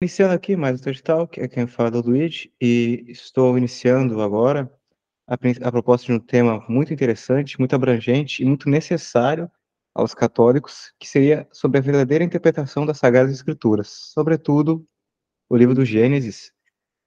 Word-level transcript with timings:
Iniciando 0.00 0.32
aqui 0.32 0.54
mais 0.54 0.80
o 0.80 0.84
TED 0.84 1.02
Talk, 1.02 1.40
é 1.40 1.48
quem 1.48 1.66
fala 1.66 1.96
é 1.96 1.98
o 1.98 2.02
Luigi, 2.02 2.54
e 2.60 3.04
estou 3.08 3.58
iniciando 3.58 4.22
agora 4.22 4.72
a, 5.26 5.34
a 5.34 5.72
proposta 5.72 6.06
de 6.06 6.12
um 6.12 6.20
tema 6.20 6.64
muito 6.68 6.94
interessante, 6.94 7.58
muito 7.58 7.74
abrangente 7.74 8.40
e 8.40 8.46
muito 8.46 8.70
necessário 8.70 9.50
aos 9.92 10.14
católicos, 10.14 10.92
que 11.00 11.08
seria 11.08 11.48
sobre 11.50 11.78
a 11.78 11.80
verdadeira 11.80 12.22
interpretação 12.22 12.86
das 12.86 12.98
Sagradas 12.98 13.32
Escrituras, 13.32 13.88
sobretudo 13.88 14.86
o 15.48 15.56
livro 15.56 15.74
do 15.74 15.84
Gênesis, 15.84 16.52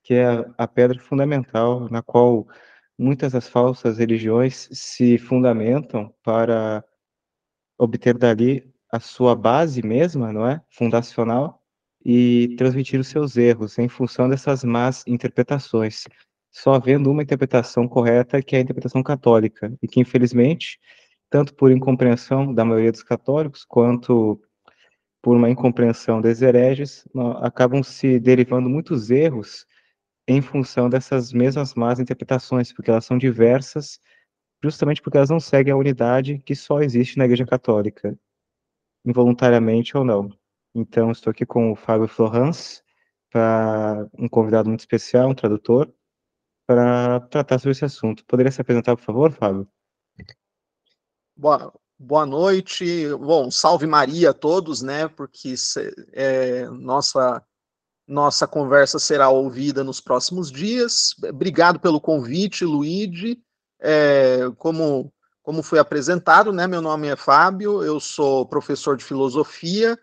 que 0.04 0.16
é 0.16 0.26
a, 0.26 0.54
a 0.58 0.68
pedra 0.68 1.00
fundamental 1.00 1.88
na 1.89 2.02
qual 2.02 2.46
muitas 3.00 3.32
das 3.32 3.48
falsas 3.48 4.00
religiões 4.00 4.68
se 4.73 5.18
fundamentam 5.18 6.14
para 6.21 6.84
obter 7.78 8.18
dali 8.18 8.70
a 8.92 9.00
sua 9.00 9.34
base 9.34 9.82
mesma, 9.82 10.34
não 10.34 10.46
é? 10.46 10.62
Fundacional, 10.70 11.61
e 12.06 12.56
transmitir 12.58 13.00
os 13.00 13.08
seus 13.08 13.38
erros 13.38 13.78
em 13.80 13.88
função 13.90 14.30
dessas 14.30 14.64
más 14.64 15.04
interpretações, 15.08 16.05
só 16.52 16.73
havendo 16.76 17.12
uma 17.12 17.23
interpretação 17.23 17.88
correta, 17.88 18.42
que 18.42 18.55
é 18.55 18.59
a 18.59 18.62
interpretação 18.62 19.04
católica, 19.04 19.73
e 19.82 19.88
que, 19.88 20.00
infelizmente, 20.00 20.80
tanto 21.30 21.54
por 21.56 21.72
incompreensão 21.72 22.54
da 22.54 22.66
maioria 22.66 22.92
dos 22.92 23.04
católicos, 23.04 23.64
quanto 23.66 24.42
por 25.22 25.38
uma 25.38 25.50
incompreensão 25.50 26.20
dos 26.22 26.42
hereges, 26.42 27.06
acabam 27.42 27.84
se 27.84 28.20
derivando 28.20 28.70
muitos 28.70 29.12
erros 29.12 29.66
em 30.28 30.42
função 30.42 30.90
dessas 30.90 31.34
mesmas 31.34 31.76
más 31.76 32.00
interpretações, 32.00 32.73
porque 32.73 32.90
elas 32.92 33.06
são 33.06 33.18
diversas, 33.18 34.00
justamente 34.64 35.02
porque 35.02 35.18
elas 35.18 35.30
não 35.30 35.40
seguem 35.40 35.73
a 35.73 35.78
unidade 35.78 36.40
que 36.40 36.56
só 36.56 36.81
existe 36.81 37.18
na 37.18 37.26
Igreja 37.26 37.45
Católica, 37.45 38.18
involuntariamente 39.06 39.95
ou 39.98 40.04
não. 40.06 40.41
Então, 40.73 41.11
estou 41.11 41.31
aqui 41.31 41.45
com 41.45 41.71
o 41.71 41.75
Fábio 41.75 42.07
Florence, 42.07 42.81
para 43.30 44.07
um 44.17 44.27
convidado 44.27 44.70
muito 44.70 44.81
especial, 44.81 45.30
um 45.30 45.35
tradutor, 45.35 45.91
para 46.66 47.19
tratar 47.22 47.59
sobre 47.59 47.72
esse 47.72 47.86
assunto. 47.86 48.25
Poderia 48.25 48.52
se 48.52 48.61
apresentar, 48.61 48.95
por 48.95 49.03
favor, 49.03 49.31
Fábio? 49.31 49.67
Boa, 51.36 51.73
boa 51.97 52.25
noite. 52.25 53.08
Bom, 53.16 53.50
salve 53.50 53.88
Maria 53.88 54.30
a 54.30 54.33
todos, 54.33 54.81
né? 54.81 55.08
Porque 55.08 55.55
é, 56.13 56.67
nossa 56.69 57.44
nossa 58.08 58.45
conversa 58.45 59.00
será 59.00 59.30
ouvida 59.30 59.85
nos 59.85 60.02
próximos 60.02 60.52
dias. 60.52 61.16
Obrigado 61.30 61.80
pelo 61.80 62.02
convite, 62.02 62.66
Luigi. 62.66 63.41
É, 63.80 64.50
como 64.58 65.11
como 65.41 65.63
foi 65.63 65.80
apresentado, 65.80 66.53
né? 66.53 66.67
Meu 66.67 66.81
nome 66.81 67.08
é 67.08 67.16
Fábio, 67.16 67.83
eu 67.83 68.00
sou 68.00 68.45
professor 68.45 68.95
de 68.95 69.03
filosofia 69.03 69.97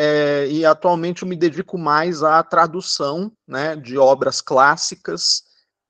é, 0.00 0.46
e 0.46 0.64
atualmente 0.64 1.22
eu 1.22 1.28
me 1.28 1.34
dedico 1.34 1.76
mais 1.76 2.22
à 2.22 2.40
tradução 2.44 3.32
né, 3.44 3.74
de 3.74 3.98
obras 3.98 4.40
clássicas, 4.40 5.42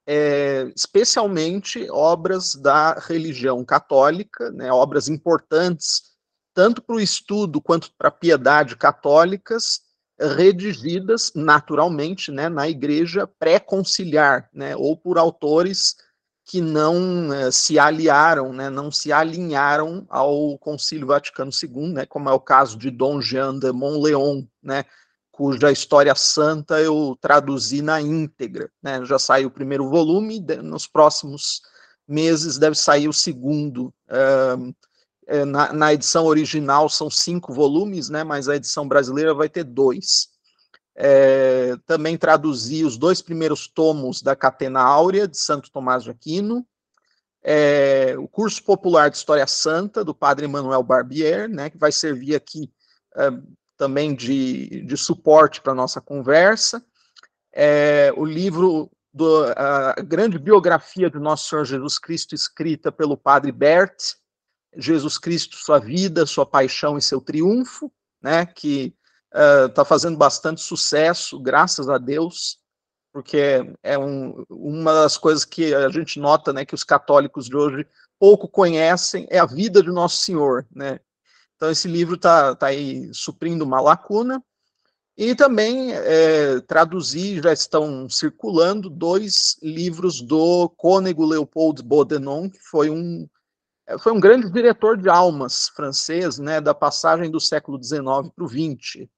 é, 0.06 0.72
especialmente 0.74 1.86
obras 1.90 2.54
da 2.54 2.94
religião 2.94 3.62
católica, 3.66 4.50
né, 4.50 4.72
obras 4.72 5.10
importantes, 5.10 6.04
tanto 6.54 6.80
para 6.80 6.96
o 6.96 7.00
estudo 7.00 7.60
quanto 7.60 7.92
para 7.98 8.08
a 8.08 8.10
piedade 8.10 8.76
católicas, 8.76 9.82
redigidas 10.18 11.30
naturalmente 11.34 12.32
né, 12.32 12.48
na 12.48 12.66
igreja 12.66 13.28
pré-conciliar, 13.38 14.48
né, 14.54 14.74
ou 14.74 14.96
por 14.96 15.18
autores 15.18 15.96
que 16.48 16.62
não 16.62 17.30
eh, 17.34 17.50
se 17.50 17.78
aliaram, 17.78 18.54
né, 18.54 18.70
não 18.70 18.90
se 18.90 19.12
alinharam 19.12 20.06
ao 20.08 20.56
Concílio 20.56 21.06
Vaticano 21.06 21.50
II, 21.52 21.92
né, 21.92 22.06
como 22.06 22.30
é 22.30 22.32
o 22.32 22.40
caso 22.40 22.78
de 22.78 22.90
Dom 22.90 23.20
Jean 23.20 23.58
de 23.58 23.70
Montleon, 23.70 24.44
né, 24.62 24.86
cuja 25.30 25.70
História 25.70 26.14
Santa 26.14 26.80
eu 26.80 27.18
traduzi 27.20 27.82
na 27.82 28.00
íntegra. 28.00 28.70
Né, 28.82 29.04
já 29.04 29.18
saiu 29.18 29.48
o 29.48 29.50
primeiro 29.50 29.90
volume, 29.90 30.40
nos 30.62 30.86
próximos 30.86 31.60
meses 32.08 32.56
deve 32.56 32.76
sair 32.76 33.08
o 33.08 33.12
segundo. 33.12 33.92
Uh, 34.08 34.74
na, 35.46 35.74
na, 35.74 35.92
edição 35.92 36.24
original 36.24 36.88
são 36.88 37.10
cinco 37.10 37.52
volumes, 37.52 38.08
né, 38.08 38.24
mas 38.24 38.48
a 38.48 38.56
edição 38.56 38.88
brasileira 38.88 39.34
vai 39.34 39.50
ter 39.50 39.64
dois. 39.64 40.30
É, 41.00 41.76
também 41.86 42.18
traduzi 42.18 42.84
os 42.84 42.98
dois 42.98 43.22
primeiros 43.22 43.68
tomos 43.68 44.20
da 44.20 44.34
Catena 44.34 44.80
Áurea, 44.80 45.28
de 45.28 45.38
Santo 45.38 45.70
Tomás 45.70 46.02
de 46.02 46.10
Aquino, 46.10 46.66
é, 47.40 48.16
o 48.18 48.26
curso 48.26 48.62
popular 48.64 49.08
de 49.08 49.16
História 49.16 49.46
Santa, 49.46 50.04
do 50.04 50.12
padre 50.12 50.48
Manuel 50.48 50.82
Barbier, 50.82 51.48
né, 51.48 51.70
que 51.70 51.78
vai 51.78 51.92
servir 51.92 52.34
aqui 52.34 52.68
é, 53.16 53.30
também 53.76 54.12
de, 54.12 54.84
de 54.84 54.96
suporte 54.96 55.62
para 55.62 55.72
a 55.72 55.76
nossa 55.76 56.00
conversa, 56.00 56.84
é, 57.54 58.12
o 58.16 58.24
livro, 58.24 58.90
do, 59.14 59.44
a 59.56 59.94
grande 60.02 60.36
biografia 60.36 61.08
do 61.08 61.20
Nosso 61.20 61.48
Senhor 61.48 61.64
Jesus 61.64 61.96
Cristo, 61.96 62.34
escrita 62.34 62.90
pelo 62.90 63.16
padre 63.16 63.52
Bert, 63.52 63.96
Jesus 64.76 65.16
Cristo, 65.16 65.56
sua 65.56 65.78
vida, 65.78 66.26
sua 66.26 66.44
paixão 66.44 66.98
e 66.98 67.02
seu 67.02 67.20
triunfo, 67.20 67.90
né, 68.20 68.44
que 68.46 68.92
está 69.32 69.82
uh, 69.82 69.84
fazendo 69.84 70.16
bastante 70.16 70.60
sucesso, 70.60 71.38
graças 71.38 71.88
a 71.88 71.98
Deus, 71.98 72.58
porque 73.12 73.72
é 73.82 73.98
um, 73.98 74.44
uma 74.48 74.92
das 74.92 75.16
coisas 75.16 75.44
que 75.44 75.74
a 75.74 75.88
gente 75.88 76.18
nota, 76.18 76.52
né, 76.52 76.64
que 76.64 76.74
os 76.74 76.84
católicos 76.84 77.46
de 77.46 77.56
hoje 77.56 77.86
pouco 78.18 78.48
conhecem 78.48 79.26
é 79.30 79.38
a 79.38 79.46
vida 79.46 79.82
de 79.82 79.90
Nosso 79.90 80.16
Senhor, 80.16 80.66
né? 80.74 81.00
Então 81.56 81.70
esse 81.70 81.88
livro 81.88 82.14
está 82.14 82.54
tá 82.54 82.68
aí 82.68 83.12
suprindo 83.12 83.64
uma 83.64 83.80
lacuna 83.80 84.42
e 85.16 85.34
também 85.34 85.92
é, 85.92 86.60
traduzi, 86.60 87.42
já 87.42 87.52
estão 87.52 88.08
circulando 88.08 88.88
dois 88.88 89.56
livros 89.60 90.20
do 90.20 90.68
cônego 90.76 91.26
Leopold 91.26 91.82
Bodenon, 91.82 92.48
que 92.48 92.60
foi 92.60 92.90
um 92.90 93.28
foi 94.00 94.12
um 94.12 94.20
grande 94.20 94.50
diretor 94.50 94.98
de 94.98 95.08
almas 95.08 95.70
francês, 95.70 96.38
né, 96.38 96.60
da 96.60 96.74
passagem 96.74 97.30
do 97.30 97.40
século 97.40 97.82
XIX 97.82 98.30
para 98.34 98.44
o 98.44 98.48
XX 98.48 99.08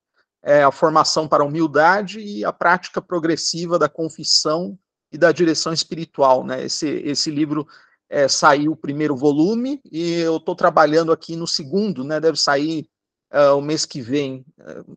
é, 0.42 0.62
a 0.62 0.70
formação 0.70 1.28
para 1.28 1.42
a 1.42 1.46
humildade 1.46 2.20
e 2.20 2.44
a 2.44 2.52
prática 2.52 3.00
progressiva 3.00 3.78
da 3.78 3.88
confissão 3.88 4.78
e 5.12 5.18
da 5.18 5.32
direção 5.32 5.72
espiritual. 5.72 6.44
Né? 6.44 6.64
Esse, 6.64 6.88
esse 6.88 7.30
livro 7.30 7.66
é, 8.08 8.26
saiu 8.28 8.72
o 8.72 8.76
primeiro 8.76 9.16
volume 9.16 9.80
e 9.90 10.20
eu 10.20 10.36
estou 10.36 10.54
trabalhando 10.54 11.12
aqui 11.12 11.36
no 11.36 11.46
segundo, 11.46 12.04
né? 12.04 12.18
deve 12.18 12.38
sair 12.38 12.88
é, 13.30 13.50
o 13.50 13.60
mês 13.60 13.84
que 13.84 14.00
vem. 14.00 14.44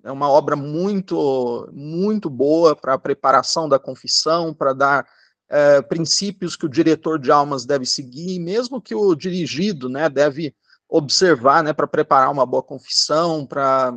É 0.04 0.12
uma 0.12 0.30
obra 0.30 0.56
muito, 0.56 1.70
muito 1.72 2.30
boa 2.30 2.76
para 2.76 2.94
a 2.94 3.00
preparação 3.00 3.68
da 3.68 3.78
confissão, 3.78 4.54
para 4.54 4.74
dar 4.74 5.08
é, 5.50 5.82
princípios 5.82 6.56
que 6.56 6.66
o 6.66 6.70
diretor 6.70 7.20
de 7.20 7.32
almas 7.32 7.66
deve 7.66 7.86
seguir, 7.86 8.40
mesmo 8.40 8.82
que 8.82 8.96
o 8.96 9.14
dirigido 9.14 9.90
né, 9.90 10.10
deve 10.10 10.56
observar 10.90 11.64
né, 11.64 11.74
para 11.74 11.88
preparar 11.88 12.32
uma 12.32 12.46
boa 12.46 12.64
confissão, 12.64 13.46
para 13.46 13.94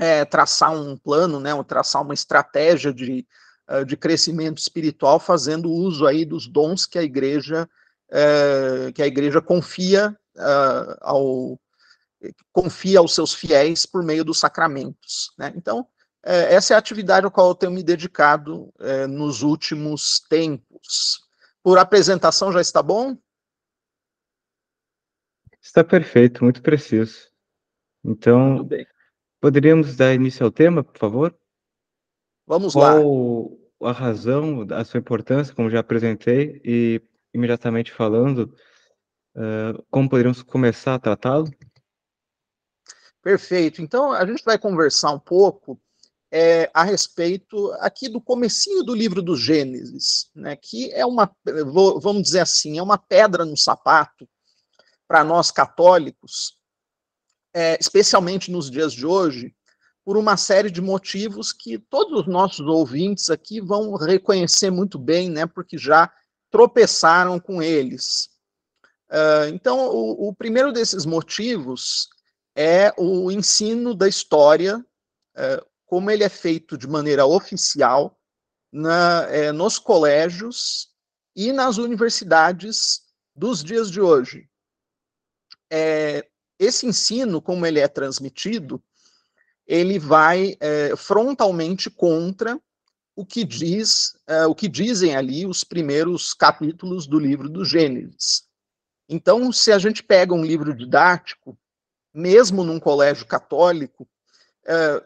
é, 0.00 0.24
traçar 0.24 0.72
um 0.72 0.96
plano, 0.96 1.38
né, 1.38 1.50
traçar 1.62 2.00
uma 2.00 2.14
estratégia 2.14 2.90
de, 2.90 3.26
uh, 3.68 3.84
de 3.84 3.98
crescimento 3.98 4.56
espiritual, 4.56 5.20
fazendo 5.20 5.70
uso 5.70 6.06
aí 6.06 6.24
dos 6.24 6.48
dons 6.48 6.86
que 6.86 6.98
a 6.98 7.02
igreja 7.02 7.68
uh, 8.08 8.90
que 8.94 9.02
a 9.02 9.06
igreja 9.06 9.42
confia 9.42 10.16
uh, 10.36 10.96
ao 11.02 11.60
confia 12.50 12.98
aos 12.98 13.14
seus 13.14 13.34
fiéis 13.34 13.84
por 13.84 14.02
meio 14.02 14.24
dos 14.24 14.38
sacramentos. 14.38 15.32
Né? 15.38 15.52
Então, 15.56 15.86
é, 16.22 16.54
essa 16.54 16.74
é 16.74 16.76
a 16.76 16.78
atividade 16.78 17.26
a 17.26 17.30
qual 17.30 17.48
eu 17.48 17.54
tenho 17.54 17.72
me 17.72 17.82
dedicado 17.82 18.70
nos 19.08 19.40
últimos 19.40 20.20
tempos. 20.28 21.26
Por 21.62 21.78
apresentação 21.78 22.52
já 22.52 22.60
está 22.60 22.82
bom? 22.82 23.16
Está 25.62 25.82
perfeito, 25.82 26.44
muito 26.44 26.60
preciso. 26.60 27.30
Então, 28.04 28.50
muito 28.50 28.64
bem. 28.64 28.86
Poderíamos 29.40 29.96
dar 29.96 30.14
início 30.14 30.44
ao 30.44 30.52
tema, 30.52 30.84
por 30.84 30.98
favor? 30.98 31.34
Vamos 32.46 32.74
Qual 32.74 33.56
lá. 33.80 33.90
a 33.90 33.92
razão, 33.92 34.66
a 34.70 34.84
sua 34.84 35.00
importância, 35.00 35.54
como 35.54 35.70
já 35.70 35.80
apresentei, 35.80 36.60
e 36.64 37.00
imediatamente 37.32 37.92
falando, 37.92 38.54
uh, 39.34 39.82
como 39.90 40.10
poderíamos 40.10 40.42
começar 40.42 40.94
a 40.94 40.98
tratá-lo? 40.98 41.50
Perfeito. 43.22 43.80
Então, 43.80 44.12
a 44.12 44.26
gente 44.26 44.44
vai 44.44 44.58
conversar 44.58 45.12
um 45.12 45.18
pouco 45.18 45.80
é, 46.30 46.70
a 46.72 46.84
respeito 46.84 47.72
aqui 47.80 48.08
do 48.08 48.20
comecinho 48.20 48.82
do 48.82 48.94
livro 48.94 49.20
do 49.20 49.36
Gênesis, 49.36 50.30
né, 50.34 50.56
que 50.56 50.92
é 50.92 51.04
uma, 51.04 51.30
vamos 52.00 52.22
dizer 52.22 52.40
assim, 52.40 52.78
é 52.78 52.82
uma 52.82 52.96
pedra 52.96 53.44
no 53.44 53.56
sapato 53.56 54.28
para 55.08 55.24
nós 55.24 55.50
católicos, 55.50 56.59
é, 57.54 57.76
especialmente 57.80 58.50
nos 58.50 58.70
dias 58.70 58.92
de 58.92 59.06
hoje, 59.06 59.54
por 60.04 60.16
uma 60.16 60.36
série 60.36 60.70
de 60.70 60.80
motivos 60.80 61.52
que 61.52 61.78
todos 61.78 62.20
os 62.20 62.26
nossos 62.26 62.66
ouvintes 62.66 63.30
aqui 63.30 63.60
vão 63.60 63.94
reconhecer 63.94 64.70
muito 64.70 64.98
bem, 64.98 65.28
né, 65.28 65.46
porque 65.46 65.76
já 65.76 66.12
tropeçaram 66.50 67.38
com 67.38 67.62
eles. 67.62 68.28
Uh, 69.10 69.52
então, 69.52 69.88
o, 69.88 70.28
o, 70.28 70.34
primeiro 70.34 70.72
desses 70.72 71.04
motivos 71.04 72.08
é 72.56 72.92
o 72.96 73.30
ensino 73.30 73.94
da 73.94 74.08
história 74.08 74.78
uh, 74.78 75.70
como 75.90 76.08
ele 76.08 76.22
é 76.22 76.28
feito 76.28 76.78
de 76.78 76.86
maneira 76.86 77.26
oficial 77.26 78.16
na, 78.72 79.26
é, 79.28 79.50
nos 79.50 79.76
colégios 79.76 80.88
e 81.34 81.52
nas 81.52 81.78
universidades 81.78 83.00
dos 83.34 83.64
dias 83.64 83.90
de 83.90 84.00
hoje. 84.00 84.48
É, 85.68 86.29
esse 86.60 86.86
ensino, 86.86 87.40
como 87.40 87.64
ele 87.64 87.80
é 87.80 87.88
transmitido, 87.88 88.82
ele 89.66 89.98
vai 89.98 90.56
é, 90.60 90.94
frontalmente 90.94 91.88
contra 91.88 92.60
o 93.16 93.24
que 93.24 93.44
diz, 93.44 94.14
é, 94.26 94.44
o 94.46 94.54
que 94.54 94.68
dizem 94.68 95.16
ali 95.16 95.46
os 95.46 95.64
primeiros 95.64 96.34
capítulos 96.34 97.06
do 97.06 97.18
livro 97.18 97.48
do 97.48 97.64
Gênesis. 97.64 98.44
Então, 99.08 99.50
se 99.50 99.72
a 99.72 99.78
gente 99.78 100.02
pega 100.02 100.34
um 100.34 100.44
livro 100.44 100.74
didático, 100.74 101.58
mesmo 102.12 102.62
num 102.62 102.78
colégio 102.78 103.26
católico, 103.26 104.06
é, 104.66 105.02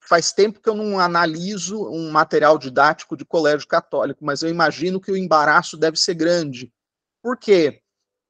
faz 0.00 0.32
tempo 0.32 0.60
que 0.60 0.68
eu 0.68 0.74
não 0.76 1.00
analiso 1.00 1.88
um 1.88 2.10
material 2.10 2.56
didático 2.56 3.16
de 3.16 3.24
colégio 3.24 3.66
católico, 3.66 4.24
mas 4.24 4.42
eu 4.42 4.48
imagino 4.48 5.00
que 5.00 5.10
o 5.10 5.16
embaraço 5.16 5.76
deve 5.76 5.98
ser 5.98 6.14
grande. 6.14 6.72
Por 7.20 7.36
quê? 7.36 7.81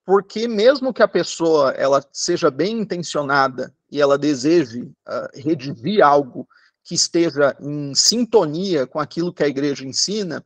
Porque 0.05 0.49
mesmo 0.49 0.93
que 0.93 1.03
a 1.03 1.09
pessoa 1.09 1.71
ela 1.73 2.05
seja 2.13 2.51
bem 2.51 2.81
intencionada 2.81 3.73
e 3.91 4.01
ela 4.01 4.19
deseje 4.19 4.83
uh, 4.83 5.29
redigir 5.35 6.05
algo 6.05 6.49
que 6.83 6.95
esteja 6.95 7.57
em 7.61 7.95
sintonia 7.95 8.87
com 8.87 8.99
aquilo 8.99 9.33
que 9.33 9.45
a 9.45 9.49
igreja 9.49 9.87
ensina, 9.87 10.45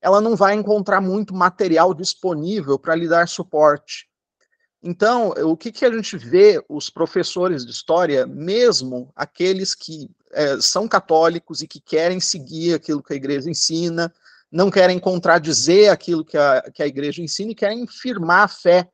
ela 0.00 0.20
não 0.20 0.36
vai 0.36 0.54
encontrar 0.54 1.00
muito 1.00 1.34
material 1.34 1.92
disponível 1.92 2.78
para 2.78 2.94
lhe 2.94 3.08
dar 3.08 3.28
suporte. 3.28 4.08
Então, 4.82 5.30
o 5.30 5.56
que, 5.56 5.72
que 5.72 5.84
a 5.84 5.92
gente 5.92 6.16
vê 6.16 6.62
os 6.68 6.88
professores 6.88 7.66
de 7.66 7.72
história, 7.72 8.26
mesmo 8.26 9.10
aqueles 9.16 9.74
que 9.74 10.08
é, 10.32 10.60
são 10.60 10.86
católicos 10.86 11.60
e 11.60 11.66
que 11.66 11.80
querem 11.80 12.20
seguir 12.20 12.74
aquilo 12.74 13.02
que 13.02 13.12
a 13.12 13.16
igreja 13.16 13.50
ensina, 13.50 14.14
não 14.50 14.70
querem 14.70 14.98
contradizer 14.98 15.90
aquilo 15.90 16.24
que 16.24 16.36
a, 16.36 16.62
que 16.72 16.82
a 16.82 16.86
igreja 16.86 17.22
ensina 17.22 17.52
e 17.52 17.54
querem 17.54 17.86
firmar 17.86 18.44
a 18.44 18.48
fé 18.48 18.88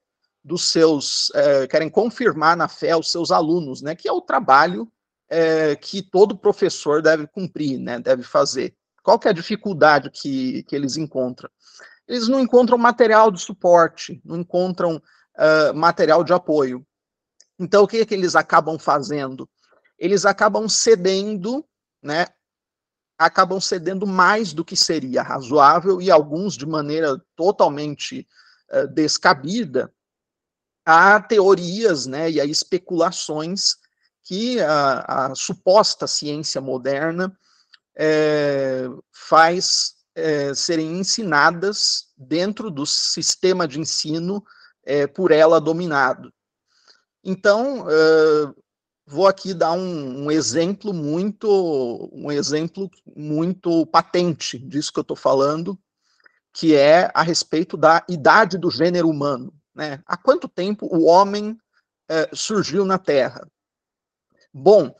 dos 0.44 0.70
seus, 0.70 1.30
é, 1.34 1.66
querem 1.66 1.88
confirmar 1.88 2.56
na 2.56 2.68
fé 2.68 2.96
os 2.96 3.10
seus 3.10 3.30
alunos, 3.30 3.80
né, 3.80 3.94
que 3.94 4.08
é 4.08 4.12
o 4.12 4.20
trabalho 4.20 4.90
é, 5.28 5.76
que 5.76 6.02
todo 6.02 6.36
professor 6.36 7.00
deve 7.00 7.26
cumprir, 7.26 7.78
né, 7.78 7.98
deve 8.00 8.22
fazer. 8.22 8.74
Qual 9.02 9.18
que 9.18 9.28
é 9.28 9.30
a 9.30 9.34
dificuldade 9.34 10.10
que, 10.10 10.62
que 10.64 10.76
eles 10.76 10.96
encontram? 10.96 11.50
Eles 12.06 12.28
não 12.28 12.40
encontram 12.40 12.76
material 12.78 13.30
de 13.30 13.40
suporte, 13.40 14.20
não 14.24 14.38
encontram 14.38 14.96
uh, 14.96 15.74
material 15.74 16.22
de 16.22 16.32
apoio. 16.32 16.86
Então, 17.58 17.84
o 17.84 17.88
que, 17.88 17.98
é 17.98 18.06
que 18.06 18.14
eles 18.14 18.34
acabam 18.36 18.78
fazendo? 18.78 19.48
Eles 19.98 20.24
acabam 20.24 20.68
cedendo, 20.68 21.64
né? 22.02 22.26
Acabam 23.24 23.60
cedendo 23.60 24.06
mais 24.06 24.52
do 24.52 24.64
que 24.64 24.76
seria 24.76 25.22
razoável, 25.22 26.00
e 26.00 26.10
alguns 26.10 26.56
de 26.56 26.66
maneira 26.66 27.20
totalmente 27.36 28.26
uh, 28.70 28.86
descabida, 28.88 29.92
a 30.84 31.20
teorias 31.20 32.06
né, 32.06 32.30
e 32.30 32.40
a 32.40 32.44
especulações 32.44 33.76
que 34.24 34.60
a, 34.60 35.26
a 35.30 35.34
suposta 35.34 36.06
ciência 36.06 36.60
moderna 36.60 37.36
é, 37.96 38.88
faz 39.12 39.94
é, 40.14 40.54
serem 40.54 40.98
ensinadas 40.98 42.08
dentro 42.16 42.70
do 42.70 42.86
sistema 42.86 43.66
de 43.66 43.80
ensino 43.80 44.44
é, 44.84 45.06
por 45.06 45.30
ela 45.30 45.60
dominado. 45.60 46.32
Então, 47.24 47.86
vou 49.06 49.26
aqui 49.26 49.52
dar 49.52 49.72
um, 49.72 50.24
um, 50.24 50.30
exemplo 50.30 50.92
muito, 50.92 52.10
um 52.12 52.30
exemplo 52.30 52.90
muito 53.16 53.86
patente 53.86 54.58
disso 54.58 54.92
que 54.92 54.98
eu 54.98 55.02
estou 55.02 55.16
falando, 55.16 55.78
que 56.52 56.74
é 56.74 57.10
a 57.14 57.22
respeito 57.22 57.76
da 57.76 58.04
idade 58.08 58.58
do 58.58 58.70
gênero 58.70 59.08
humano. 59.08 59.52
Né? 59.74 60.02
Há 60.06 60.16
quanto 60.16 60.48
tempo 60.48 60.86
o 60.86 61.04
homem 61.04 61.56
surgiu 62.34 62.84
na 62.84 62.98
Terra? 62.98 63.48
Bom, 64.52 64.94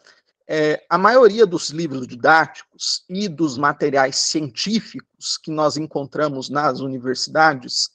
é, 0.49 0.85
a 0.89 0.99
maioria 0.99 1.47
dos 1.47 1.71
livros 1.71 2.07
didáticos 2.07 3.05
e 3.09 3.29
dos 3.29 3.57
materiais 3.57 4.17
científicos 4.17 5.39
que 5.39 5.51
nós 5.51 5.77
encontramos 5.77 6.49
nas 6.49 6.81
universidades 6.81 7.91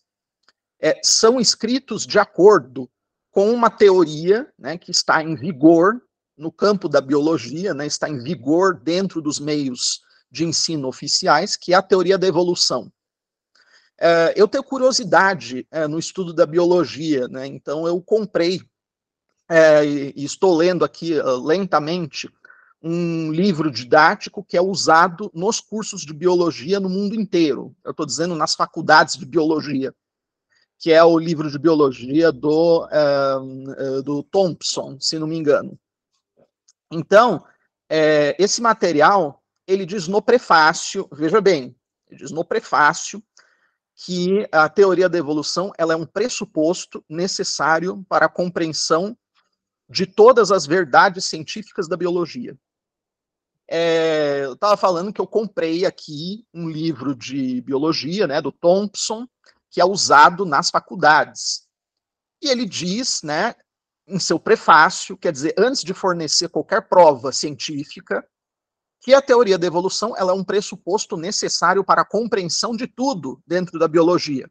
é, 0.79 0.99
são 1.03 1.39
escritos 1.39 2.05
de 2.05 2.19
acordo 2.19 2.89
com 3.31 3.51
uma 3.51 3.69
teoria 3.69 4.51
né, 4.57 4.77
que 4.77 4.91
está 4.91 5.23
em 5.23 5.35
vigor 5.35 6.01
no 6.37 6.51
campo 6.51 6.87
da 6.87 7.01
biologia, 7.01 7.73
né, 7.73 7.85
está 7.85 8.09
em 8.09 8.21
vigor 8.21 8.79
dentro 8.79 9.21
dos 9.21 9.39
meios 9.39 10.01
de 10.29 10.45
ensino 10.45 10.87
oficiais, 10.87 11.55
que 11.55 11.73
é 11.73 11.75
a 11.75 11.81
teoria 11.81 12.17
da 12.17 12.27
evolução. 12.27 12.91
É, 13.99 14.33
eu 14.35 14.47
tenho 14.47 14.63
curiosidade 14.63 15.67
é, 15.71 15.87
no 15.87 15.97
estudo 15.97 16.33
da 16.33 16.45
biologia, 16.45 17.27
né, 17.27 17.47
então 17.47 17.87
eu 17.87 17.99
comprei 18.01 18.61
é, 19.49 19.85
e 19.85 20.23
estou 20.23 20.55
lendo 20.55 20.83
aqui 20.83 21.13
lentamente 21.43 22.29
um 22.81 23.31
livro 23.31 23.71
didático 23.71 24.43
que 24.43 24.57
é 24.57 24.61
usado 24.61 25.31
nos 25.33 25.59
cursos 25.59 26.01
de 26.01 26.13
biologia 26.13 26.79
no 26.79 26.89
mundo 26.89 27.15
inteiro. 27.15 27.75
Eu 27.83 27.91
estou 27.91 28.05
dizendo 28.05 28.35
nas 28.35 28.53
faculdades 28.53 29.15
de 29.15 29.25
biologia, 29.25 29.93
que 30.79 30.91
é 30.91 31.03
o 31.03 31.17
livro 31.17 31.49
de 31.49 31.57
biologia 31.57 32.31
do, 32.31 32.85
uh, 32.85 34.03
do 34.03 34.23
Thompson, 34.23 34.97
se 34.99 35.17
não 35.17 35.27
me 35.27 35.35
engano. 35.35 35.77
Então, 36.91 37.43
é, 37.89 38.35
esse 38.39 38.61
material, 38.61 39.43
ele 39.65 39.85
diz 39.85 40.07
no 40.07 40.21
prefácio, 40.21 41.07
veja 41.11 41.41
bem, 41.41 41.75
ele 42.09 42.19
diz 42.19 42.31
no 42.31 42.45
prefácio 42.45 43.23
que 43.95 44.47
a 44.51 44.69
teoria 44.69 45.09
da 45.09 45.17
evolução 45.17 45.71
ela 45.77 45.93
é 45.93 45.95
um 45.95 46.05
pressuposto 46.05 47.03
necessário 47.09 48.05
para 48.07 48.27
a 48.27 48.29
compreensão 48.29 49.17
de 49.89 50.05
todas 50.05 50.51
as 50.51 50.67
verdades 50.67 51.25
científicas 51.25 51.87
da 51.87 51.97
biologia. 51.97 52.55
É, 53.69 54.41
eu 54.43 54.53
estava 54.53 54.77
falando 54.77 55.11
que 55.11 55.19
eu 55.19 55.27
comprei 55.27 55.85
aqui 55.85 56.45
um 56.53 56.69
livro 56.69 57.15
de 57.15 57.59
biologia, 57.61 58.27
né, 58.27 58.41
do 58.41 58.51
Thompson, 58.51 59.27
que 59.69 59.81
é 59.81 59.85
usado 59.85 60.45
nas 60.45 60.69
faculdades. 60.69 61.67
E 62.41 62.49
ele 62.49 62.65
diz, 62.65 63.21
né, 63.23 63.55
em 64.07 64.19
seu 64.19 64.39
prefácio, 64.39 65.17
quer 65.17 65.31
dizer, 65.31 65.53
antes 65.57 65.83
de 65.83 65.93
fornecer 65.93 66.49
qualquer 66.49 66.87
prova 66.87 67.31
científica, 67.31 68.27
que 69.01 69.13
a 69.13 69.21
teoria 69.21 69.57
da 69.57 69.67
evolução 69.67 70.15
ela 70.17 70.31
é 70.31 70.35
um 70.35 70.43
pressuposto 70.43 71.17
necessário 71.17 71.83
para 71.83 72.01
a 72.01 72.05
compreensão 72.05 72.75
de 72.75 72.87
tudo 72.87 73.41
dentro 73.45 73.77
da 73.79 73.87
biologia 73.87 74.49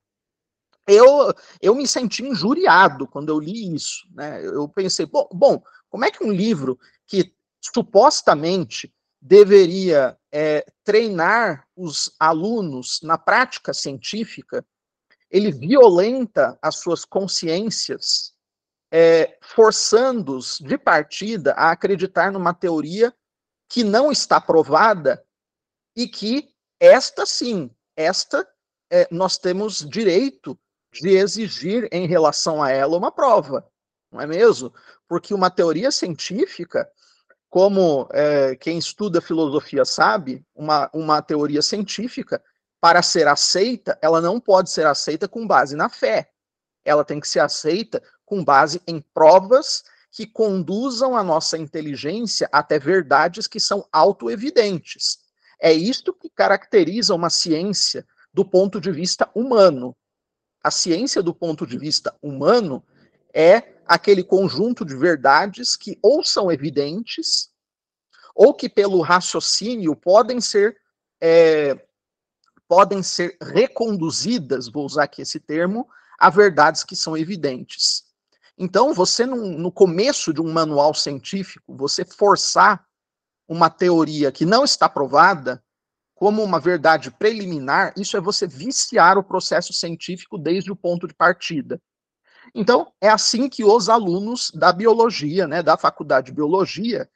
eu, 0.86 1.34
eu 1.60 1.74
me 1.74 1.86
senti 1.86 2.22
injuriado 2.22 3.06
quando 3.08 3.30
eu 3.30 3.40
li 3.40 3.74
isso. 3.74 4.06
Né? 4.12 4.46
Eu 4.46 4.68
pensei, 4.68 5.04
bom, 5.04 5.28
bom, 5.32 5.62
como 5.88 6.04
é 6.04 6.10
que 6.10 6.24
um 6.24 6.30
livro 6.30 6.78
que 7.06 7.34
supostamente 7.60 8.92
deveria 9.20 10.16
é, 10.30 10.64
treinar 10.84 11.66
os 11.74 12.14
alunos 12.20 13.00
na 13.02 13.18
prática 13.18 13.74
científica, 13.74 14.64
ele 15.30 15.50
violenta 15.50 16.58
as 16.62 16.76
suas 16.78 17.04
consciências, 17.04 18.34
é, 18.92 19.36
forçando-os 19.42 20.58
de 20.58 20.78
partida 20.78 21.52
a 21.54 21.70
acreditar 21.70 22.30
numa 22.30 22.54
teoria 22.54 23.14
que 23.68 23.82
não 23.82 24.12
está 24.12 24.40
provada 24.40 25.24
e 25.96 26.06
que 26.06 26.48
esta 26.78 27.26
sim, 27.26 27.70
esta 27.96 28.46
é, 28.90 29.08
nós 29.10 29.38
temos 29.38 29.78
direito 29.88 30.58
de 30.92 31.10
exigir 31.10 31.88
em 31.90 32.06
relação 32.06 32.62
a 32.62 32.70
ela 32.70 32.96
uma 32.96 33.10
prova, 33.10 33.68
não 34.10 34.20
é 34.20 34.26
mesmo? 34.26 34.72
Porque 35.08 35.34
uma 35.34 35.50
teoria 35.50 35.90
científica, 35.90 36.88
como 37.50 38.08
é, 38.12 38.54
quem 38.56 38.78
estuda 38.78 39.20
filosofia 39.20 39.84
sabe, 39.84 40.44
uma, 40.54 40.88
uma 40.92 41.20
teoria 41.20 41.62
científica, 41.62 42.42
para 42.86 43.02
ser 43.02 43.26
aceita, 43.26 43.98
ela 44.00 44.20
não 44.20 44.38
pode 44.38 44.70
ser 44.70 44.86
aceita 44.86 45.26
com 45.26 45.44
base 45.44 45.74
na 45.74 45.88
fé. 45.88 46.30
Ela 46.84 47.04
tem 47.04 47.18
que 47.18 47.26
ser 47.26 47.40
aceita 47.40 48.00
com 48.24 48.44
base 48.44 48.80
em 48.86 49.00
provas 49.00 49.82
que 50.12 50.24
conduzam 50.24 51.16
a 51.16 51.24
nossa 51.24 51.58
inteligência 51.58 52.48
até 52.52 52.78
verdades 52.78 53.48
que 53.48 53.58
são 53.58 53.84
autoevidentes. 53.90 55.18
É 55.60 55.72
isto 55.72 56.14
que 56.14 56.30
caracteriza 56.30 57.12
uma 57.12 57.28
ciência 57.28 58.06
do 58.32 58.44
ponto 58.44 58.80
de 58.80 58.92
vista 58.92 59.28
humano 59.34 59.96
a 60.62 60.70
ciência 60.70 61.22
do 61.22 61.32
ponto 61.32 61.64
de 61.64 61.78
vista 61.78 62.12
humano 62.20 62.84
é 63.32 63.74
aquele 63.86 64.24
conjunto 64.24 64.84
de 64.84 64.96
verdades 64.96 65.76
que 65.76 65.96
ou 66.02 66.24
são 66.24 66.50
evidentes, 66.50 67.50
ou 68.34 68.52
que 68.52 68.68
pelo 68.68 69.00
raciocínio 69.00 69.94
podem 69.94 70.40
ser 70.40 70.76
é, 71.20 71.85
podem 72.68 73.02
ser 73.02 73.36
reconduzidas, 73.40 74.68
vou 74.68 74.84
usar 74.84 75.04
aqui 75.04 75.22
esse 75.22 75.38
termo, 75.40 75.88
a 76.18 76.30
verdades 76.30 76.82
que 76.82 76.96
são 76.96 77.16
evidentes. 77.16 78.04
Então, 78.58 78.94
você 78.94 79.26
no, 79.26 79.36
no 79.36 79.70
começo 79.70 80.32
de 80.32 80.40
um 80.40 80.52
manual 80.52 80.94
científico, 80.94 81.76
você 81.76 82.04
forçar 82.04 82.84
uma 83.46 83.68
teoria 83.68 84.32
que 84.32 84.44
não 84.44 84.64
está 84.64 84.88
provada 84.88 85.62
como 86.14 86.42
uma 86.42 86.58
verdade 86.58 87.10
preliminar, 87.10 87.92
isso 87.96 88.16
é 88.16 88.20
você 88.20 88.46
viciar 88.46 89.18
o 89.18 89.24
processo 89.24 89.72
científico 89.74 90.38
desde 90.38 90.72
o 90.72 90.76
ponto 90.76 91.06
de 91.06 91.14
partida. 91.14 91.80
Então, 92.54 92.90
é 93.00 93.08
assim 93.08 93.48
que 93.48 93.62
os 93.62 93.90
alunos 93.90 94.50
da 94.52 94.72
biologia, 94.72 95.46
né, 95.46 95.62
da 95.62 95.76
faculdade 95.76 96.26
de 96.26 96.32
biologia, 96.32 97.08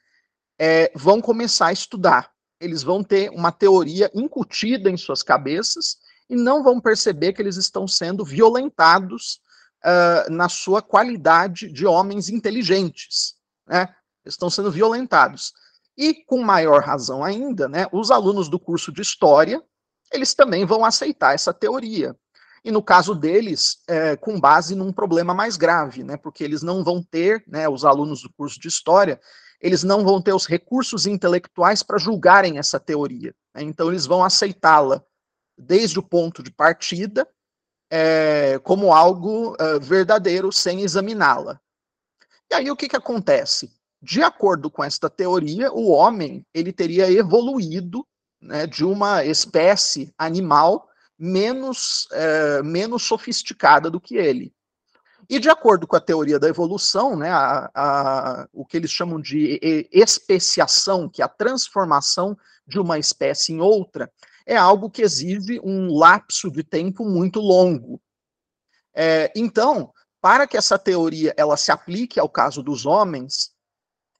é, 0.59 0.91
vão 0.95 1.19
começar 1.19 1.67
a 1.67 1.73
estudar. 1.73 2.31
Eles 2.61 2.83
vão 2.83 3.03
ter 3.03 3.29
uma 3.31 3.51
teoria 3.51 4.09
incutida 4.13 4.89
em 4.89 4.95
suas 4.95 5.23
cabeças 5.23 5.97
e 6.29 6.35
não 6.35 6.63
vão 6.63 6.79
perceber 6.79 7.33
que 7.33 7.41
eles 7.41 7.57
estão 7.57 7.87
sendo 7.87 8.23
violentados 8.23 9.41
uh, 9.83 10.31
na 10.31 10.47
sua 10.47 10.81
qualidade 10.81 11.69
de 11.71 11.85
homens 11.85 12.29
inteligentes. 12.29 13.35
Né? 13.67 13.87
Estão 14.23 14.49
sendo 14.49 14.71
violentados. 14.71 15.53
E 15.97 16.23
com 16.25 16.41
maior 16.41 16.83
razão 16.83 17.23
ainda, 17.23 17.67
né, 17.67 17.85
os 17.91 18.11
alunos 18.11 18.47
do 18.47 18.59
curso 18.59 18.91
de 18.91 19.01
História, 19.01 19.61
eles 20.11 20.33
também 20.33 20.65
vão 20.65 20.85
aceitar 20.85 21.33
essa 21.33 21.53
teoria. 21.53 22.15
E 22.63 22.71
no 22.71 22.81
caso 22.81 23.15
deles, 23.15 23.79
é, 23.87 24.15
com 24.15 24.39
base 24.39 24.75
num 24.75 24.93
problema 24.93 25.33
mais 25.33 25.57
grave, 25.57 26.03
né, 26.03 26.15
porque 26.15 26.43
eles 26.43 26.61
não 26.61 26.83
vão 26.83 27.03
ter, 27.03 27.43
né, 27.47 27.67
os 27.67 27.83
alunos 27.83 28.21
do 28.21 28.31
curso 28.31 28.59
de 28.59 28.67
História, 28.67 29.19
eles 29.61 29.83
não 29.83 30.03
vão 30.03 30.21
ter 30.21 30.33
os 30.33 30.47
recursos 30.47 31.05
intelectuais 31.05 31.83
para 31.83 31.99
julgarem 31.99 32.57
essa 32.57 32.79
teoria. 32.79 33.33
Né, 33.53 33.61
então 33.61 33.89
eles 33.89 34.05
vão 34.05 34.23
aceitá-la 34.23 35.03
desde 35.57 35.99
o 35.99 36.03
ponto 36.03 36.41
de 36.41 36.51
partida, 36.51 37.27
é, 37.89 38.57
como 38.59 38.93
algo 38.93 39.53
uh, 39.53 39.79
verdadeiro, 39.79 40.51
sem 40.51 40.81
examiná-la. 40.81 41.59
E 42.49 42.55
aí 42.55 42.71
o 42.71 42.75
que, 42.75 42.89
que 42.89 42.95
acontece? 42.95 43.71
De 44.01 44.23
acordo 44.23 44.71
com 44.71 44.83
esta 44.83 45.09
teoria, 45.09 45.71
o 45.71 45.91
homem 45.91 46.45
ele 46.53 46.73
teria 46.73 47.11
evoluído 47.11 48.05
né, 48.41 48.65
de 48.65 48.83
uma 48.83 49.23
espécie 49.23 50.11
animal 50.17 50.89
menos, 51.17 52.07
é, 52.11 52.63
menos 52.63 53.03
sofisticada 53.03 53.91
do 53.91 54.01
que 54.01 54.15
ele. 54.15 54.51
E 55.31 55.39
de 55.39 55.49
acordo 55.49 55.87
com 55.87 55.95
a 55.95 56.01
teoria 56.01 56.37
da 56.37 56.49
evolução, 56.49 57.15
né, 57.15 57.31
a, 57.31 57.71
a, 57.73 58.47
o 58.51 58.65
que 58.65 58.75
eles 58.75 58.91
chamam 58.91 59.17
de 59.17 59.87
especiação, 59.89 61.07
que 61.07 61.21
é 61.21 61.25
a 61.25 61.29
transformação 61.29 62.37
de 62.67 62.77
uma 62.77 62.99
espécie 62.99 63.53
em 63.53 63.61
outra, 63.61 64.11
é 64.45 64.57
algo 64.57 64.89
que 64.89 65.01
exige 65.01 65.57
um 65.63 65.97
lapso 65.97 66.51
de 66.51 66.65
tempo 66.65 67.05
muito 67.05 67.39
longo. 67.39 68.01
É, 68.93 69.31
então, 69.33 69.93
para 70.19 70.45
que 70.45 70.57
essa 70.57 70.77
teoria 70.77 71.33
ela 71.37 71.55
se 71.55 71.71
aplique 71.71 72.19
ao 72.19 72.27
caso 72.27 72.61
dos 72.61 72.85
homens, 72.85 73.51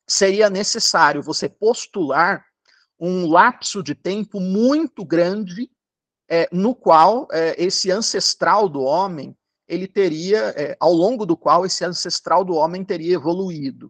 seria 0.08 0.50
necessário 0.50 1.22
você 1.22 1.50
postular 1.50 2.46
um 2.98 3.30
lapso 3.30 3.84
de 3.84 3.94
tempo 3.94 4.40
muito 4.40 5.04
grande 5.04 5.70
é, 6.30 6.48
no 6.54 6.74
qual 6.74 7.28
é, 7.34 7.62
esse 7.62 7.92
ancestral 7.92 8.70
do 8.70 8.80
homem 8.80 9.36
ele 9.72 9.88
teria, 9.88 10.54
é, 10.58 10.76
ao 10.82 10.92
longo 10.92 11.26
do 11.26 11.38
qual 11.38 11.66
esse 11.66 11.86
ancestral 11.86 12.44
do 12.44 12.56
homem 12.56 12.84
teria 12.84 13.16
evoluído. 13.16 13.90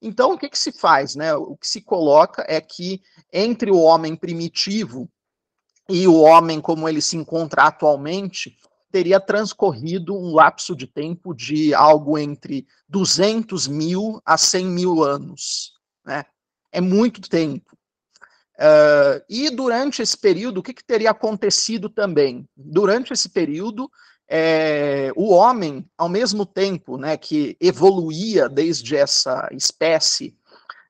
Então, 0.00 0.32
o 0.32 0.38
que, 0.38 0.48
que 0.48 0.58
se 0.58 0.72
faz? 0.72 1.14
Né? 1.14 1.34
O 1.34 1.54
que 1.54 1.68
se 1.68 1.82
coloca 1.82 2.46
é 2.48 2.62
que 2.62 3.02
entre 3.30 3.70
o 3.70 3.78
homem 3.78 4.16
primitivo 4.16 5.06
e 5.86 6.08
o 6.08 6.18
homem 6.20 6.62
como 6.62 6.88
ele 6.88 7.02
se 7.02 7.14
encontra 7.14 7.64
atualmente, 7.64 8.56
teria 8.90 9.20
transcorrido 9.20 10.16
um 10.16 10.32
lapso 10.32 10.74
de 10.74 10.86
tempo 10.86 11.34
de 11.34 11.74
algo 11.74 12.16
entre 12.16 12.66
200 12.88 13.68
mil 13.68 14.18
a 14.24 14.38
100 14.38 14.66
mil 14.66 15.04
anos. 15.04 15.74
Né? 16.06 16.24
É 16.72 16.80
muito 16.80 17.20
tempo. 17.20 17.76
Uh, 18.56 19.20
e 19.28 19.50
durante 19.50 20.00
esse 20.00 20.16
período, 20.16 20.60
o 20.60 20.62
que, 20.62 20.72
que, 20.72 20.84
teria 20.84 21.10
acontecido 21.10 21.90
também? 21.90 22.48
Durante 22.56 23.12
esse 23.12 23.28
período, 23.28 23.90
é, 24.28 25.12
o 25.14 25.30
homem, 25.30 25.88
ao 25.96 26.08
mesmo 26.08 26.44
tempo 26.44 26.96
né, 26.96 27.16
que 27.16 27.56
evoluía 27.60 28.48
desde 28.48 28.96
essa 28.96 29.48
espécie, 29.52 30.36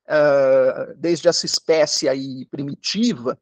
uh, 0.07 0.95
desde 0.97 1.27
essa 1.27 1.45
espécie 1.45 2.09
aí 2.09 2.45
primitiva, 2.45 3.39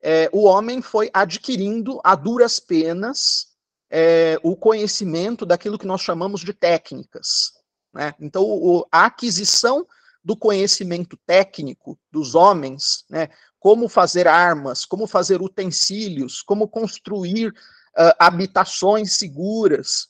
é, 0.00 0.28
o 0.32 0.44
homem 0.44 0.82
foi 0.82 1.10
adquirindo 1.12 2.00
a 2.04 2.14
duras 2.14 2.58
penas 2.58 3.52
é, 3.90 4.38
o 4.42 4.56
conhecimento 4.56 5.44
daquilo 5.44 5.78
que 5.78 5.86
nós 5.86 6.00
chamamos 6.00 6.40
de 6.40 6.52
técnicas. 6.52 7.52
Né? 7.92 8.14
Então, 8.18 8.42
o, 8.42 8.86
a 8.90 9.04
aquisição 9.04 9.86
do 10.24 10.36
conhecimento 10.36 11.16
técnico 11.26 11.98
dos 12.10 12.34
homens, 12.34 13.04
né, 13.10 13.28
como 13.58 13.88
fazer 13.88 14.26
armas, 14.26 14.84
como 14.84 15.06
fazer 15.06 15.42
utensílios, 15.42 16.42
como 16.42 16.68
construir 16.68 17.52
uh, 17.98 18.14
habitações 18.18 19.14
seguras, 19.14 20.08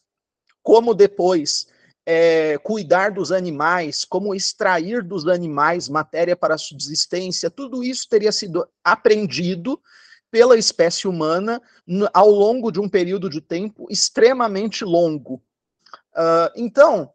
como 0.62 0.94
depois 0.94 1.66
é, 2.04 2.58
cuidar 2.58 3.12
dos 3.12 3.30
animais, 3.30 4.04
como 4.04 4.34
extrair 4.34 5.02
dos 5.02 5.26
animais 5.26 5.88
matéria 5.88 6.36
para 6.36 6.58
subsistência, 6.58 7.50
tudo 7.50 7.82
isso 7.82 8.08
teria 8.08 8.32
sido 8.32 8.68
aprendido 8.82 9.80
pela 10.30 10.56
espécie 10.56 11.06
humana 11.06 11.60
ao 12.12 12.30
longo 12.30 12.72
de 12.72 12.80
um 12.80 12.88
período 12.88 13.28
de 13.28 13.40
tempo 13.40 13.86
extremamente 13.90 14.84
longo. 14.84 15.34
Uh, 16.14 16.50
então, 16.56 17.12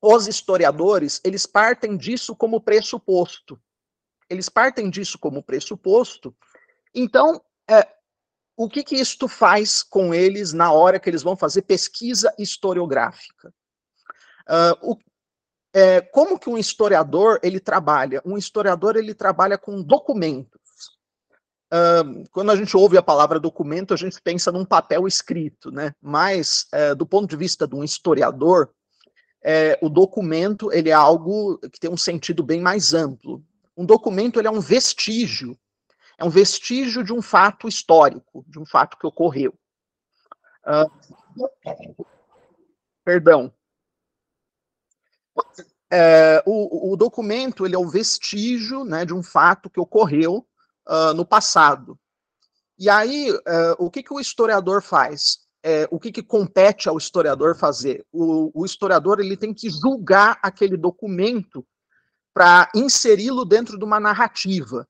os 0.00 0.26
historiadores, 0.26 1.20
eles 1.22 1.44
partem 1.44 1.96
disso 1.96 2.34
como 2.34 2.60
pressuposto. 2.60 3.60
Eles 4.30 4.48
partem 4.48 4.88
disso 4.88 5.18
como 5.18 5.42
pressuposto. 5.42 6.34
Então, 6.94 7.40
é, 7.68 7.86
o 8.58 8.68
que, 8.68 8.82
que 8.82 8.96
isto 8.96 9.28
faz 9.28 9.84
com 9.84 10.12
eles 10.12 10.52
na 10.52 10.72
hora 10.72 10.98
que 10.98 11.08
eles 11.08 11.22
vão 11.22 11.36
fazer 11.36 11.62
pesquisa 11.62 12.34
historiográfica? 12.36 13.54
Uh, 14.48 14.90
o, 14.90 14.98
é, 15.72 16.00
como 16.00 16.36
que 16.36 16.50
um 16.50 16.58
historiador 16.58 17.38
ele 17.40 17.60
trabalha? 17.60 18.20
Um 18.24 18.36
historiador 18.36 18.96
ele 18.96 19.14
trabalha 19.14 19.56
com 19.56 19.80
documentos. 19.80 20.58
Uh, 21.72 22.24
quando 22.32 22.50
a 22.50 22.56
gente 22.56 22.76
ouve 22.76 22.98
a 22.98 23.02
palavra 23.02 23.38
documento, 23.38 23.94
a 23.94 23.96
gente 23.96 24.20
pensa 24.20 24.50
num 24.50 24.64
papel 24.64 25.06
escrito, 25.06 25.70
né? 25.70 25.94
Mas, 26.02 26.66
uh, 26.74 26.96
do 26.96 27.06
ponto 27.06 27.30
de 27.30 27.36
vista 27.36 27.64
de 27.64 27.76
um 27.76 27.84
historiador, 27.84 28.70
é, 29.40 29.78
o 29.80 29.88
documento 29.88 30.72
ele 30.72 30.90
é 30.90 30.94
algo 30.94 31.58
que 31.58 31.78
tem 31.78 31.90
um 31.90 31.96
sentido 31.96 32.42
bem 32.42 32.60
mais 32.60 32.92
amplo. 32.92 33.40
Um 33.76 33.86
documento 33.86 34.40
ele 34.40 34.48
é 34.48 34.50
um 34.50 34.58
vestígio, 34.58 35.56
é 36.18 36.24
um 36.24 36.30
vestígio 36.30 37.04
de 37.04 37.12
um 37.12 37.22
fato 37.22 37.68
histórico, 37.68 38.44
de 38.48 38.58
um 38.58 38.66
fato 38.66 38.98
que 38.98 39.06
ocorreu. 39.06 39.54
Uh, 40.66 41.48
perdão. 43.04 43.54
É, 45.90 46.42
o, 46.44 46.92
o, 46.92 46.96
documento 46.96 47.64
ele 47.64 47.74
é 47.74 47.78
o 47.78 47.88
vestígio 47.88 48.84
né, 48.84 49.06
de 49.06 49.14
um 49.14 49.22
fato 49.22 49.70
que 49.70 49.80
ocorreu 49.80 50.46
uh, 50.86 51.14
no 51.14 51.24
passado. 51.24 51.98
E 52.76 52.90
aí, 52.90 53.30
uh, 53.30 53.38
o 53.78 53.90
que, 53.90 54.02
que 54.02 54.12
o 54.12 54.20
historiador 54.20 54.82
faz? 54.82 55.38
É, 55.62 55.88
o 55.90 55.98
que, 55.98 56.12
que 56.12 56.22
compete 56.22 56.88
ao 56.88 56.98
historiador 56.98 57.56
fazer? 57.56 58.04
O, 58.12 58.50
o 58.54 58.64
historiador 58.64 59.18
ele 59.20 59.36
tem 59.36 59.54
que 59.54 59.70
julgar 59.70 60.38
aquele 60.42 60.76
documento 60.76 61.66
para 62.34 62.70
inseri-lo 62.74 63.44
dentro 63.44 63.78
de 63.78 63.84
uma 63.84 63.98
narrativa. 63.98 64.86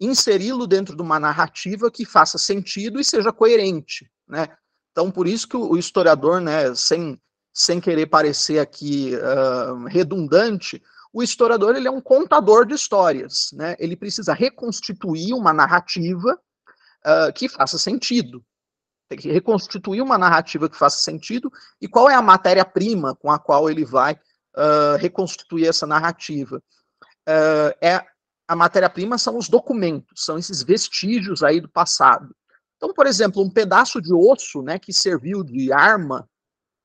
Inseri-lo 0.00 0.66
dentro 0.66 0.94
de 0.94 1.02
uma 1.02 1.18
narrativa 1.18 1.90
que 1.90 2.04
faça 2.04 2.38
sentido 2.38 3.00
e 3.00 3.04
seja 3.04 3.32
coerente. 3.32 4.10
Né? 4.28 4.48
Então, 4.92 5.10
por 5.10 5.26
isso 5.26 5.48
que 5.48 5.56
o 5.56 5.76
historiador, 5.76 6.40
né, 6.40 6.74
sem, 6.74 7.20
sem 7.52 7.80
querer 7.80 8.06
parecer 8.06 8.58
aqui 8.58 9.12
uh, 9.14 9.84
redundante, 9.86 10.82
o 11.12 11.22
historiador 11.22 11.76
ele 11.76 11.88
é 11.88 11.90
um 11.90 12.00
contador 12.00 12.66
de 12.66 12.74
histórias, 12.74 13.48
né? 13.54 13.74
Ele 13.78 13.96
precisa 13.96 14.34
reconstituir 14.34 15.32
uma 15.32 15.50
narrativa 15.50 16.38
uh, 17.06 17.32
que 17.34 17.48
faça 17.48 17.78
sentido. 17.78 18.44
Tem 19.08 19.18
que 19.18 19.32
reconstituir 19.32 20.02
uma 20.02 20.18
narrativa 20.18 20.68
que 20.68 20.76
faça 20.76 20.98
sentido 20.98 21.50
e 21.80 21.88
qual 21.88 22.10
é 22.10 22.14
a 22.14 22.20
matéria-prima 22.20 23.14
com 23.16 23.30
a 23.30 23.38
qual 23.38 23.70
ele 23.70 23.84
vai 23.84 24.12
uh, 24.12 24.96
reconstituir 24.98 25.66
essa 25.66 25.86
narrativa. 25.86 26.62
É 27.82 28.04
a 28.48 28.54
matéria-prima 28.54 29.18
são 29.18 29.36
os 29.36 29.48
documentos, 29.48 30.24
são 30.24 30.38
esses 30.38 30.62
vestígios 30.62 31.42
aí 31.42 31.60
do 31.60 31.68
passado. 31.68 32.34
Então, 32.76 32.92
por 32.92 33.06
exemplo, 33.06 33.42
um 33.42 33.50
pedaço 33.50 34.00
de 34.00 34.12
osso, 34.12 34.62
né, 34.62 34.78
que 34.78 34.92
serviu 34.92 35.42
de 35.42 35.72
arma 35.72 36.28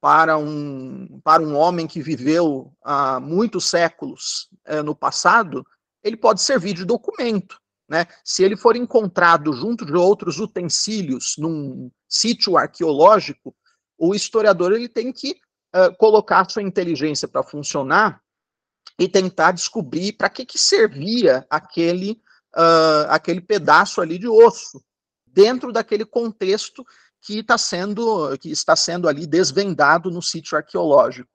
para 0.01 0.37
um, 0.37 1.19
para 1.23 1.43
um 1.43 1.55
homem 1.55 1.85
que 1.85 2.01
viveu 2.01 2.73
há 2.83 3.19
muitos 3.19 3.69
séculos 3.69 4.49
é, 4.65 4.81
no 4.81 4.95
passado, 4.95 5.65
ele 6.03 6.17
pode 6.17 6.41
servir 6.41 6.73
de 6.73 6.83
documento. 6.85 7.59
Né? 7.87 8.07
Se 8.23 8.43
ele 8.43 8.57
for 8.57 8.75
encontrado 8.75 9.53
junto 9.53 9.85
de 9.85 9.93
outros 9.93 10.39
utensílios 10.39 11.35
num 11.37 11.91
sítio 12.07 12.57
arqueológico, 12.57 13.55
o 13.97 14.15
historiador 14.15 14.71
ele 14.71 14.89
tem 14.89 15.13
que 15.13 15.31
uh, 15.75 15.95
colocar 15.97 16.49
sua 16.49 16.63
inteligência 16.63 17.27
para 17.27 17.43
funcionar 17.43 18.19
e 18.99 19.07
tentar 19.07 19.51
descobrir 19.51 20.13
para 20.13 20.29
que, 20.29 20.45
que 20.45 20.57
servia 20.57 21.45
aquele, 21.49 22.21
uh, 22.55 23.09
aquele 23.09 23.41
pedaço 23.41 24.01
ali 24.01 24.17
de 24.17 24.27
osso, 24.27 24.83
dentro 25.25 25.71
daquele 25.71 26.05
contexto 26.05 26.85
que, 27.21 27.39
está 27.39 27.57
sendo, 27.57 28.37
que 28.37 28.49
está 28.49 28.75
sendo 28.75 29.07
ali 29.07 29.25
desvendado 29.25 30.11
no 30.11 30.21
sítio 30.21 30.57
arqueológico. 30.57 31.29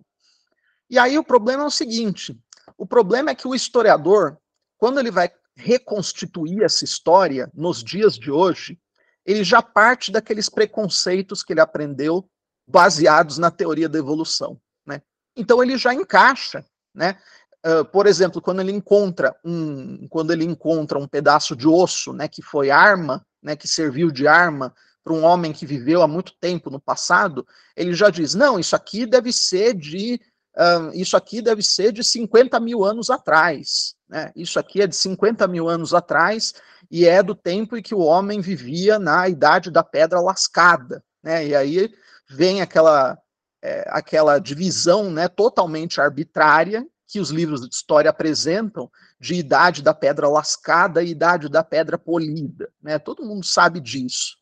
E 0.88 0.98
aí 0.98 1.18
o 1.18 1.24
problema 1.24 1.62
é 1.62 1.66
o 1.66 1.70
seguinte: 1.70 2.38
o 2.76 2.86
problema 2.86 3.30
é 3.30 3.34
que 3.34 3.48
o 3.48 3.54
historiador, 3.54 4.38
quando 4.78 5.00
ele 5.00 5.10
vai 5.10 5.30
reconstituir 5.56 6.62
essa 6.62 6.84
história 6.84 7.50
nos 7.54 7.82
dias 7.82 8.18
de 8.18 8.30
hoje, 8.30 8.78
ele 9.24 9.42
já 9.42 9.62
parte 9.62 10.12
daqueles 10.12 10.48
preconceitos 10.48 11.42
que 11.42 11.52
ele 11.52 11.60
aprendeu 11.60 12.28
baseados 12.68 13.38
na 13.38 13.50
teoria 13.50 13.88
da 13.88 13.98
evolução. 13.98 14.60
Né? 14.86 15.00
Então 15.34 15.62
ele 15.62 15.78
já 15.78 15.94
encaixa, 15.94 16.64
né? 16.96 17.16
Uh, 17.64 17.84
por 17.84 18.06
exemplo, 18.06 18.40
quando 18.40 18.60
ele 18.60 18.72
encontra 18.72 19.34
um, 19.44 20.06
quando 20.08 20.32
ele 20.32 20.44
encontra 20.44 20.98
um 20.98 21.06
pedaço 21.06 21.56
de 21.56 21.66
osso, 21.66 22.12
né, 22.12 22.28
que 22.28 22.40
foi 22.40 22.70
arma, 22.70 23.26
né, 23.42 23.56
que 23.56 23.66
serviu 23.66 24.10
de 24.10 24.28
arma 24.28 24.72
para 25.02 25.12
um 25.12 25.24
homem 25.24 25.52
que 25.52 25.66
viveu 25.66 26.00
há 26.02 26.08
muito 26.08 26.32
tempo 26.40 26.70
no 26.70 26.80
passado, 26.80 27.46
ele 27.76 27.92
já 27.92 28.08
diz: 28.08 28.34
não, 28.34 28.58
isso 28.58 28.74
aqui 28.74 29.04
deve 29.04 29.32
ser 29.32 29.74
de 29.74 30.20
uh, 30.56 30.90
isso 30.94 31.16
aqui 31.16 31.42
deve 31.42 31.62
ser 31.62 31.92
de 31.92 32.02
50 32.02 32.58
mil 32.60 32.84
anos 32.84 33.10
atrás. 33.10 33.94
Né? 34.08 34.32
Isso 34.34 34.58
aqui 34.58 34.82
é 34.82 34.86
de 34.86 34.96
50 34.96 35.46
mil 35.48 35.68
anos 35.68 35.92
atrás 35.92 36.54
e 36.90 37.06
é 37.06 37.22
do 37.22 37.34
tempo 37.34 37.76
em 37.76 37.82
que 37.82 37.94
o 37.94 38.00
homem 38.00 38.40
vivia 38.40 38.98
na 38.98 39.28
idade 39.28 39.70
da 39.70 39.82
pedra 39.82 40.20
lascada. 40.20 41.02
Né? 41.22 41.48
E 41.48 41.54
aí 41.54 41.92
vem 42.28 42.60
aquela, 42.60 43.18
é, 43.66 43.84
aquela 43.88 44.38
divisão 44.38 45.10
né, 45.10 45.28
totalmente 45.28 46.00
arbitrária 46.00 46.86
que 47.08 47.20
os 47.20 47.30
livros 47.30 47.60
de 47.60 47.74
história 47.74 48.10
apresentam 48.10 48.90
de 49.20 49.34
idade 49.34 49.82
da 49.82 49.94
pedra 49.94 50.28
lascada 50.28 51.02
e 51.02 51.10
idade 51.10 51.48
da 51.48 51.62
pedra 51.62 51.96
polida. 51.96 52.70
Né? 52.82 52.98
Todo 52.98 53.24
mundo 53.24 53.44
sabe 53.44 53.80
disso. 53.80 54.36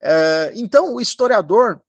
É, 0.00 0.52
então, 0.54 0.94
o 0.94 1.00
historiador 1.00 1.80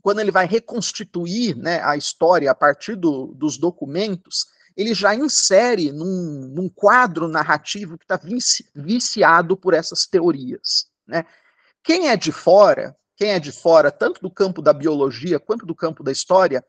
quando 0.00 0.20
ele 0.20 0.30
vai 0.30 0.46
reconstituir 0.46 1.56
né, 1.56 1.82
a 1.82 1.96
história 1.96 2.50
a 2.50 2.54
partir 2.54 2.96
do, 2.96 3.28
dos 3.34 3.58
documentos, 3.58 4.46
ele 4.76 4.94
já 4.94 5.14
insere 5.14 5.92
num, 5.92 6.50
num 6.54 6.68
quadro 6.68 7.28
narrativo 7.28 7.98
que 7.98 8.04
está 8.04 8.16
vici, 8.16 8.66
viciado 8.74 9.56
por 9.56 9.74
essas 9.74 10.06
teorias. 10.06 10.86
Né? 11.06 11.24
Quem 11.82 12.08
é 12.08 12.16
de 12.16 12.32
fora, 12.32 12.96
quem 13.20 13.32
é 13.32 13.38
de 13.38 13.52
fora, 13.52 13.92
tanto 13.92 14.22
do 14.22 14.30
campo 14.30 14.62
da 14.62 14.72
biologia 14.72 15.38
quanto 15.38 15.66
do 15.66 15.74
campo 15.74 16.02
da 16.02 16.10
história, 16.10 16.64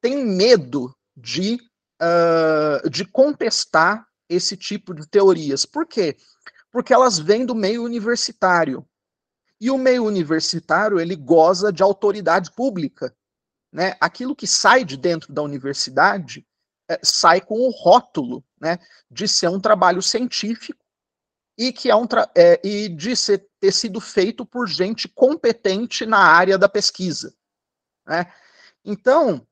tem 0.00 0.26
medo 0.26 0.92
de, 1.16 1.56
uh, 2.02 2.90
de 2.90 3.04
contestar 3.04 4.04
esse 4.28 4.56
tipo 4.56 4.92
de 4.92 5.08
teorias. 5.08 5.64
Por 5.64 5.86
quê? 5.86 6.16
Porque 6.72 6.92
elas 6.92 7.20
vêm 7.20 7.46
do 7.46 7.54
meio 7.54 7.84
universitário. 7.84 8.84
E 9.60 9.70
o 9.70 9.78
meio 9.78 10.04
universitário, 10.04 10.98
ele 10.98 11.14
goza 11.14 11.72
de 11.72 11.80
autoridade 11.80 12.50
pública. 12.50 13.14
Né? 13.72 13.96
Aquilo 14.00 14.34
que 14.34 14.48
sai 14.48 14.84
de 14.84 14.96
dentro 14.96 15.32
da 15.32 15.42
universidade 15.42 16.44
é, 16.90 16.98
sai 17.04 17.40
com 17.40 17.54
o 17.54 17.70
rótulo 17.70 18.44
né, 18.60 18.80
de 19.08 19.28
ser 19.28 19.48
um 19.48 19.60
trabalho 19.60 20.02
científico 20.02 20.84
e 21.56 21.72
que 21.72 21.88
é 21.88 21.94
um 21.94 22.04
é, 22.36 22.60
e 22.64 22.88
de 22.88 23.14
ser, 23.14 23.46
ter 23.64 23.72
sido 23.72 23.98
feito 23.98 24.44
por 24.44 24.68
gente 24.68 25.08
competente 25.08 26.04
na 26.04 26.18
área 26.18 26.58
da 26.58 26.68
pesquisa. 26.68 27.34
Né? 28.06 28.30
Então, 28.84 29.46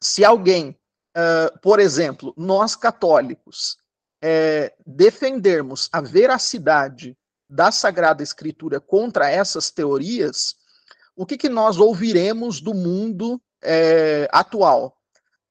se 0.00 0.24
alguém, 0.24 0.70
uh, 1.14 1.58
por 1.60 1.78
exemplo, 1.78 2.32
nós 2.38 2.74
católicos, 2.74 3.76
é, 4.22 4.74
defendermos 4.86 5.90
a 5.92 6.00
veracidade 6.00 7.14
da 7.50 7.70
Sagrada 7.70 8.22
Escritura 8.22 8.80
contra 8.80 9.30
essas 9.30 9.70
teorias, 9.70 10.56
o 11.14 11.26
que, 11.26 11.36
que 11.36 11.50
nós 11.50 11.76
ouviremos 11.76 12.62
do 12.62 12.72
mundo 12.72 13.38
é, 13.62 14.26
atual? 14.32 14.96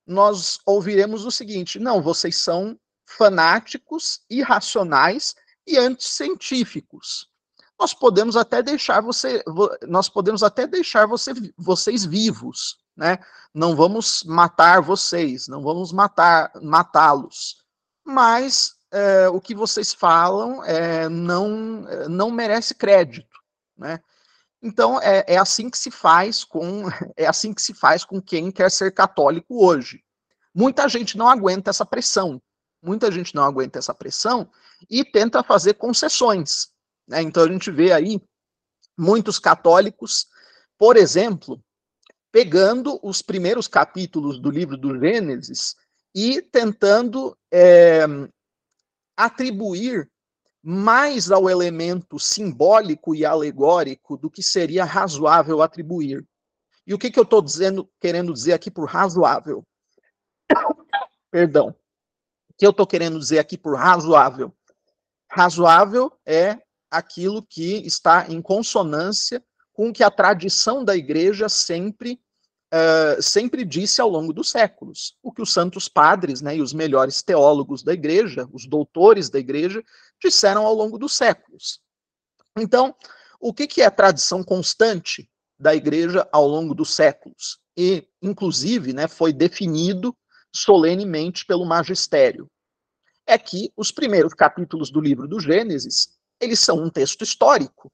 Nós 0.07 0.57
ouviremos 0.65 1.25
o 1.25 1.31
seguinte: 1.31 1.77
não, 1.77 2.01
vocês 2.01 2.37
são 2.37 2.75
fanáticos, 3.05 4.21
irracionais 4.27 5.35
e 5.67 5.77
anticientíficos. 5.77 7.31
Nós 7.79 7.93
podemos 7.93 8.37
até 8.37 8.61
deixar 8.61 9.01
você, 9.01 9.43
nós 9.87 10.07
podemos 10.07 10.43
até 10.43 10.67
deixar 10.67 11.05
você, 11.07 11.33
vocês 11.57 12.05
vivos, 12.05 12.77
né? 12.95 13.19
Não 13.53 13.75
vamos 13.75 14.23
matar 14.23 14.81
vocês, 14.81 15.47
não 15.47 15.61
vamos 15.61 15.91
matar 15.91 16.51
matá-los, 16.61 17.63
mas 18.05 18.75
é, 18.91 19.27
o 19.27 19.41
que 19.41 19.55
vocês 19.55 19.93
falam 19.93 20.63
é, 20.63 21.09
não, 21.09 21.87
é, 21.89 22.07
não 22.07 22.29
merece 22.29 22.75
crédito, 22.75 23.37
né? 23.77 23.99
Então 24.61 25.01
é, 25.01 25.25
é, 25.27 25.37
assim 25.37 25.69
que 25.69 25.77
se 25.77 25.91
faz 25.91 26.43
com 26.43 26.83
é 27.17 27.25
assim 27.25 27.53
que 27.53 27.61
se 27.61 27.73
faz 27.73 28.05
com 28.05 28.21
quem 28.21 28.49
quer 28.51 28.71
ser 28.71 28.91
católico 28.91 29.65
hoje. 29.65 30.01
Muita 30.55 30.87
gente 30.87 31.17
não 31.17 31.27
aguenta 31.27 31.71
essa 31.71 31.85
pressão, 31.85 32.41
muita 32.81 33.11
gente 33.11 33.33
não 33.33 33.43
aguenta 33.43 33.79
essa 33.79 33.93
pressão 33.93 34.49
e 34.89 35.03
tenta 35.03 35.43
fazer 35.43 35.73
concessões. 35.73 36.71
Né? 37.07 37.21
Então 37.21 37.43
a 37.43 37.51
gente 37.51 37.71
vê 37.71 37.91
aí 37.91 38.21
muitos 38.97 39.39
católicos, 39.39 40.27
por 40.77 40.97
exemplo, 40.97 41.63
pegando 42.31 42.99
os 43.03 43.21
primeiros 43.21 43.67
capítulos 43.67 44.39
do 44.39 44.49
livro 44.49 44.77
do 44.77 44.99
Gênesis 44.99 45.75
e 46.15 46.41
tentando 46.41 47.37
é, 47.51 48.05
atribuir 49.15 50.09
mais 50.63 51.29
ao 51.29 51.49
elemento 51.49 52.17
simbólico 52.17 53.13
e 53.13 53.25
alegórico 53.25 54.17
do 54.17 54.31
que 54.31 54.41
seria 54.41 54.85
razoável 54.85 55.61
atribuir. 55.61 56.25
E 56.87 56.93
o 56.93 56.97
que, 56.97 57.11
que 57.11 57.19
eu 57.19 57.23
estou 57.23 57.43
querendo 57.99 58.33
dizer 58.33 58.53
aqui 58.53 58.71
por 58.71 58.85
razoável? 58.89 59.65
Perdão. 61.29 61.75
O 62.49 62.53
que 62.57 62.65
eu 62.65 62.71
estou 62.71 62.87
querendo 62.87 63.19
dizer 63.19 63.39
aqui 63.39 63.57
por 63.57 63.75
razoável? 63.75 64.55
Razoável 65.29 66.17
é 66.25 66.62
aquilo 66.93 67.41
que 67.41 67.77
está 67.85 68.27
em 68.29 68.41
consonância 68.41 69.43
com 69.73 69.89
o 69.89 69.93
que 69.93 70.03
a 70.03 70.11
tradição 70.11 70.85
da 70.85 70.95
igreja 70.95 71.49
sempre 71.49 72.19
uh, 72.73 73.21
sempre 73.21 73.65
disse 73.65 73.99
ao 73.99 74.07
longo 74.07 74.31
dos 74.31 74.51
séculos, 74.51 75.17
o 75.21 75.31
que 75.31 75.41
os 75.41 75.51
santos 75.51 75.89
padres 75.89 76.41
né, 76.41 76.57
e 76.57 76.61
os 76.61 76.71
melhores 76.71 77.23
teólogos 77.23 77.81
da 77.81 77.93
igreja, 77.93 78.47
os 78.53 78.67
doutores 78.67 79.29
da 79.29 79.39
igreja, 79.39 79.83
disseram 80.21 80.65
ao 80.65 80.73
longo 80.73 80.99
dos 80.99 81.13
séculos. 81.13 81.79
Então, 82.57 82.95
o 83.39 83.51
que, 83.51 83.65
que 83.65 83.81
é 83.81 83.89
tradição 83.89 84.43
constante 84.43 85.27
da 85.59 85.73
igreja 85.73 86.27
ao 86.31 86.47
longo 86.47 86.75
dos 86.75 86.93
séculos? 86.93 87.59
E, 87.75 88.07
inclusive, 88.21 88.93
né, 88.93 89.07
foi 89.07 89.33
definido 89.33 90.15
solenemente 90.55 91.43
pelo 91.45 91.65
magistério. 91.65 92.47
É 93.25 93.37
que 93.37 93.71
os 93.75 93.91
primeiros 93.91 94.33
capítulos 94.33 94.91
do 94.91 95.01
livro 95.01 95.27
do 95.27 95.39
Gênesis, 95.39 96.09
eles 96.39 96.59
são 96.59 96.77
um 96.77 96.89
texto 96.89 97.23
histórico. 97.23 97.91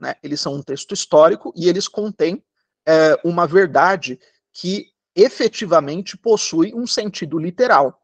Né? 0.00 0.14
Eles 0.22 0.40
são 0.40 0.54
um 0.54 0.62
texto 0.62 0.92
histórico 0.92 1.52
e 1.56 1.68
eles 1.68 1.88
contêm 1.88 2.44
é, 2.86 3.18
uma 3.24 3.46
verdade 3.46 4.18
que 4.52 4.92
efetivamente 5.14 6.16
possui 6.16 6.74
um 6.74 6.86
sentido 6.86 7.38
literal. 7.38 8.00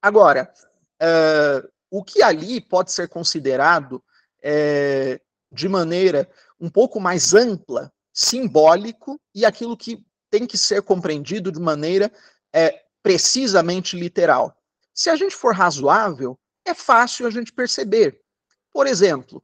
Agora, 0.00 0.52
é, 1.00 1.68
o 1.90 2.04
que 2.04 2.22
ali 2.22 2.60
pode 2.60 2.92
ser 2.92 3.08
considerado 3.08 4.02
é, 4.42 5.20
de 5.52 5.68
maneira 5.68 6.30
um 6.58 6.70
pouco 6.70 7.00
mais 7.00 7.34
ampla, 7.34 7.92
simbólico, 8.12 9.20
e 9.34 9.44
aquilo 9.44 9.76
que 9.76 10.04
tem 10.30 10.46
que 10.46 10.56
ser 10.56 10.82
compreendido 10.82 11.50
de 11.50 11.58
maneira 11.58 12.12
é, 12.52 12.84
precisamente 13.02 13.98
literal. 13.98 14.56
Se 14.94 15.10
a 15.10 15.16
gente 15.16 15.34
for 15.34 15.54
razoável, 15.54 16.38
é 16.64 16.74
fácil 16.74 17.26
a 17.26 17.30
gente 17.30 17.52
perceber. 17.52 18.20
Por 18.72 18.86
exemplo, 18.86 19.42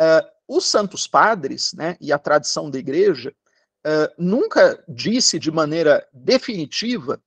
uh, 0.00 0.26
os 0.48 0.64
santos 0.66 1.06
padres 1.06 1.72
né, 1.72 1.96
e 2.00 2.12
a 2.12 2.18
tradição 2.18 2.70
da 2.70 2.78
igreja 2.78 3.34
uh, 3.86 4.12
nunca 4.18 4.82
disse 4.88 5.38
de 5.38 5.50
maneira 5.50 6.06
definitiva 6.12 7.22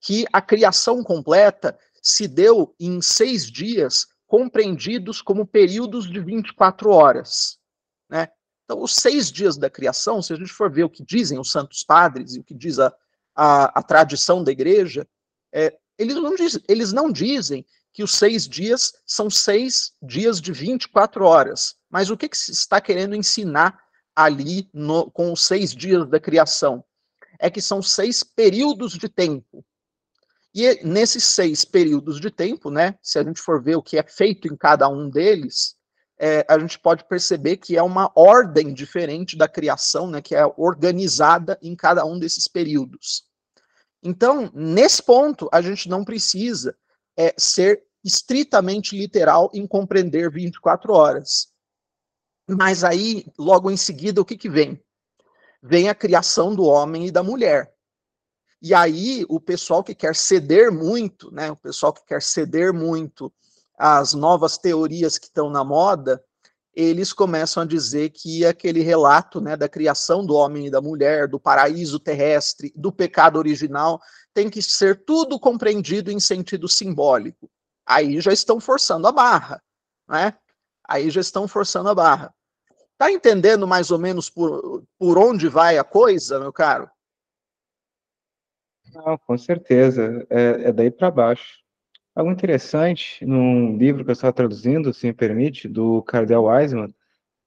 que 0.00 0.24
a 0.32 0.40
criação 0.40 1.02
completa 1.02 1.78
se 2.02 2.26
deu 2.26 2.74
em 2.80 3.02
seis 3.02 3.50
dias, 3.50 4.06
compreendidos 4.26 5.20
como 5.20 5.46
períodos 5.46 6.08
de 6.08 6.20
24 6.20 6.90
horas. 6.90 7.58
Né? 8.08 8.28
Então, 8.64 8.82
os 8.82 8.94
seis 8.94 9.30
dias 9.30 9.56
da 9.56 9.68
criação, 9.68 10.22
se 10.22 10.32
a 10.32 10.36
gente 10.36 10.52
for 10.52 10.70
ver 10.70 10.84
o 10.84 10.90
que 10.90 11.04
dizem 11.04 11.38
os 11.38 11.50
santos 11.50 11.82
padres 11.82 12.34
e 12.34 12.40
o 12.40 12.44
que 12.44 12.54
diz 12.54 12.78
a, 12.78 12.94
a, 13.34 13.80
a 13.80 13.82
tradição 13.82 14.42
da 14.42 14.52
igreja, 14.52 15.06
é, 15.52 15.76
eles, 15.98 16.14
não 16.14 16.34
diz, 16.34 16.58
eles 16.68 16.92
não 16.92 17.10
dizem 17.12 17.66
que 17.92 18.02
os 18.02 18.12
seis 18.12 18.48
dias 18.48 18.92
são 19.06 19.28
seis 19.28 19.92
dias 20.02 20.40
de 20.40 20.52
24 20.52 21.24
horas. 21.24 21.76
Mas 21.90 22.10
o 22.10 22.16
que, 22.16 22.28
que 22.28 22.38
se 22.38 22.52
está 22.52 22.80
querendo 22.80 23.14
ensinar 23.14 23.78
ali 24.14 24.68
no, 24.72 25.10
com 25.10 25.32
os 25.32 25.44
seis 25.44 25.74
dias 25.74 26.08
da 26.08 26.20
criação. 26.20 26.84
É 27.38 27.48
que 27.48 27.62
são 27.62 27.82
seis 27.82 28.22
períodos 28.22 28.92
de 28.92 29.08
tempo. 29.08 29.64
E 30.54 30.84
nesses 30.84 31.24
seis 31.24 31.64
períodos 31.64 32.20
de 32.20 32.30
tempo, 32.30 32.70
né, 32.70 32.96
se 33.02 33.18
a 33.18 33.24
gente 33.24 33.40
for 33.40 33.62
ver 33.62 33.76
o 33.76 33.82
que 33.82 33.98
é 33.98 34.02
feito 34.02 34.48
em 34.48 34.56
cada 34.56 34.88
um 34.88 35.08
deles, 35.08 35.76
é, 36.18 36.44
a 36.48 36.58
gente 36.58 36.78
pode 36.78 37.04
perceber 37.04 37.56
que 37.56 37.76
é 37.76 37.82
uma 37.82 38.10
ordem 38.14 38.74
diferente 38.74 39.38
da 39.38 39.48
criação, 39.48 40.10
né, 40.10 40.20
que 40.20 40.34
é 40.34 40.44
organizada 40.56 41.58
em 41.62 41.74
cada 41.74 42.04
um 42.04 42.18
desses 42.18 42.46
períodos. 42.46 43.24
Então, 44.02 44.50
nesse 44.52 45.02
ponto, 45.02 45.48
a 45.52 45.62
gente 45.62 45.88
não 45.88 46.04
precisa 46.04 46.76
é, 47.16 47.34
ser 47.36 47.82
estritamente 48.04 48.96
literal 48.96 49.50
em 49.52 49.66
compreender 49.66 50.30
24 50.30 50.92
horas. 50.92 51.48
Mas 52.48 52.82
aí, 52.82 53.24
logo 53.38 53.70
em 53.70 53.76
seguida, 53.76 54.20
o 54.20 54.24
que, 54.24 54.36
que 54.36 54.48
vem? 54.48 54.82
Vem 55.62 55.88
a 55.88 55.94
criação 55.94 56.54
do 56.54 56.64
homem 56.64 57.06
e 57.06 57.10
da 57.10 57.22
mulher. 57.22 57.72
E 58.62 58.74
aí, 58.74 59.24
o 59.28 59.40
pessoal 59.40 59.82
que 59.82 59.94
quer 59.94 60.14
ceder 60.14 60.72
muito, 60.72 61.30
né, 61.30 61.50
o 61.50 61.56
pessoal 61.56 61.92
que 61.92 62.04
quer 62.04 62.20
ceder 62.20 62.72
muito 62.72 63.32
às 63.78 64.12
novas 64.12 64.58
teorias 64.58 65.16
que 65.16 65.26
estão 65.26 65.48
na 65.48 65.64
moda, 65.64 66.22
eles 66.74 67.12
começam 67.12 67.62
a 67.62 67.66
dizer 67.66 68.10
que 68.10 68.44
aquele 68.44 68.82
relato 68.82 69.40
né, 69.40 69.56
da 69.56 69.68
criação 69.68 70.24
do 70.24 70.34
homem 70.34 70.66
e 70.66 70.70
da 70.70 70.80
mulher, 70.80 71.26
do 71.26 71.40
paraíso 71.40 71.98
terrestre, 71.98 72.72
do 72.76 72.92
pecado 72.92 73.38
original, 73.38 74.00
tem 74.34 74.48
que 74.48 74.62
ser 74.62 75.04
tudo 75.04 75.38
compreendido 75.38 76.10
em 76.10 76.20
sentido 76.20 76.68
simbólico. 76.68 77.50
Aí 77.86 78.20
já 78.20 78.32
estão 78.32 78.60
forçando 78.60 79.06
a 79.06 79.12
barra, 79.12 79.62
né? 80.08 80.36
Aí 80.88 81.10
já 81.10 81.20
estão 81.20 81.48
forçando 81.48 81.88
a 81.88 81.94
barra. 81.94 82.34
Tá 82.96 83.10
entendendo 83.10 83.66
mais 83.66 83.90
ou 83.90 83.98
menos 83.98 84.28
por, 84.28 84.84
por 84.98 85.18
onde 85.18 85.48
vai 85.48 85.78
a 85.78 85.84
coisa, 85.84 86.38
meu 86.38 86.52
caro? 86.52 86.90
Não, 88.92 89.16
com 89.18 89.38
certeza. 89.38 90.26
É, 90.28 90.68
é 90.68 90.72
daí 90.72 90.90
para 90.90 91.10
baixo. 91.10 91.60
Algo 92.14 92.30
interessante, 92.30 93.24
num 93.24 93.76
livro 93.76 94.04
que 94.04 94.10
eu 94.10 94.12
estava 94.12 94.32
traduzindo, 94.32 94.92
se 94.92 95.06
me 95.06 95.12
permite, 95.12 95.68
do 95.68 96.02
Cardel 96.02 96.44
Wiseman, 96.44 96.92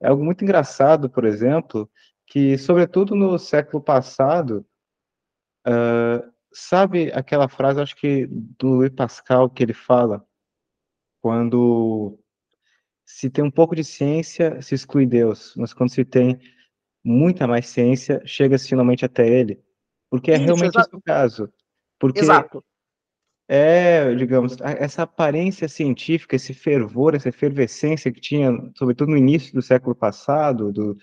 é 0.02 0.08
algo 0.08 0.24
muito 0.24 0.43
engraçado, 0.43 1.10
por 1.10 1.26
exemplo, 1.26 1.89
que, 2.26 2.58
sobretudo 2.58 3.13
no 3.13 3.38
século 3.38 3.84
passado, 3.84 4.65
sabe 6.54 7.12
aquela 7.13 7.48
frase, 7.48 7.82
acho 7.82 7.96
que 7.96 8.28
do 8.28 8.76
Louis 8.76 8.92
Pascal, 8.92 9.50
que 9.50 9.63
ele 9.63 9.74
fala, 9.74 10.26
quando 11.22 12.20
se 13.06 13.30
tem 13.30 13.44
um 13.44 13.52
pouco 13.52 13.76
de 13.76 13.84
ciência, 13.84 14.62
se 14.62 14.76
exclui 14.76 15.06
Deus, 15.06 15.54
mas 15.58 15.74
quando 15.74 15.92
se 15.92 16.06
tem 16.06 16.39
muita 17.04 17.48
mais 17.48 17.68
ciência, 17.68 18.22
chega-se 18.26 18.70
finalmente 18.70 19.04
até 19.04 19.28
ele. 19.28 19.62
Porque 20.10 20.32
é 20.32 20.36
Isso, 20.36 20.46
realmente 20.46 20.78
esse 20.78 20.96
o 20.96 21.02
caso. 21.02 21.52
Porque 22.00 22.20
Exato 22.20 22.63
é, 23.48 24.16
digamos, 24.16 24.58
essa 24.62 25.04
aparência 25.04 25.68
científica, 25.68 26.36
esse 26.36 26.54
fervor, 26.54 27.13
essa 27.13 27.30
efervescência 27.30 28.12
que 28.12 28.22
tinha, 28.22 28.52
sobretudo 28.76 29.12
no 29.12 29.18
início 29.18 29.54
do 29.54 29.62
século 29.62 29.96
passado, 29.96 30.72
do, 30.72 30.98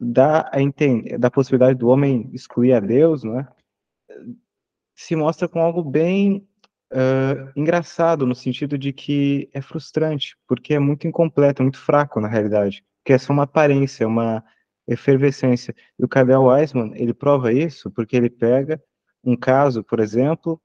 da, 0.00 0.48
a 0.52 0.60
entender, 0.60 1.18
da 1.18 1.30
possibilidade 1.30 1.78
do 1.78 1.88
homem 1.88 2.30
excluir 2.32 2.72
a 2.72 2.80
Deus, 2.80 3.22
não 3.22 3.38
é? 3.38 3.48
Se 4.94 5.14
mostra 5.14 5.48
com 5.48 5.60
algo 5.60 5.82
bem 5.82 6.48
uh, 6.92 7.52
engraçado, 7.56 8.26
no 8.26 8.34
sentido 8.34 8.76
de 8.76 8.92
que 8.92 9.48
é 9.52 9.60
frustrante, 9.60 10.36
porque 10.46 10.74
é 10.74 10.78
muito 10.78 11.06
incompleto, 11.06 11.62
é 11.62 11.64
muito 11.64 11.78
fraco 11.78 12.20
na 12.20 12.28
realidade, 12.28 12.84
que 13.04 13.12
é 13.12 13.18
só 13.18 13.32
uma 13.32 13.44
aparência, 13.44 14.06
uma 14.06 14.44
efervescência. 14.86 15.74
E 15.98 16.04
o 16.04 16.08
Cadel 16.08 16.44
Weisman, 16.44 16.92
ele 16.94 17.14
prova 17.14 17.52
isso 17.52 17.90
porque 17.90 18.16
ele 18.16 18.30
pega 18.30 18.82
um 19.22 19.36
caso, 19.36 19.84
por 19.84 20.00
exemplo, 20.00 20.60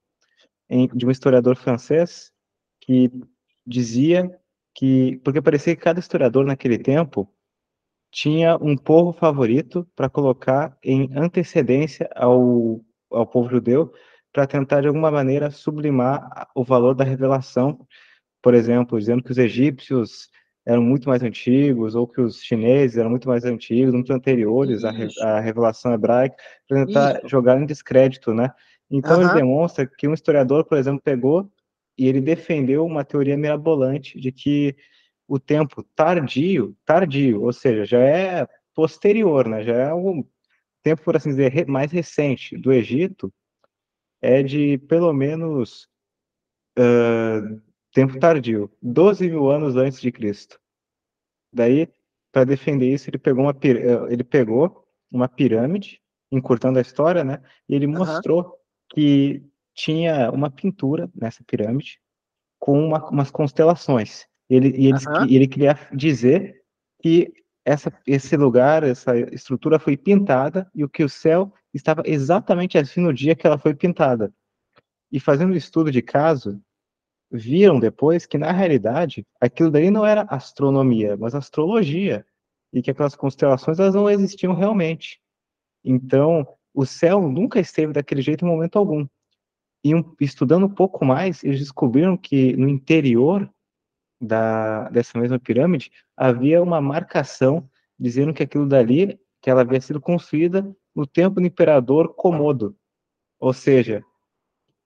em, 0.68 0.88
de 0.88 1.06
um 1.06 1.10
historiador 1.10 1.56
francês 1.56 2.32
que 2.80 3.10
dizia 3.66 4.30
que, 4.74 5.20
porque 5.24 5.40
parecia 5.40 5.76
que 5.76 5.82
cada 5.82 6.00
historiador 6.00 6.44
naquele 6.44 6.78
tempo 6.78 7.30
tinha 8.10 8.56
um 8.56 8.76
povo 8.76 9.12
favorito 9.12 9.86
para 9.94 10.08
colocar 10.08 10.76
em 10.82 11.10
antecedência 11.16 12.08
ao, 12.14 12.80
ao 13.14 13.26
povo 13.26 13.48
judeu, 13.48 13.92
para 14.32 14.46
tentar 14.46 14.80
de 14.80 14.88
alguma 14.88 15.10
maneira 15.10 15.50
sublimar 15.50 16.48
o 16.54 16.64
valor 16.64 16.94
da 16.94 17.04
revelação, 17.04 17.78
por 18.42 18.54
exemplo, 18.54 18.98
dizendo 18.98 19.22
que 19.22 19.30
os 19.30 19.38
egípcios 19.38 20.28
eram 20.66 20.82
muito 20.82 21.08
mais 21.08 21.22
antigos, 21.22 21.94
ou 21.94 22.06
que 22.06 22.20
os 22.20 22.42
chineses 22.42 22.96
eram 22.96 23.10
muito 23.10 23.28
mais 23.28 23.44
antigos, 23.44 23.92
muito 23.92 24.12
anteriores 24.12 24.82
à, 24.84 24.90
à 25.22 25.40
revelação 25.40 25.92
hebraica, 25.92 26.36
para 26.66 26.86
tentar 26.86 27.16
Isso. 27.18 27.28
jogar 27.28 27.60
em 27.60 27.66
descrédito, 27.66 28.32
né? 28.32 28.50
Então 28.90 29.18
uhum. 29.18 29.24
ele 29.24 29.34
demonstra 29.34 29.86
que 29.86 30.08
um 30.08 30.14
historiador, 30.14 30.64
por 30.64 30.78
exemplo, 30.78 31.02
pegou 31.02 31.50
e 31.98 32.06
ele 32.08 32.20
defendeu 32.20 32.84
uma 32.84 33.04
teoria 33.04 33.36
mirabolante 33.36 34.18
de 34.18 34.32
que 34.32 34.74
o 35.28 35.38
tempo 35.38 35.84
tardio, 35.94 36.76
tardio, 36.84 37.42
ou 37.42 37.52
seja, 37.52 37.84
já 37.84 38.00
é 38.00 38.46
posterior, 38.74 39.48
né? 39.48 39.62
Já 39.62 39.74
é 39.74 39.94
um 39.94 40.24
tempo, 40.84 41.02
por 41.02 41.16
assim 41.16 41.30
dizer, 41.30 41.66
mais 41.66 41.90
recente 41.90 42.56
do 42.56 42.72
Egito, 42.72 43.32
é 44.22 44.42
de 44.42 44.78
pelo 44.78 45.12
menos 45.12 45.88
uh, 46.78 47.60
tempo 47.92 48.18
tardio, 48.20 48.70
12 48.82 49.28
mil 49.28 49.50
anos 49.50 49.76
antes 49.76 50.00
de 50.00 50.12
Cristo. 50.12 50.60
Daí, 51.52 51.88
para 52.30 52.44
defender 52.44 52.92
isso, 52.92 53.08
ele 53.08 53.18
pegou 53.18 53.44
uma, 53.44 53.56
ele 54.10 54.22
pegou 54.22 54.86
uma 55.10 55.28
pirâmide, 55.28 56.00
encurtando 56.30 56.78
a 56.78 56.82
história, 56.82 57.24
né? 57.24 57.42
E 57.68 57.74
ele 57.74 57.86
uhum. 57.86 57.98
mostrou 57.98 58.58
que 58.90 59.42
tinha 59.74 60.30
uma 60.30 60.50
pintura 60.50 61.10
nessa 61.14 61.42
pirâmide 61.44 62.00
com 62.58 62.78
uma, 62.78 63.08
umas 63.08 63.30
constelações. 63.30 64.26
Ele, 64.50 64.68
e 64.76 64.86
ele, 64.88 64.98
uhum. 65.06 65.24
ele 65.28 65.48
queria 65.48 65.78
dizer 65.92 66.62
que 67.00 67.32
essa, 67.64 67.92
esse 68.06 68.36
lugar, 68.36 68.82
essa 68.82 69.16
estrutura 69.34 69.78
foi 69.78 69.96
pintada 69.96 70.70
e 70.74 70.84
o 70.84 70.88
que 70.88 71.02
o 71.02 71.08
céu 71.08 71.52
estava 71.72 72.02
exatamente 72.04 72.76
assim 72.76 73.00
no 73.00 73.12
dia 73.12 73.34
que 73.34 73.46
ela 73.46 73.58
foi 73.58 73.74
pintada. 73.74 74.32
E 75.10 75.18
fazendo 75.18 75.56
estudo 75.56 75.90
de 75.90 76.02
caso, 76.02 76.60
viram 77.30 77.80
depois 77.80 78.26
que 78.26 78.36
na 78.36 78.52
realidade 78.52 79.26
aquilo 79.40 79.70
daí 79.70 79.90
não 79.90 80.04
era 80.04 80.22
astronomia, 80.22 81.16
mas 81.16 81.34
astrologia, 81.34 82.24
e 82.72 82.82
que 82.82 82.90
aquelas 82.90 83.14
constelações 83.14 83.78
elas 83.78 83.94
não 83.94 84.10
existiam 84.10 84.54
realmente. 84.54 85.20
Então, 85.84 86.46
o 86.74 86.84
céu 86.84 87.28
nunca 87.28 87.60
esteve 87.60 87.92
daquele 87.92 88.20
jeito 88.20 88.44
em 88.44 88.48
momento 88.48 88.78
algum. 88.78 89.06
E 89.84 89.94
um, 89.94 90.14
estudando 90.20 90.66
um 90.66 90.74
pouco 90.74 91.04
mais, 91.04 91.44
eles 91.44 91.60
descobriram 91.60 92.16
que 92.16 92.56
no 92.56 92.68
interior 92.68 93.48
da, 94.24 94.88
dessa 94.88 95.18
mesma 95.18 95.38
pirâmide 95.38 95.90
havia 96.16 96.62
uma 96.62 96.80
marcação 96.80 97.68
dizendo 97.98 98.32
que 98.32 98.42
aquilo 98.42 98.66
dali, 98.66 99.18
que 99.40 99.50
ela 99.50 99.62
havia 99.62 99.80
sido 99.80 100.00
construída 100.00 100.68
no 100.94 101.06
tempo 101.06 101.40
do 101.40 101.46
imperador 101.46 102.14
Comodo. 102.14 102.76
Ou 103.38 103.52
seja, 103.52 104.02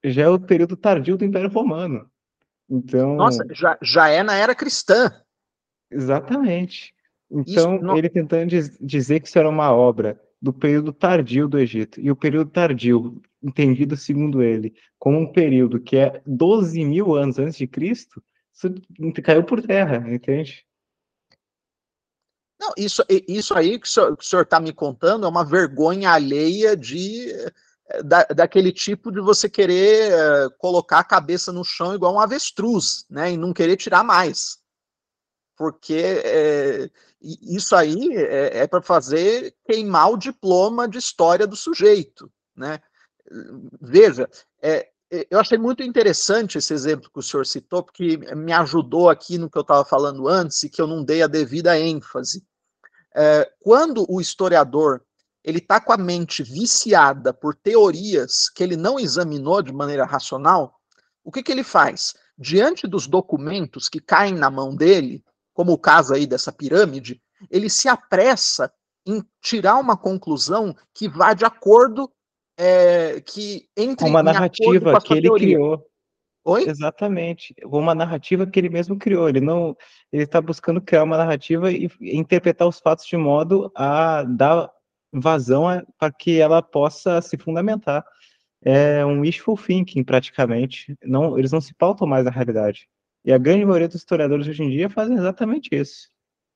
já 0.04 0.22
é 0.22 0.28
o 0.28 0.40
período 0.40 0.76
tardio 0.76 1.16
do 1.16 1.24
Império 1.24 1.50
Romano. 1.50 2.10
Então, 2.68 3.16
Nossa, 3.16 3.44
já, 3.50 3.78
já 3.82 4.08
é 4.08 4.22
na 4.22 4.34
era 4.34 4.54
cristã. 4.54 5.10
Exatamente. 5.90 6.94
Então, 7.30 7.76
isso, 7.76 7.84
não... 7.84 7.96
ele 7.96 8.08
tentando 8.08 8.48
diz, 8.48 8.76
dizer 8.80 9.20
que 9.20 9.28
isso 9.28 9.38
era 9.38 9.48
uma 9.48 9.72
obra 9.72 10.20
do 10.40 10.52
período 10.52 10.92
tardio 10.92 11.48
do 11.48 11.58
Egito. 11.58 12.00
E 12.00 12.10
o 12.10 12.16
período 12.16 12.50
tardio, 12.50 13.20
entendido 13.42 13.96
segundo 13.96 14.42
ele, 14.42 14.74
como 14.98 15.18
um 15.18 15.32
período 15.32 15.80
que 15.80 15.96
é 15.96 16.22
12 16.26 16.84
mil 16.84 17.14
anos 17.14 17.38
antes 17.38 17.56
de 17.56 17.66
Cristo, 17.66 18.22
isso 18.58 19.22
caiu 19.22 19.44
por 19.44 19.62
terra, 19.62 19.98
entende? 20.12 20.66
Não, 22.60 22.72
isso, 22.76 23.04
isso 23.08 23.54
aí 23.54 23.78
que 23.78 23.86
o 23.86 24.20
senhor 24.20 24.42
está 24.42 24.58
me 24.58 24.72
contando 24.72 25.24
é 25.24 25.28
uma 25.28 25.44
vergonha 25.44 26.10
alheia 26.10 26.76
de 26.76 27.30
eh, 27.88 28.02
da, 28.02 28.24
daquele 28.24 28.72
tipo 28.72 29.12
de 29.12 29.20
você 29.20 29.48
querer 29.48 30.12
uh, 30.12 30.50
colocar 30.58 30.98
a 30.98 31.04
cabeça 31.04 31.52
no 31.52 31.64
chão 31.64 31.94
igual 31.94 32.14
um 32.14 32.20
avestruz, 32.20 33.06
né? 33.08 33.32
E 33.32 33.36
não 33.36 33.52
querer 33.52 33.76
tirar 33.76 34.02
mais. 34.02 34.58
Porque 35.56 36.20
é, 36.24 36.90
isso 37.20 37.74
aí 37.74 38.16
é, 38.16 38.58
é 38.58 38.66
para 38.66 38.82
fazer 38.82 39.54
queimar 39.64 40.10
o 40.10 40.16
diploma 40.16 40.88
de 40.88 40.98
história 40.98 41.46
do 41.46 41.56
sujeito, 41.56 42.30
né? 42.56 42.80
Veja, 43.80 44.28
é, 44.62 44.70
é, 44.78 44.90
eu 45.10 45.40
achei 45.40 45.56
muito 45.56 45.82
interessante 45.82 46.58
esse 46.58 46.72
exemplo 46.74 47.10
que 47.10 47.18
o 47.18 47.22
senhor 47.22 47.46
citou, 47.46 47.82
porque 47.82 48.18
me 48.34 48.52
ajudou 48.52 49.08
aqui 49.08 49.38
no 49.38 49.48
que 49.50 49.56
eu 49.56 49.62
estava 49.62 49.84
falando 49.84 50.28
antes 50.28 50.62
e 50.62 50.68
que 50.68 50.80
eu 50.80 50.86
não 50.86 51.02
dei 51.02 51.22
a 51.22 51.26
devida 51.26 51.78
ênfase. 51.78 52.44
É, 53.14 53.50
quando 53.60 54.04
o 54.08 54.20
historiador 54.20 55.02
ele 55.42 55.58
está 55.58 55.80
com 55.80 55.92
a 55.92 55.96
mente 55.96 56.42
viciada 56.42 57.32
por 57.32 57.54
teorias 57.54 58.50
que 58.50 58.62
ele 58.62 58.76
não 58.76 58.98
examinou 58.98 59.62
de 59.62 59.72
maneira 59.72 60.04
racional, 60.04 60.78
o 61.24 61.32
que, 61.32 61.42
que 61.42 61.50
ele 61.50 61.64
faz? 61.64 62.14
Diante 62.36 62.86
dos 62.86 63.06
documentos 63.06 63.88
que 63.88 64.00
caem 64.00 64.34
na 64.34 64.50
mão 64.50 64.76
dele, 64.76 65.24
como 65.54 65.72
o 65.72 65.78
caso 65.78 66.12
aí 66.12 66.26
dessa 66.26 66.52
pirâmide, 66.52 67.22
ele 67.50 67.70
se 67.70 67.88
apressa 67.88 68.70
em 69.06 69.24
tirar 69.40 69.76
uma 69.76 69.96
conclusão 69.96 70.76
que 70.92 71.08
vá 71.08 71.32
de 71.32 71.44
acordo 71.46 72.12
é, 72.58 73.20
que 73.20 73.68
entre 73.76 74.04
uma 74.04 74.22
narrativa 74.22 75.00
que 75.00 75.12
ele 75.12 75.22
teoria. 75.22 75.56
criou. 75.56 75.86
Oi? 76.44 76.68
Exatamente, 76.68 77.54
uma 77.64 77.94
narrativa 77.94 78.46
que 78.46 78.58
ele 78.58 78.70
mesmo 78.70 78.98
criou. 78.98 79.28
Ele 79.28 79.40
não, 79.40 79.76
ele 80.10 80.24
está 80.24 80.40
buscando 80.40 80.80
criar 80.80 81.04
uma 81.04 81.18
narrativa 81.18 81.70
e 81.70 81.88
interpretar 82.00 82.66
os 82.66 82.80
fatos 82.80 83.06
de 83.06 83.16
modo 83.16 83.70
a 83.74 84.24
dar 84.24 84.70
vazão 85.12 85.64
para 85.98 86.12
que 86.12 86.40
ela 86.40 86.62
possa 86.62 87.20
se 87.20 87.36
fundamentar. 87.36 88.04
É 88.62 89.04
um 89.04 89.20
wishful 89.20 89.56
thinking, 89.56 90.02
praticamente. 90.02 90.96
Não, 91.04 91.38
eles 91.38 91.52
não 91.52 91.60
se 91.60 91.74
pautam 91.74 92.08
mais 92.08 92.24
na 92.24 92.30
realidade. 92.30 92.88
E 93.24 93.32
a 93.32 93.38
grande 93.38 93.64
maioria 93.64 93.88
dos 93.88 93.98
historiadores 93.98 94.48
hoje 94.48 94.62
em 94.62 94.70
dia 94.70 94.88
fazem 94.88 95.16
exatamente 95.16 95.68
isso. 95.72 96.08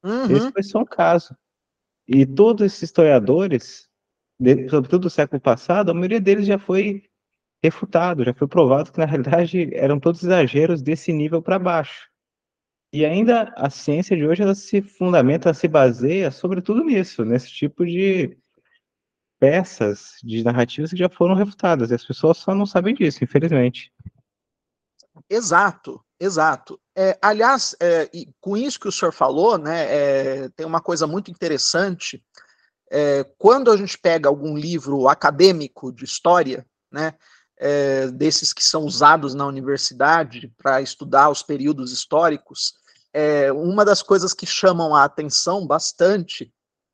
Uhum. 0.02 0.30
Esse 0.30 0.50
foi 0.52 0.62
só 0.62 0.80
um 0.80 0.86
caso. 0.86 1.36
E 2.08 2.26
todos 2.26 2.64
esses 2.64 2.82
historiadores, 2.82 3.88
sobretudo 4.68 5.01
do 5.01 5.11
século 5.11 5.40
passado, 5.40 5.90
a 5.90 5.95
maioria 5.95 6.21
deles 6.21 6.47
já 6.47 6.59
foi 6.59 7.05
refutado, 7.62 8.25
já 8.25 8.35
foi 8.35 8.49
provado 8.49 8.92
que 8.92 8.99
na 8.99 9.05
realidade 9.05 9.73
eram 9.75 10.01
todos 10.01 10.23
exageros 10.23 10.83
desse 10.83 11.12
nível 11.12 11.40
para 11.40 11.59
baixo. 11.59 12.11
E 12.92 13.07
ainda 13.07 13.53
a 13.57 13.71
ciência 13.71 14.16
de 14.16 14.27
hoje 14.27 14.42
ela 14.42 14.55
se 14.55 14.83
fundamenta, 14.83 15.55
se 15.55 15.66
baseia 15.66 16.31
sobretudo 16.31 16.85
nisso, 16.85 17.25
nesse 17.25 17.51
tipo 17.51 17.87
de 17.87 18.37
peças 19.40 20.18
de 20.23 20.45
narrativas 20.45 20.90
que 20.90 20.97
já 20.97 21.09
foram 21.09 21.35
refutadas, 21.35 21.90
e 21.90 21.95
as 21.95 22.05
pessoas 22.05 22.38
só 22.38 22.55
não 22.55 22.66
sabem 22.66 22.95
disso, 22.95 23.25
infelizmente. 23.25 23.92
Exato, 25.29 26.01
exato. 26.21 26.81
É, 26.97 27.18
aliás, 27.21 27.75
é, 27.81 28.09
com 28.40 28.57
isso 28.57 28.79
que 28.79 28.88
o 28.88 28.92
senhor 28.92 29.12
falou, 29.12 29.59
né, 29.59 29.87
é, 29.88 30.49
tem 30.51 30.66
uma 30.66 30.81
coisa 30.81 31.07
muito 31.07 31.31
interessante. 31.31 32.23
É, 32.94 33.24
quando 33.38 33.70
a 33.70 33.76
gente 33.78 33.96
pega 33.96 34.28
algum 34.28 34.55
livro 34.55 35.09
acadêmico 35.09 35.90
de 35.90 36.05
história, 36.05 36.66
né, 36.90 37.14
é, 37.57 38.09
desses 38.09 38.52
que 38.52 38.62
são 38.62 38.85
usados 38.85 39.35
na 39.35 39.46
universidade 39.46 40.52
para 40.59 40.83
estudar 40.83 41.31
os 41.31 41.42
períodos 41.42 41.90
históricos, 41.90 42.74
é, 43.11 43.50
uma 43.50 43.83
das 43.83 44.02
coisas 44.02 44.35
que 44.35 44.44
chamam 44.44 44.94
a 44.94 45.05
atenção 45.05 45.66
bastante 45.66 46.52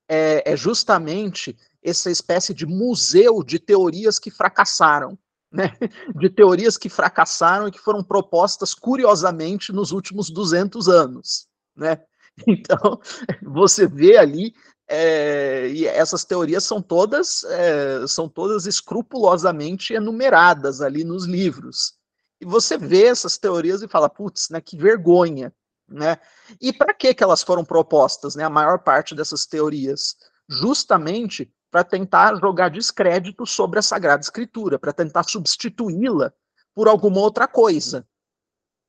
é, 0.08 0.52
é 0.52 0.56
justamente 0.56 1.56
essa 1.82 2.12
espécie 2.12 2.54
de 2.54 2.64
museu 2.64 3.42
de 3.42 3.58
teorias 3.58 4.20
que 4.20 4.30
fracassaram. 4.30 5.18
Né, 5.50 5.72
de 6.14 6.28
teorias 6.28 6.76
que 6.76 6.90
fracassaram 6.90 7.66
e 7.66 7.70
que 7.70 7.78
foram 7.78 8.04
propostas 8.04 8.74
curiosamente 8.74 9.72
nos 9.72 9.92
últimos 9.92 10.28
200 10.28 10.90
anos. 10.90 11.48
Né? 11.74 12.02
Então, 12.46 13.00
você 13.42 13.86
vê 13.86 14.18
ali 14.18 14.54
é, 14.88 15.68
e 15.68 15.86
essas 15.86 16.24
teorias 16.24 16.64
são 16.64 16.80
todas 16.80 17.44
é, 17.44 18.06
são 18.06 18.28
todas 18.28 18.66
escrupulosamente 18.66 19.92
enumeradas 19.92 20.80
ali 20.80 21.04
nos 21.04 21.26
livros. 21.26 21.94
E 22.40 22.46
você 22.46 22.78
vê 22.78 23.06
essas 23.06 23.36
teorias 23.36 23.82
e 23.82 23.88
fala, 23.88 24.08
putz, 24.08 24.48
né, 24.48 24.60
que 24.60 24.76
vergonha, 24.76 25.52
né? 25.88 26.18
E 26.60 26.72
para 26.72 26.94
que 26.94 27.12
que 27.12 27.22
elas 27.22 27.42
foram 27.42 27.64
propostas, 27.64 28.34
né? 28.34 28.44
A 28.44 28.50
maior 28.50 28.78
parte 28.78 29.14
dessas 29.14 29.44
teorias, 29.44 30.16
justamente 30.48 31.52
para 31.70 31.84
tentar 31.84 32.34
jogar 32.36 32.70
descrédito 32.70 33.44
sobre 33.44 33.78
a 33.78 33.82
Sagrada 33.82 34.22
Escritura, 34.22 34.78
para 34.78 34.92
tentar 34.92 35.24
substituí-la 35.24 36.32
por 36.74 36.88
alguma 36.88 37.20
outra 37.20 37.46
coisa, 37.46 38.06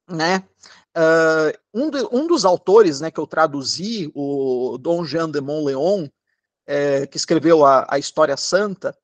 né? 0.08 0.48
Uh, 0.98 1.58
um, 1.74 1.90
de, 1.90 2.08
um, 2.12 2.28
dos 2.28 2.46
autores 2.46 3.00
né, 3.00 3.12
que 3.12 3.20
eu 3.20 3.28
traduzi, 3.28 4.12
o 4.16 4.78
Dom 4.80 5.06
Jean 5.06 5.30
de 5.30 5.40
Montleon, 5.40 6.08
é, 6.66 7.06
que 7.08 7.18
escreveu 7.18 7.64
a, 7.64 7.86
a 7.90 8.00
História 8.00 8.36
Santa, 8.36 8.96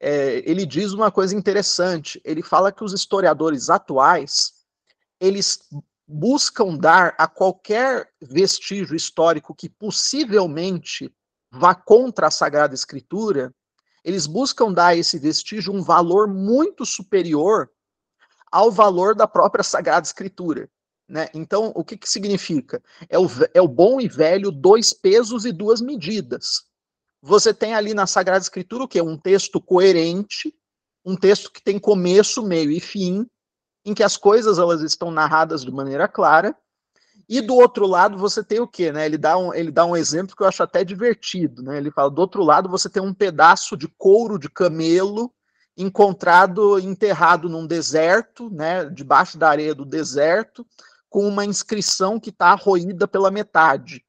é, 0.00 0.42
ele 0.44 0.66
diz 0.66 0.92
uma 0.92 1.10
coisa 1.10 1.34
interessante. 1.34 2.20
Ele 2.24 2.42
fala 2.42 2.70
que 2.70 2.84
os 2.84 2.92
historiadores 2.92 3.70
atuais 3.70 4.52
eles 5.20 5.60
buscam 6.06 6.76
dar 6.76 7.14
a 7.16 7.26
qualquer 7.26 8.10
vestígio 8.20 8.94
histórico 8.94 9.54
que 9.54 9.68
possivelmente 9.68 11.10
vá 11.50 11.74
contra 11.74 12.26
a 12.26 12.30
Sagrada 12.30 12.74
Escritura, 12.74 13.54
eles 14.04 14.26
buscam 14.26 14.72
dar 14.72 14.88
a 14.88 14.96
esse 14.96 15.18
vestígio 15.18 15.72
um 15.72 15.82
valor 15.82 16.28
muito 16.28 16.84
superior 16.84 17.70
ao 18.52 18.70
valor 18.70 19.14
da 19.14 19.26
própria 19.26 19.64
Sagrada 19.64 20.06
Escritura. 20.06 20.68
Né? 21.08 21.28
Então, 21.34 21.72
o 21.74 21.84
que, 21.84 21.96
que 21.96 22.08
significa? 22.08 22.82
É 23.08 23.18
o, 23.18 23.26
é 23.52 23.60
o 23.60 23.68
bom 23.68 24.00
e 24.00 24.08
velho 24.08 24.50
dois 24.50 24.92
pesos 24.92 25.44
e 25.44 25.52
duas 25.52 25.80
medidas. 25.80 26.64
Você 27.22 27.52
tem 27.52 27.74
ali 27.74 27.94
na 27.94 28.06
Sagrada 28.06 28.42
Escritura 28.42 28.84
o 28.84 28.88
que? 28.88 29.00
Um 29.00 29.18
texto 29.18 29.60
coerente, 29.60 30.54
um 31.04 31.16
texto 31.16 31.52
que 31.52 31.62
tem 31.62 31.78
começo, 31.78 32.42
meio 32.42 32.70
e 32.70 32.80
fim, 32.80 33.26
em 33.84 33.94
que 33.94 34.02
as 34.02 34.16
coisas 34.16 34.58
elas 34.58 34.80
estão 34.80 35.10
narradas 35.10 35.64
de 35.64 35.70
maneira 35.70 36.08
clara. 36.08 36.56
E 37.28 37.40
do 37.40 37.54
outro 37.54 37.86
lado 37.86 38.18
você 38.18 38.42
tem 38.42 38.60
o 38.60 38.68
quê? 38.68 38.92
Né? 38.92 39.06
Ele, 39.06 39.18
dá 39.18 39.36
um, 39.36 39.54
ele 39.54 39.70
dá 39.70 39.84
um 39.84 39.96
exemplo 39.96 40.36
que 40.36 40.42
eu 40.42 40.46
acho 40.46 40.62
até 40.62 40.84
divertido. 40.84 41.62
Né? 41.62 41.78
Ele 41.78 41.90
fala: 41.90 42.10
do 42.10 42.20
outro 42.20 42.42
lado 42.42 42.68
você 42.68 42.88
tem 42.88 43.02
um 43.02 43.14
pedaço 43.14 43.76
de 43.76 43.88
couro 43.88 44.38
de 44.38 44.48
camelo 44.48 45.32
encontrado 45.76 46.78
enterrado 46.78 47.48
num 47.48 47.66
deserto, 47.66 48.48
né, 48.50 48.84
debaixo 48.84 49.36
da 49.36 49.48
areia 49.48 49.74
do 49.74 49.84
deserto, 49.84 50.64
com 51.14 51.28
uma 51.28 51.44
inscrição 51.44 52.18
que 52.18 52.30
está 52.30 52.48
arroída 52.48 53.06
pela 53.06 53.30
metade. 53.30 54.04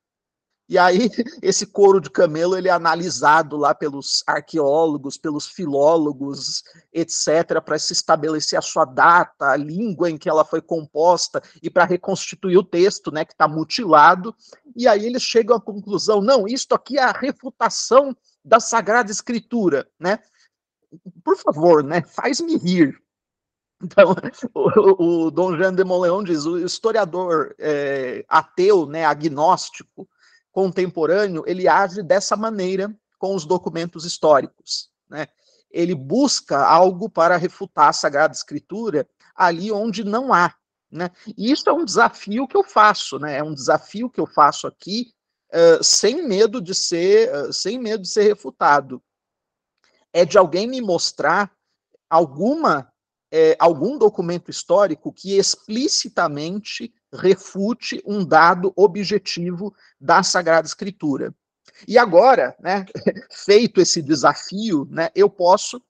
E 0.67 0.75
aí, 0.75 1.07
esse 1.39 1.67
couro 1.67 2.01
de 2.01 2.09
camelo 2.09 2.57
ele 2.57 2.67
é 2.67 2.71
analisado 2.71 3.55
lá 3.57 3.75
pelos 3.75 4.23
arqueólogos, 4.25 5.15
pelos 5.15 5.45
filólogos, 5.45 6.63
etc., 6.91 7.61
para 7.63 7.77
se 7.77 7.93
estabelecer 7.93 8.57
a 8.57 8.61
sua 8.63 8.85
data, 8.85 9.51
a 9.51 9.55
língua 9.55 10.09
em 10.09 10.17
que 10.17 10.27
ela 10.27 10.43
foi 10.43 10.63
composta 10.63 11.43
e 11.61 11.69
para 11.69 11.85
reconstituir 11.85 12.57
o 12.57 12.63
texto, 12.63 13.11
né, 13.11 13.23
que 13.23 13.33
está 13.33 13.47
mutilado. 13.47 14.35
E 14.75 14.87
aí 14.87 15.05
eles 15.05 15.21
chegam 15.21 15.55
à 15.55 15.61
conclusão: 15.61 16.21
não, 16.21 16.47
isto 16.47 16.73
aqui 16.73 16.97
é 16.97 17.03
a 17.03 17.11
refutação 17.11 18.17
da 18.43 18.59
Sagrada 18.59 19.11
Escritura, 19.11 19.87
né? 19.99 20.17
Por 21.23 21.37
favor, 21.37 21.83
né? 21.83 22.01
Faz-me 22.01 22.57
rir. 22.57 22.99
Então, 23.81 24.15
o, 24.53 25.25
o 25.25 25.31
Dom 25.31 25.57
Jean 25.57 25.73
de 25.73 25.83
Moleon 25.83 26.23
diz, 26.23 26.45
o 26.45 26.57
historiador 26.57 27.55
é, 27.59 28.25
ateu, 28.27 28.85
né, 28.85 29.05
agnóstico, 29.05 30.07
contemporâneo, 30.51 31.43
ele 31.45 31.67
age 31.67 32.01
dessa 32.01 32.35
maneira 32.37 32.95
com 33.19 33.35
os 33.35 33.45
documentos 33.45 34.05
históricos. 34.05 34.89
Né? 35.09 35.27
Ele 35.69 35.93
busca 35.93 36.65
algo 36.65 37.09
para 37.09 37.35
refutar 37.35 37.89
a 37.89 37.93
Sagrada 37.93 38.33
Escritura 38.33 39.07
ali 39.35 39.71
onde 39.71 40.03
não 40.03 40.33
há. 40.33 40.55
Né? 40.89 41.11
E 41.37 41.51
isso 41.51 41.69
é 41.69 41.73
um 41.73 41.83
desafio 41.83 42.47
que 42.47 42.55
eu 42.55 42.63
faço, 42.63 43.19
né? 43.19 43.37
é 43.37 43.43
um 43.43 43.53
desafio 43.53 44.09
que 44.09 44.19
eu 44.19 44.25
faço 44.25 44.65
aqui 44.65 45.13
uh, 45.51 45.83
sem 45.83 46.25
medo 46.25 46.61
de 46.61 46.73
ser, 46.73 47.33
uh, 47.35 47.51
sem 47.51 47.77
medo 47.77 48.03
de 48.03 48.09
ser 48.09 48.23
refutado. 48.23 49.03
É 50.13 50.23
de 50.23 50.37
alguém 50.37 50.67
me 50.67 50.79
mostrar 50.79 51.51
alguma 52.09 52.89
é, 53.31 53.55
algum 53.59 53.97
documento 53.97 54.51
histórico 54.51 55.11
que 55.11 55.37
explicitamente 55.37 56.93
refute 57.13 58.01
um 58.05 58.25
dado 58.25 58.73
objetivo 58.75 59.73
da 59.99 60.23
Sagrada 60.23 60.67
Escritura. 60.67 61.33
E 61.87 61.97
agora, 61.97 62.55
né, 62.59 62.85
feito 63.31 63.81
esse 63.81 64.01
desafio, 64.01 64.87
né, 64.89 65.09
eu 65.15 65.29
posso 65.29 65.81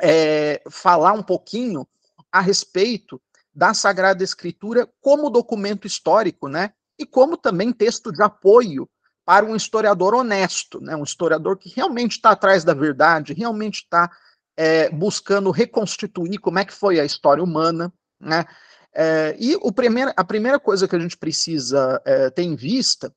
é, 0.00 0.62
falar 0.70 1.12
um 1.12 1.22
pouquinho 1.22 1.86
a 2.30 2.40
respeito 2.40 3.20
da 3.54 3.72
Sagrada 3.74 4.22
Escritura 4.22 4.88
como 5.00 5.30
documento 5.30 5.86
histórico, 5.86 6.48
né, 6.48 6.72
e 6.98 7.06
como 7.06 7.36
também 7.36 7.72
texto 7.72 8.12
de 8.12 8.22
apoio 8.22 8.88
para 9.24 9.44
um 9.44 9.54
historiador 9.54 10.14
honesto, 10.14 10.80
né, 10.80 10.96
um 10.96 11.04
historiador 11.04 11.56
que 11.58 11.68
realmente 11.68 12.12
está 12.12 12.30
atrás 12.30 12.64
da 12.64 12.74
verdade, 12.74 13.34
realmente 13.34 13.82
está 13.82 14.10
é, 14.58 14.90
buscando 14.90 15.52
reconstituir 15.52 16.38
como 16.38 16.58
é 16.58 16.64
que 16.64 16.74
foi 16.74 16.98
a 16.98 17.04
história 17.04 17.44
humana, 17.44 17.92
né? 18.18 18.44
É, 18.92 19.36
e 19.38 19.54
o 19.54 19.72
a 20.16 20.24
primeira 20.24 20.58
coisa 20.58 20.88
que 20.88 20.96
a 20.96 20.98
gente 20.98 21.16
precisa 21.16 22.02
é, 22.04 22.28
ter 22.30 22.42
em 22.42 22.56
vista 22.56 23.14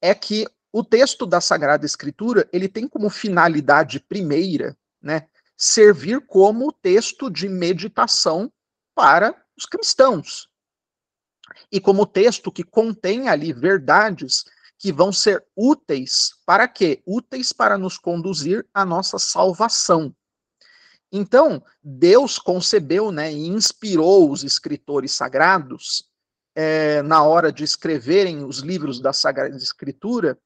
é 0.00 0.14
que 0.14 0.46
o 0.72 0.82
texto 0.82 1.26
da 1.26 1.38
Sagrada 1.38 1.84
Escritura 1.84 2.48
ele 2.50 2.68
tem 2.68 2.88
como 2.88 3.10
finalidade 3.10 4.00
primeira, 4.00 4.74
né, 5.02 5.26
servir 5.58 6.24
como 6.26 6.72
texto 6.72 7.28
de 7.28 7.46
meditação 7.46 8.50
para 8.94 9.34
os 9.54 9.66
cristãos 9.66 10.48
e 11.70 11.78
como 11.78 12.06
texto 12.06 12.50
que 12.50 12.64
contém 12.64 13.28
ali 13.28 13.52
verdades 13.52 14.44
que 14.78 14.90
vão 14.90 15.12
ser 15.12 15.44
úteis 15.54 16.30
para 16.46 16.66
quê? 16.66 17.02
Úteis 17.06 17.52
para 17.52 17.76
nos 17.76 17.98
conduzir 17.98 18.66
à 18.72 18.86
nossa 18.86 19.18
salvação. 19.18 20.14
Então, 21.12 21.62
Deus 21.84 22.38
concebeu 22.38 23.12
né, 23.12 23.30
e 23.30 23.46
inspirou 23.46 24.30
os 24.30 24.42
escritores 24.42 25.12
sagrados 25.12 26.08
é, 26.54 27.02
na 27.02 27.22
hora 27.22 27.52
de 27.52 27.62
escreverem 27.62 28.44
os 28.44 28.60
livros 28.60 28.98
da 28.98 29.12
Sagrada 29.12 29.56
Escritura, 29.56 30.38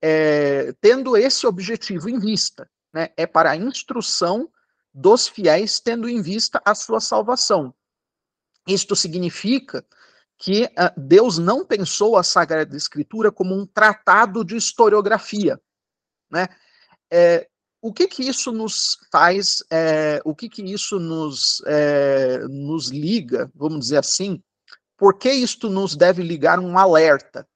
é, 0.00 0.72
tendo 0.80 1.16
esse 1.16 1.46
objetivo 1.46 2.08
em 2.08 2.18
vista. 2.18 2.70
Né, 2.94 3.10
é 3.16 3.26
para 3.26 3.50
a 3.50 3.56
instrução 3.56 4.48
dos 4.94 5.28
fiéis, 5.28 5.80
tendo 5.80 6.08
em 6.08 6.22
vista 6.22 6.62
a 6.64 6.74
sua 6.74 7.00
salvação. 7.00 7.74
Isto 8.66 8.94
significa 8.94 9.84
que 10.38 10.64
uh, 10.64 11.00
Deus 11.00 11.36
não 11.36 11.66
pensou 11.66 12.16
a 12.16 12.22
Sagrada 12.22 12.76
Escritura 12.76 13.32
como 13.32 13.54
um 13.54 13.66
tratado 13.66 14.44
de 14.44 14.56
historiografia, 14.56 15.60
né? 16.30 16.48
É, 17.10 17.48
o 17.88 17.92
que 17.92 18.06
que 18.06 18.22
isso 18.22 18.52
nos 18.52 18.98
faz, 19.10 19.64
é, 19.70 20.20
o 20.22 20.34
que 20.34 20.46
que 20.46 20.62
isso 20.62 21.00
nos, 21.00 21.62
é, 21.64 22.36
nos 22.46 22.88
liga, 22.88 23.50
vamos 23.54 23.80
dizer 23.80 23.96
assim, 23.96 24.42
por 24.94 25.14
que 25.14 25.32
isto 25.32 25.70
nos 25.70 25.96
deve 25.96 26.22
ligar 26.22 26.58
um 26.58 26.76
alerta? 26.76 27.48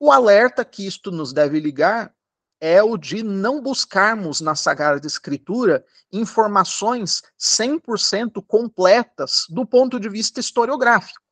O 0.00 0.10
alerta 0.10 0.64
que 0.64 0.84
isto 0.84 1.12
nos 1.12 1.32
deve 1.32 1.60
ligar 1.60 2.12
é 2.60 2.82
o 2.82 2.96
de 2.96 3.22
não 3.22 3.62
buscarmos 3.62 4.40
na 4.40 4.56
Sagrada 4.56 5.06
Escritura 5.06 5.84
informações 6.12 7.22
100% 7.38 8.44
completas 8.44 9.44
do 9.48 9.64
ponto 9.64 10.00
de 10.00 10.08
vista 10.08 10.40
historiográfico. 10.40 11.22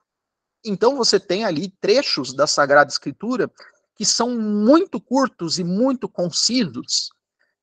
Então 0.64 0.94
você 0.94 1.18
tem 1.18 1.44
ali 1.44 1.74
trechos 1.80 2.32
da 2.32 2.46
Sagrada 2.46 2.88
Escritura 2.88 3.50
que 3.96 4.04
são 4.04 4.38
muito 4.38 5.00
curtos 5.00 5.58
e 5.58 5.64
muito 5.64 6.08
concisos 6.08 7.10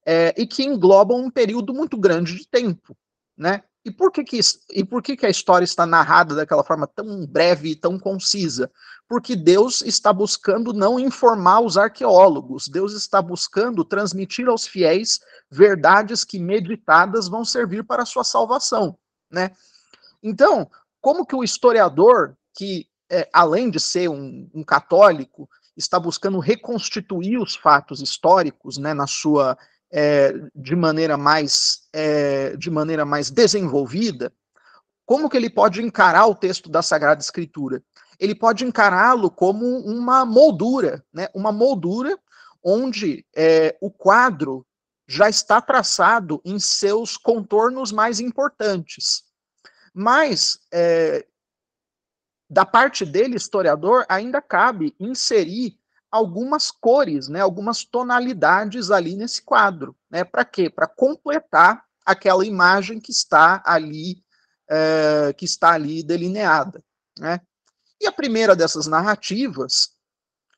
é, 0.05 0.33
e 0.37 0.45
que 0.45 0.63
englobam 0.63 1.17
um 1.17 1.29
período 1.29 1.73
muito 1.73 1.97
grande 1.97 2.35
de 2.37 2.47
tempo, 2.47 2.95
né? 3.37 3.63
E 3.85 3.91
por 3.91 4.11
que 4.11 4.23
que, 4.23 4.39
e 4.71 4.83
por 4.83 5.03
que 5.03 5.17
que 5.17 5.25
a 5.25 5.29
história 5.29 5.65
está 5.65 5.85
narrada 5.85 6.35
daquela 6.35 6.63
forma 6.63 6.87
tão 6.87 7.25
breve 7.27 7.71
e 7.71 7.75
tão 7.75 7.99
concisa? 7.99 8.71
Porque 9.09 9.35
Deus 9.35 9.81
está 9.81 10.13
buscando 10.13 10.71
não 10.71 10.97
informar 10.97 11.59
os 11.59 11.77
arqueólogos, 11.77 12.69
Deus 12.69 12.93
está 12.93 13.21
buscando 13.21 13.83
transmitir 13.83 14.47
aos 14.47 14.65
fiéis 14.65 15.19
verdades 15.51 16.23
que 16.23 16.39
meditadas 16.39 17.27
vão 17.27 17.43
servir 17.43 17.83
para 17.83 18.03
a 18.03 18.05
sua 18.05 18.23
salvação, 18.23 18.97
né? 19.29 19.51
Então, 20.21 20.69
como 21.01 21.25
que 21.25 21.35
o 21.35 21.43
historiador, 21.43 22.37
que 22.55 22.87
é, 23.11 23.29
além 23.33 23.69
de 23.69 23.79
ser 23.79 24.09
um, 24.09 24.49
um 24.53 24.63
católico, 24.63 25.49
está 25.75 25.99
buscando 25.99 26.39
reconstituir 26.39 27.37
os 27.37 27.55
fatos 27.55 28.01
históricos, 28.01 28.77
né, 28.77 28.93
na 28.93 29.07
sua 29.07 29.57
é, 29.95 30.33
de 30.55 30.75
maneira 30.75 31.15
mais 31.15 31.87
é, 31.93 32.57
de 32.57 32.71
maneira 32.71 33.05
mais 33.05 33.29
desenvolvida, 33.29 34.33
como 35.05 35.29
que 35.29 35.37
ele 35.37 35.51
pode 35.51 35.83
encarar 35.83 36.25
o 36.25 36.33
texto 36.33 36.67
da 36.67 36.81
Sagrada 36.81 37.21
Escritura? 37.21 37.83
Ele 38.19 38.33
pode 38.33 38.65
encará-lo 38.65 39.29
como 39.29 39.65
uma 39.79 40.25
moldura, 40.25 41.05
né? 41.13 41.27
Uma 41.35 41.51
moldura 41.51 42.17
onde 42.63 43.23
é, 43.35 43.77
o 43.79 43.91
quadro 43.91 44.65
já 45.07 45.29
está 45.29 45.61
traçado 45.61 46.41
em 46.43 46.57
seus 46.57 47.15
contornos 47.15 47.91
mais 47.91 48.19
importantes. 48.19 49.23
Mas 49.93 50.57
é, 50.73 51.27
da 52.49 52.65
parte 52.65 53.05
dele, 53.05 53.35
historiador, 53.35 54.05
ainda 54.09 54.41
cabe 54.41 54.95
inserir 54.99 55.77
algumas 56.13 56.69
cores, 56.69 57.27
né, 57.27 57.39
algumas 57.39 57.83
tonalidades 57.83 58.91
ali 58.91 59.15
nesse 59.15 59.41
quadro, 59.41 59.95
né? 60.11 60.23
Para 60.23 60.45
quê? 60.45 60.69
Para 60.69 60.85
completar 60.85 61.83
aquela 62.05 62.45
imagem 62.45 62.99
que 62.99 63.09
está 63.09 63.63
ali 63.65 64.23
é, 64.69 65.33
que 65.33 65.43
está 65.43 65.71
ali 65.71 66.03
delineada, 66.03 66.83
né? 67.17 67.41
E 67.99 68.05
a 68.05 68.11
primeira 68.11 68.55
dessas 68.55 68.85
narrativas 68.85 69.95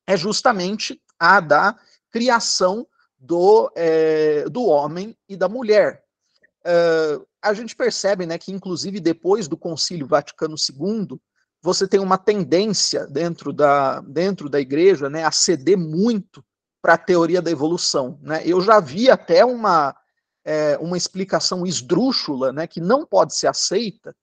é 0.06 0.18
justamente 0.18 1.02
a 1.18 1.40
da 1.40 1.80
criação 2.12 2.86
do, 3.18 3.72
é, 3.78 4.50
do 4.50 4.66
homem 4.66 5.18
e 5.30 5.38
da 5.38 5.48
mulher. 5.48 6.04
É, 6.66 7.18
a 7.42 7.54
gente 7.54 7.78
percebe, 7.78 8.26
né, 8.26 8.38
que 8.38 8.52
inclusive 8.52 9.00
depois 9.00 9.48
do 9.48 9.56
Concílio 9.56 10.06
Vaticano 10.06 10.56
II 10.58 11.18
você 11.66 11.88
tem 11.88 12.00
uma 12.00 12.20
tendência 12.20 13.08
dentro 13.08 13.52
da, 13.52 14.00
dentro 14.02 14.48
da 14.48 14.60
igreja 14.60 15.10
né, 15.10 15.24
a 15.24 15.32
ceder 15.32 15.76
muito 15.76 16.46
para 16.80 16.94
a 16.94 16.98
teoria 16.98 17.42
da 17.42 17.50
evolução. 17.50 18.20
Né? 18.22 18.44
Eu 18.46 18.62
já 18.62 18.80
vi 18.80 19.10
até 19.10 19.44
uma, 19.44 19.96
é, 20.46 20.78
uma 20.78 20.96
explicação 20.96 21.66
esdrúxula, 21.66 22.54
né, 22.54 22.68
que 22.68 22.80
não 22.80 23.04
pode 23.04 23.36
ser 23.36 23.48
aceita, 23.48 24.16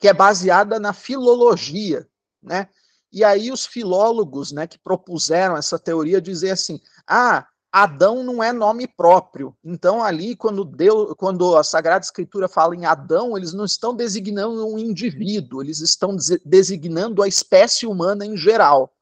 que 0.00 0.08
é 0.08 0.12
baseada 0.12 0.80
na 0.80 0.92
filologia. 0.92 2.08
Né? 2.42 2.68
E 3.12 3.22
aí 3.22 3.52
os 3.52 3.64
filólogos 3.64 4.50
né, 4.50 4.66
que 4.66 4.76
propuseram 4.76 5.56
essa 5.56 5.78
teoria 5.78 6.20
dizem 6.20 6.50
assim, 6.50 6.80
ah, 7.06 7.46
Adão 7.76 8.22
não 8.22 8.40
é 8.40 8.52
nome 8.52 8.86
próprio. 8.86 9.52
Então, 9.64 10.00
ali, 10.00 10.36
quando, 10.36 10.64
Deus, 10.64 11.12
quando 11.18 11.56
a 11.56 11.64
Sagrada 11.64 12.04
Escritura 12.04 12.46
fala 12.46 12.76
em 12.76 12.84
Adão, 12.86 13.36
eles 13.36 13.52
não 13.52 13.64
estão 13.64 13.92
designando 13.96 14.64
um 14.64 14.78
indivíduo, 14.78 15.60
eles 15.60 15.80
estão 15.80 16.14
designando 16.44 17.20
a 17.20 17.26
espécie 17.26 17.84
humana 17.84 18.24
em 18.24 18.36
geral. 18.36 18.94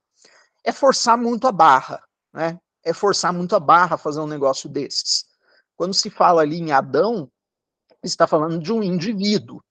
É 0.65 0.73
forçar 0.73 1.19
muito 1.19 1.47
a 1.47 1.53
barra, 1.53 2.03
né? 2.33 2.59
É 2.83 2.95
forçar 2.95 3.31
muito 3.31 3.55
a 3.55 3.61
barra 3.61 3.99
fazer 3.99 4.21
um 4.21 4.27
negócio 4.27 4.71
desses. 4.71 5.27
Quando 5.77 5.93
se 5.93 6.09
fala 6.09 6.41
ali 6.41 6.59
em 6.59 6.73
Adão, 6.73 7.31
está 8.03 8.27
falando 8.27 8.59
de 8.59 8.73
um 8.73 8.83
indivíduo. 8.83 9.63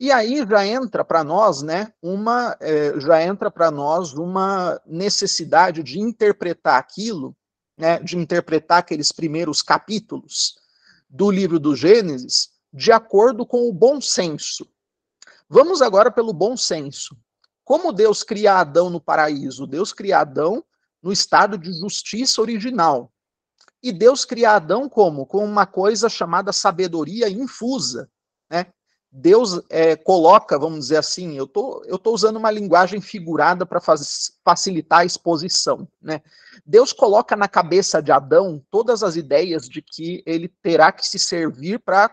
E 0.00 0.10
aí 0.10 0.46
já 0.48 0.66
entra 0.66 1.04
para 1.04 1.22
nós, 1.22 1.60
né, 1.60 1.92
uma, 2.02 2.56
é, 2.58 2.98
já 3.00 3.22
entra 3.22 3.50
para 3.50 3.70
nós 3.70 4.14
uma 4.14 4.80
necessidade 4.86 5.82
de 5.82 6.00
interpretar 6.00 6.78
aquilo 6.78 7.36
né, 7.78 8.00
de 8.00 8.16
interpretar 8.16 8.78
aqueles 8.78 9.12
primeiros 9.12 9.62
capítulos 9.62 10.56
do 11.08 11.30
livro 11.30 11.58
do 11.58 11.76
Gênesis 11.76 12.50
de 12.72 12.92
acordo 12.92 13.46
com 13.46 13.68
o 13.68 13.72
bom 13.72 14.00
senso. 14.00 14.68
Vamos 15.48 15.80
agora 15.80 16.10
pelo 16.10 16.32
bom 16.32 16.56
senso. 16.56 17.16
Como 17.64 17.92
Deus 17.92 18.22
cria 18.22 18.54
Adão 18.54 18.90
no 18.90 19.00
paraíso? 19.00 19.66
Deus 19.66 19.92
cria 19.92 20.20
Adão 20.20 20.62
no 21.02 21.12
estado 21.12 21.56
de 21.56 21.72
justiça 21.72 22.40
original. 22.40 23.12
E 23.82 23.92
Deus 23.92 24.24
cria 24.24 24.52
Adão 24.52 24.88
como? 24.88 25.24
Com 25.24 25.44
uma 25.44 25.66
coisa 25.66 26.08
chamada 26.08 26.52
sabedoria 26.52 27.28
infusa. 27.28 28.10
Né? 28.50 28.66
Deus 29.10 29.60
é, 29.70 29.96
coloca, 29.96 30.58
vamos 30.58 30.80
dizer 30.80 30.98
assim, 30.98 31.36
eu 31.36 31.46
tô, 31.46 31.82
eu 31.86 31.98
tô 31.98 32.12
usando 32.12 32.36
uma 32.36 32.50
linguagem 32.50 33.00
figurada 33.00 33.64
para 33.64 33.80
facilitar 34.44 35.00
a 35.00 35.04
exposição, 35.04 35.88
né? 36.00 36.20
Deus 36.64 36.92
coloca 36.92 37.34
na 37.34 37.48
cabeça 37.48 38.02
de 38.02 38.12
Adão 38.12 38.62
todas 38.70 39.02
as 39.02 39.16
ideias 39.16 39.66
de 39.66 39.80
que 39.80 40.22
ele 40.26 40.48
terá 40.62 40.92
que 40.92 41.06
se 41.06 41.18
servir 41.18 41.78
para 41.78 42.10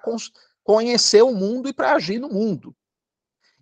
conhecer 0.64 1.22
o 1.22 1.34
mundo 1.34 1.68
e 1.68 1.74
para 1.74 1.94
agir 1.94 2.18
no 2.18 2.30
mundo. 2.30 2.74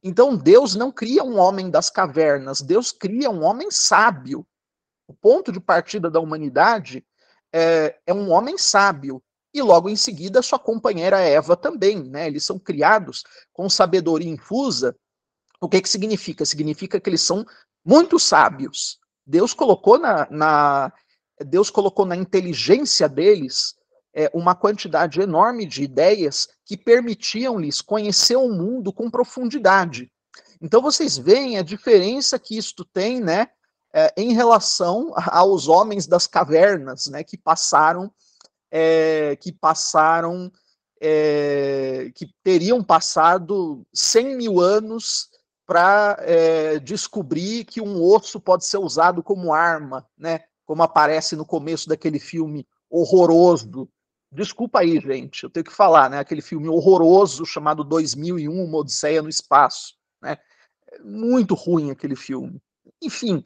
Então 0.03 0.35
Deus 0.35 0.75
não 0.75 0.91
cria 0.91 1.23
um 1.23 1.39
homem 1.39 1.71
das 1.71 1.89
cavernas, 1.89 2.61
Deus 2.61 2.91
cria 2.91 3.31
um 3.31 3.43
homem 3.43 3.71
sábio. 3.71 4.45
O 5.07 5.13
ponto 5.13 5.51
de 5.51 5.59
partida 5.59 6.09
da 6.09 6.19
humanidade 6.19 7.03
é, 7.51 7.97
é 8.05 8.13
um 8.13 8.29
homem 8.31 8.57
sábio 8.57 9.23
e 9.53 9.61
logo 9.61 9.89
em 9.89 9.95
seguida 9.95 10.41
sua 10.41 10.57
companheira 10.57 11.19
Eva 11.19 11.55
também, 11.55 12.03
né? 12.03 12.27
Eles 12.27 12.43
são 12.43 12.57
criados 12.57 13.23
com 13.51 13.69
sabedoria 13.69 14.29
infusa. 14.29 14.95
O 15.61 15.69
que 15.69 15.81
que 15.81 15.89
significa? 15.89 16.45
Significa 16.45 16.99
que 16.99 17.09
eles 17.09 17.21
são 17.21 17.45
muito 17.85 18.17
sábios. 18.17 18.99
Deus 19.25 19.53
colocou 19.53 19.99
na, 19.99 20.27
na 20.29 20.93
Deus 21.45 21.69
colocou 21.69 22.05
na 22.05 22.15
inteligência 22.15 23.07
deles 23.07 23.75
é, 24.13 24.29
uma 24.33 24.55
quantidade 24.55 25.19
enorme 25.19 25.65
de 25.65 25.83
ideias 25.83 26.47
que 26.65 26.77
permitiam-lhes 26.77 27.81
conhecer 27.81 28.35
o 28.35 28.49
mundo 28.49 28.93
com 28.93 29.09
profundidade. 29.09 30.11
Então 30.61 30.81
vocês 30.81 31.17
veem 31.17 31.57
a 31.57 31.63
diferença 31.63 32.39
que 32.39 32.57
isto 32.57 32.85
tem, 32.85 33.19
né, 33.19 33.47
é, 33.93 34.13
em 34.15 34.33
relação 34.33 35.11
aos 35.15 35.67
homens 35.67 36.07
das 36.07 36.27
cavernas, 36.27 37.07
né, 37.07 37.23
que 37.23 37.37
passaram 37.37 38.11
é, 38.75 39.35
que 39.35 39.51
passaram, 39.51 40.51
é, 40.99 42.11
que 42.15 42.27
teriam 42.43 42.83
passado 42.83 43.85
100 43.93 44.35
mil 44.35 44.59
anos 44.59 45.29
para 45.63 46.17
é, 46.21 46.79
descobrir 46.79 47.65
que 47.65 47.79
um 47.79 48.01
osso 48.03 48.39
pode 48.39 48.65
ser 48.65 48.77
usado 48.77 49.21
como 49.21 49.53
arma, 49.53 50.07
né? 50.17 50.41
Como 50.65 50.81
aparece 50.81 51.35
no 51.35 51.45
começo 51.45 51.87
daquele 51.87 52.19
filme 52.19 52.67
horroroso. 52.89 53.87
Desculpa 54.31 54.79
aí, 54.79 54.99
gente, 54.99 55.43
eu 55.43 55.51
tenho 55.51 55.65
que 55.65 55.71
falar, 55.71 56.09
né? 56.09 56.17
Aquele 56.17 56.41
filme 56.41 56.67
horroroso 56.67 57.45
chamado 57.45 57.83
2001, 57.83 58.51
Uma 58.51 58.79
Odisseia 58.79 59.21
no 59.21 59.29
Espaço, 59.29 59.93
né? 60.19 60.37
Muito 61.03 61.53
ruim 61.53 61.91
aquele 61.91 62.15
filme. 62.15 62.59
Enfim, 62.99 63.43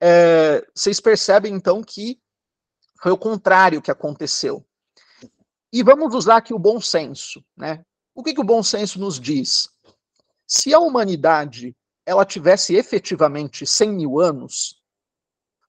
é, 0.00 0.66
vocês 0.74 1.00
percebem 1.00 1.54
então 1.54 1.82
que 1.82 2.18
foi 3.00 3.12
o 3.12 3.18
contrário 3.18 3.82
que 3.82 3.90
aconteceu. 3.90 4.64
E 5.72 5.82
vamos 5.82 6.14
usar 6.14 6.36
aqui 6.36 6.54
o 6.54 6.58
bom 6.58 6.80
senso. 6.80 7.44
Né? 7.56 7.84
O 8.14 8.22
que, 8.22 8.34
que 8.34 8.40
o 8.40 8.44
bom 8.44 8.62
senso 8.62 8.98
nos 8.98 9.20
diz? 9.20 9.68
Se 10.46 10.72
a 10.72 10.78
humanidade 10.78 11.76
ela 12.04 12.24
tivesse 12.24 12.74
efetivamente 12.74 13.66
100 13.66 13.92
mil 13.92 14.20
anos, 14.20 14.80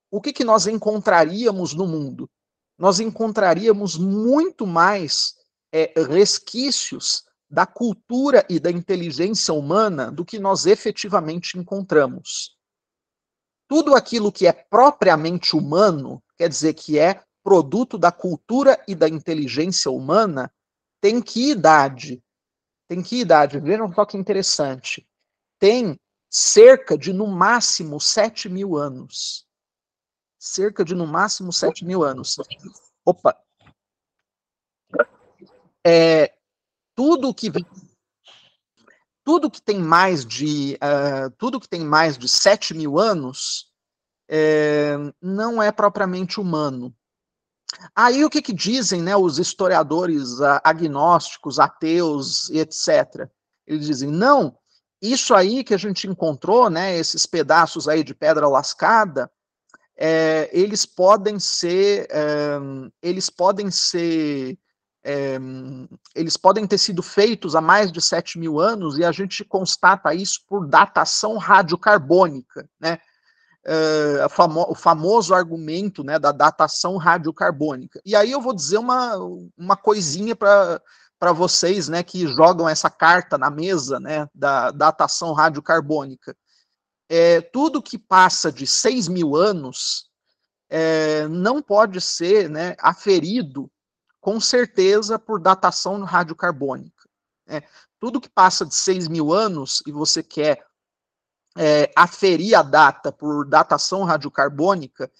o 0.09 0.21
que, 0.21 0.31
que 0.31 0.43
nós 0.43 0.67
encontraríamos 0.67 1.73
no 1.73 1.87
mundo? 1.87 2.29
Nós 2.77 2.99
encontraríamos 2.99 3.97
muito 3.97 4.67
mais 4.67 5.35
é, 5.71 5.93
resquícios 6.07 7.25
da 7.49 7.65
cultura 7.65 8.45
e 8.49 8.59
da 8.59 8.69
inteligência 8.69 9.53
humana 9.53 10.11
do 10.11 10.23
que 10.23 10.37
nós 10.37 10.65
efetivamente 10.65 11.57
encontramos. 11.57 12.56
Tudo 13.67 13.95
aquilo 13.95 14.31
que 14.31 14.47
é 14.47 14.53
propriamente 14.53 15.55
humano, 15.55 16.23
quer 16.37 16.47
dizer 16.47 16.73
que 16.73 16.97
é 16.97 17.21
produto 17.43 17.97
da 17.97 18.11
cultura 18.11 18.81
e 18.87 18.95
da 18.95 19.07
inteligência 19.07 19.91
humana, 19.91 20.51
tem 21.01 21.21
que 21.21 21.51
idade? 21.51 22.21
Tem 22.87 23.01
que 23.01 23.19
idade? 23.19 23.59
Vejam 23.59 23.93
só 23.93 24.05
que 24.05 24.17
interessante. 24.17 25.07
Tem 25.59 25.99
cerca 26.29 26.97
de, 26.97 27.13
no 27.13 27.27
máximo, 27.27 27.99
7 27.99 28.49
mil 28.49 28.77
anos. 28.77 29.45
Cerca 30.39 30.83
de, 30.83 30.95
no 30.95 31.07
máximo, 31.07 31.51
7 31.51 31.85
mil 31.85 32.03
anos. 32.03 32.37
Opa! 33.05 33.37
É, 35.85 36.33
tudo 36.95 37.33
que 37.33 37.49
tudo 39.27 39.51
que 39.51 39.61
tem 39.61 39.77
mais 39.77 40.25
de 40.25 40.75
uh, 40.75 41.29
tudo 41.37 41.59
que 41.59 41.67
tem 41.67 41.83
mais 41.83 42.17
de 42.17 42.29
7 42.29 42.73
mil 42.73 42.97
anos 42.97 43.65
é, 44.29 44.95
não 45.21 45.61
é 45.61 45.69
propriamente 45.69 46.39
humano. 46.39 46.95
Aí 47.93 48.23
o 48.23 48.29
que, 48.29 48.41
que 48.41 48.53
dizem 48.53 49.01
né, 49.01 49.17
os 49.17 49.37
historiadores 49.37 50.39
uh, 50.39 50.61
agnósticos, 50.63 51.59
ateus 51.59 52.49
e 52.51 52.59
etc. 52.59 53.29
Eles 53.67 53.87
dizem, 53.87 54.09
não, 54.09 54.57
isso 55.01 55.35
aí 55.35 55.61
que 55.61 55.73
a 55.73 55.77
gente 55.77 56.07
encontrou, 56.07 56.69
né, 56.69 56.97
esses 56.97 57.25
pedaços 57.25 57.85
aí 57.89 58.05
de 58.05 58.15
pedra 58.15 58.47
lascada, 58.47 59.29
é, 59.97 60.49
eles 60.53 60.85
podem 60.85 61.37
ser, 61.37 62.07
é, 62.09 62.59
eles 63.01 63.29
podem 63.29 63.69
ser, 63.69 64.57
é, 65.09 65.39
eles 66.13 66.35
podem 66.35 66.67
ter 66.67 66.77
sido 66.77 67.01
feitos 67.01 67.55
há 67.55 67.61
mais 67.61 67.93
de 67.93 68.01
7 68.01 68.37
mil 68.37 68.59
anos 68.59 68.97
e 68.97 69.05
a 69.05 69.11
gente 69.13 69.45
constata 69.45 70.13
isso 70.13 70.41
por 70.45 70.67
datação 70.67 71.37
radiocarbônica, 71.37 72.69
né? 72.77 72.99
É, 73.65 74.27
famo 74.29 74.65
o 74.69 74.75
famoso 74.75 75.33
argumento 75.33 76.01
né, 76.03 76.17
da 76.17 76.31
datação 76.31 76.95
radiocarbônica. 76.97 78.01
E 78.05 78.15
aí 78.15 78.31
eu 78.31 78.41
vou 78.41 78.53
dizer 78.53 78.77
uma, 78.77 79.15
uma 79.57 79.77
coisinha 79.77 80.35
para 80.35 80.81
para 81.19 81.31
vocês, 81.31 81.89
né, 81.89 82.03
que 82.03 82.27
jogam 82.27 82.69
essa 82.69 82.91
carta 82.91 83.39
na 83.39 83.49
mesa, 83.49 83.99
né, 83.99 84.29
da 84.35 84.69
datação 84.69 85.33
radiocarbônica. 85.33 86.37
É, 87.09 87.41
tudo 87.41 87.81
que 87.81 87.97
passa 87.97 88.51
de 88.51 88.67
6 88.67 89.07
mil 89.07 89.35
anos 89.35 90.11
é, 90.69 91.27
não 91.27 91.59
pode 91.59 91.99
ser 92.01 92.47
né, 92.47 92.75
aferido 92.79 93.67
com 94.19 94.39
certeza 94.39 95.17
por 95.17 95.39
datação 95.39 96.03
radiocarbônica. 96.03 97.07
Né? 97.45 97.61
Tudo 97.99 98.21
que 98.21 98.29
passa 98.29 98.65
de 98.65 98.75
6 98.75 99.07
mil 99.07 99.33
anos 99.33 99.81
e 99.85 99.91
você 99.91 100.21
quer 100.21 100.65
é, 101.57 101.91
aferir 101.95 102.55
a 102.55 102.61
data 102.61 103.11
por 103.11 103.45
datação 103.47 104.03
radiocarbônica, 104.03 105.11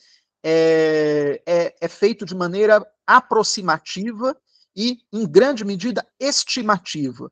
é, 0.44 1.42
é, 1.46 1.76
é 1.82 1.88
feito 1.88 2.26
de 2.26 2.36
maneira 2.36 2.86
aproximativa 3.06 4.38
e, 4.76 5.00
em 5.12 5.28
grande 5.28 5.66
medida, 5.66 6.08
estimativa. 6.20 7.32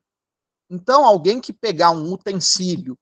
Então, 0.68 1.04
alguém 1.04 1.40
que 1.40 1.52
pegar 1.52 1.92
um 1.92 2.12
utensílio 2.12 2.98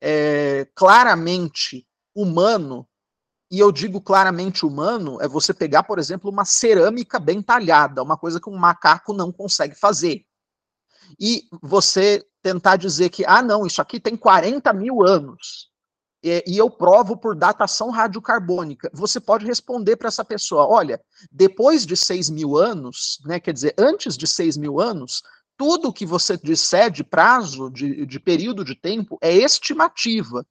é, 0.00 0.66
claramente 0.74 1.84
humano, 2.14 2.88
e 3.50 3.58
eu 3.58 3.72
digo 3.72 4.00
claramente 4.00 4.64
humano, 4.64 5.20
é 5.20 5.26
você 5.26 5.52
pegar, 5.52 5.82
por 5.82 5.98
exemplo, 5.98 6.30
uma 6.30 6.44
cerâmica 6.44 7.18
bem 7.18 7.42
talhada, 7.42 8.02
uma 8.02 8.16
coisa 8.16 8.40
que 8.40 8.48
um 8.48 8.56
macaco 8.56 9.12
não 9.12 9.32
consegue 9.32 9.74
fazer. 9.74 10.24
E 11.18 11.48
você 11.60 12.24
tentar 12.42 12.76
dizer 12.76 13.10
que, 13.10 13.24
ah, 13.26 13.42
não, 13.42 13.66
isso 13.66 13.82
aqui 13.82 13.98
tem 13.98 14.16
40 14.16 14.72
mil 14.72 15.04
anos 15.04 15.70
e, 16.22 16.44
e 16.46 16.58
eu 16.58 16.70
provo 16.70 17.16
por 17.16 17.34
datação 17.34 17.90
radiocarbônica. 17.90 18.90
Você 18.92 19.18
pode 19.18 19.46
responder 19.46 19.96
para 19.96 20.08
essa 20.08 20.24
pessoa: 20.24 20.66
olha, 20.66 21.00
depois 21.30 21.86
de 21.86 21.96
6 21.96 22.30
mil 22.30 22.56
anos, 22.56 23.18
né, 23.24 23.40
quer 23.40 23.52
dizer, 23.52 23.74
antes 23.78 24.16
de 24.16 24.26
6 24.26 24.56
mil 24.56 24.80
anos, 24.80 25.22
tudo 25.56 25.92
que 25.92 26.06
você 26.06 26.36
disser 26.36 26.90
de 26.90 27.02
prazo, 27.02 27.70
de, 27.70 28.06
de 28.06 28.20
período 28.20 28.64
de 28.64 28.74
tempo, 28.74 29.18
é 29.20 29.32
estimativa. 29.32 30.46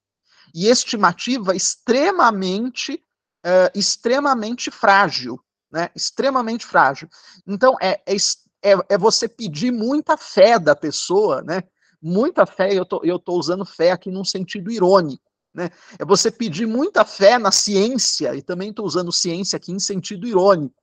E 0.54 0.68
estimativa 0.68 1.56
extremamente, 1.56 3.04
uh, 3.46 3.78
extremamente 3.78 4.72
frágil. 4.72 5.40
Né, 5.72 5.90
extremamente 5.96 6.66
frágil. 6.66 7.08
Então, 7.46 7.76
é, 7.80 8.02
é, 8.08 8.16
é, 8.64 8.76
é 8.90 8.98
você 8.98 9.28
pedir 9.28 9.72
muita 9.72 10.18
fé 10.18 10.58
da 10.58 10.76
pessoa, 10.76 11.44
né? 11.44 11.62
Muita 12.02 12.46
fé, 12.46 12.74
eu 12.74 12.84
tô, 12.84 13.02
eu 13.04 13.20
tô 13.20 13.34
usando 13.34 13.64
fé 13.64 13.92
aqui 13.92 14.10
num 14.10 14.26
sentido 14.26 14.72
irônico, 14.72 15.30
né? 15.54 15.70
É 16.00 16.06
você 16.06 16.32
pedir 16.32 16.66
muita 16.66 17.06
fé 17.06 17.38
na 17.38 17.52
ciência, 17.52 18.34
e 18.36 18.42
também 18.42 18.72
estou 18.72 18.84
usando 18.84 19.12
ciência 19.12 19.58
aqui 19.58 19.72
em 19.72 19.80
sentido 19.80 20.28
irônico, 20.28 20.82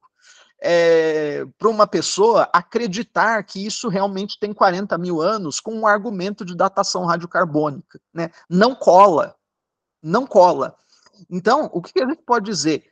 é, 0.62 1.44
para 1.58 1.68
uma 1.68 1.86
pessoa 1.86 2.48
acreditar 2.52 3.42
que 3.42 3.64
isso 3.64 3.88
realmente 3.88 4.38
tem 4.38 4.52
40 4.52 4.96
mil 4.98 5.20
anos 5.20 5.60
com 5.60 5.74
um 5.74 5.86
argumento 5.86 6.44
de 6.44 6.56
datação 6.56 7.04
radiocarbônica. 7.04 8.00
Né? 8.12 8.30
Não 8.48 8.74
cola. 8.74 9.34
Não 10.02 10.26
cola. 10.26 10.76
Então, 11.30 11.70
o 11.72 11.80
que 11.80 12.02
a 12.02 12.06
gente 12.06 12.22
pode 12.22 12.46
dizer? 12.46 12.84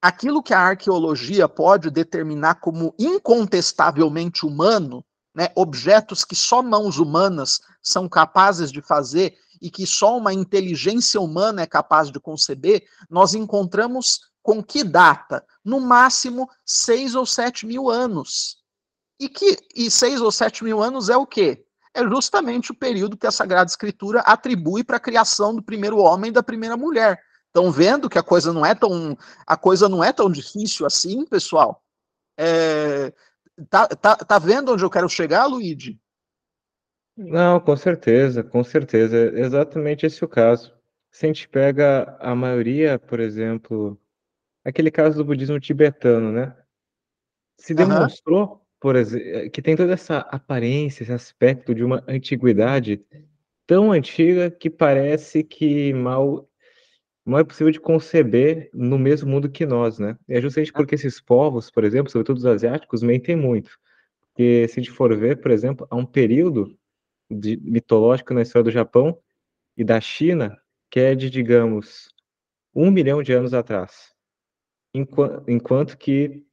Aquilo 0.00 0.42
que 0.42 0.52
a 0.52 0.60
arqueologia 0.60 1.48
pode 1.48 1.90
determinar 1.90 2.56
como 2.56 2.94
incontestavelmente 2.98 4.44
humano, 4.44 5.04
né, 5.34 5.48
objetos 5.54 6.24
que 6.24 6.34
só 6.34 6.62
mãos 6.62 6.98
humanas 6.98 7.60
são 7.82 8.08
capazes 8.08 8.70
de 8.70 8.82
fazer 8.82 9.36
e 9.60 9.70
que 9.70 9.86
só 9.86 10.18
uma 10.18 10.34
inteligência 10.34 11.20
humana 11.20 11.62
é 11.62 11.66
capaz 11.66 12.10
de 12.10 12.18
conceber, 12.18 12.84
nós 13.08 13.32
encontramos 13.32 14.20
com 14.42 14.62
que 14.62 14.82
data? 14.82 15.44
No 15.64 15.80
máximo 15.80 16.50
seis 16.66 17.14
ou 17.14 17.24
sete 17.24 17.64
mil 17.64 17.88
anos. 17.88 18.56
E, 19.20 19.28
que, 19.28 19.56
e 19.74 19.88
seis 19.88 20.20
ou 20.20 20.32
sete 20.32 20.64
mil 20.64 20.82
anos 20.82 21.08
é 21.08 21.16
o 21.16 21.26
quê? 21.26 21.64
É 21.94 22.02
justamente 22.04 22.70
o 22.70 22.74
período 22.74 23.16
que 23.16 23.26
a 23.26 23.30
Sagrada 23.30 23.68
Escritura 23.68 24.20
atribui 24.20 24.82
para 24.82 24.96
a 24.96 25.00
criação 25.00 25.54
do 25.54 25.62
primeiro 25.62 25.98
homem 25.98 26.30
e 26.30 26.34
da 26.34 26.42
primeira 26.42 26.76
mulher. 26.76 27.20
Estão 27.46 27.70
vendo 27.70 28.08
que 28.08 28.18
a 28.18 28.22
coisa 28.22 28.50
não 28.52 28.64
é 28.64 28.74
tão 28.74 29.16
a 29.46 29.56
coisa 29.58 29.88
não 29.88 30.02
é 30.02 30.10
tão 30.10 30.30
difícil 30.30 30.86
assim, 30.86 31.26
pessoal? 31.26 31.82
É, 32.38 33.12
tá, 33.68 33.86
tá, 33.88 34.16
tá 34.16 34.38
vendo 34.38 34.72
onde 34.72 34.82
eu 34.82 34.90
quero 34.90 35.08
chegar, 35.08 35.44
Luigi? 35.44 36.00
Não, 37.14 37.60
com 37.60 37.76
certeza, 37.76 38.42
com 38.42 38.64
certeza. 38.64 39.16
É 39.16 39.40
exatamente 39.40 40.06
esse 40.06 40.24
o 40.24 40.28
caso. 40.28 40.74
Se 41.10 41.26
a 41.26 41.28
gente 41.28 41.46
pega 41.46 42.16
a 42.18 42.34
maioria, 42.34 42.98
por 42.98 43.20
exemplo, 43.20 44.00
aquele 44.64 44.90
caso 44.90 45.18
do 45.18 45.24
budismo 45.24 45.60
tibetano, 45.60 46.32
né? 46.32 46.56
Se 47.58 47.74
demonstrou, 47.74 48.61
por 48.82 48.96
exemplo, 48.96 49.48
que 49.50 49.62
tem 49.62 49.76
toda 49.76 49.92
essa 49.92 50.18
aparência, 50.18 51.04
esse 51.04 51.12
aspecto 51.12 51.72
de 51.72 51.84
uma 51.84 52.02
antiguidade 52.08 53.00
tão 53.64 53.92
antiga 53.92 54.50
que 54.50 54.68
parece 54.68 55.44
que 55.44 55.92
mal 55.94 56.48
não 57.24 57.38
é 57.38 57.44
possível 57.44 57.70
de 57.70 57.78
conceber 57.78 58.68
no 58.74 58.98
mesmo 58.98 59.30
mundo 59.30 59.48
que 59.48 59.64
nós, 59.64 60.00
né? 60.00 60.18
É 60.28 60.40
justamente 60.40 60.72
porque 60.72 60.96
esses 60.96 61.20
povos, 61.20 61.70
por 61.70 61.84
exemplo, 61.84 62.10
sobretudo 62.10 62.38
os 62.38 62.46
asiáticos, 62.46 63.04
mentem 63.04 63.36
muito. 63.36 63.78
Porque 64.26 64.66
se 64.66 64.80
a 64.80 64.82
gente 64.82 64.92
for 64.92 65.16
ver, 65.16 65.40
por 65.40 65.52
exemplo, 65.52 65.86
há 65.88 65.94
um 65.94 66.04
período 66.04 66.76
de, 67.30 67.56
mitológico 67.58 68.34
na 68.34 68.42
história 68.42 68.64
do 68.64 68.72
Japão 68.72 69.16
e 69.76 69.84
da 69.84 70.00
China, 70.00 70.58
que 70.90 70.98
é 70.98 71.14
de, 71.14 71.30
digamos, 71.30 72.08
um 72.74 72.90
milhão 72.90 73.22
de 73.22 73.32
anos 73.32 73.54
atrás. 73.54 74.12
Enquanto 75.46 75.96
que 75.96 76.44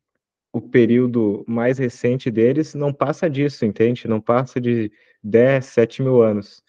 o 0.52 0.62
período 0.62 1.44
mais 1.48 1.78
recente 1.78 2.32
deles 2.32 2.74
não 2.74 2.94
passa 2.94 3.30
disso, 3.30 3.66
entende? 3.66 4.08
Não 4.08 4.20
passa 4.20 4.60
de 4.60 4.92
10, 5.24 5.66
7 5.66 6.02
mil 6.02 6.22
anos, 6.22 6.64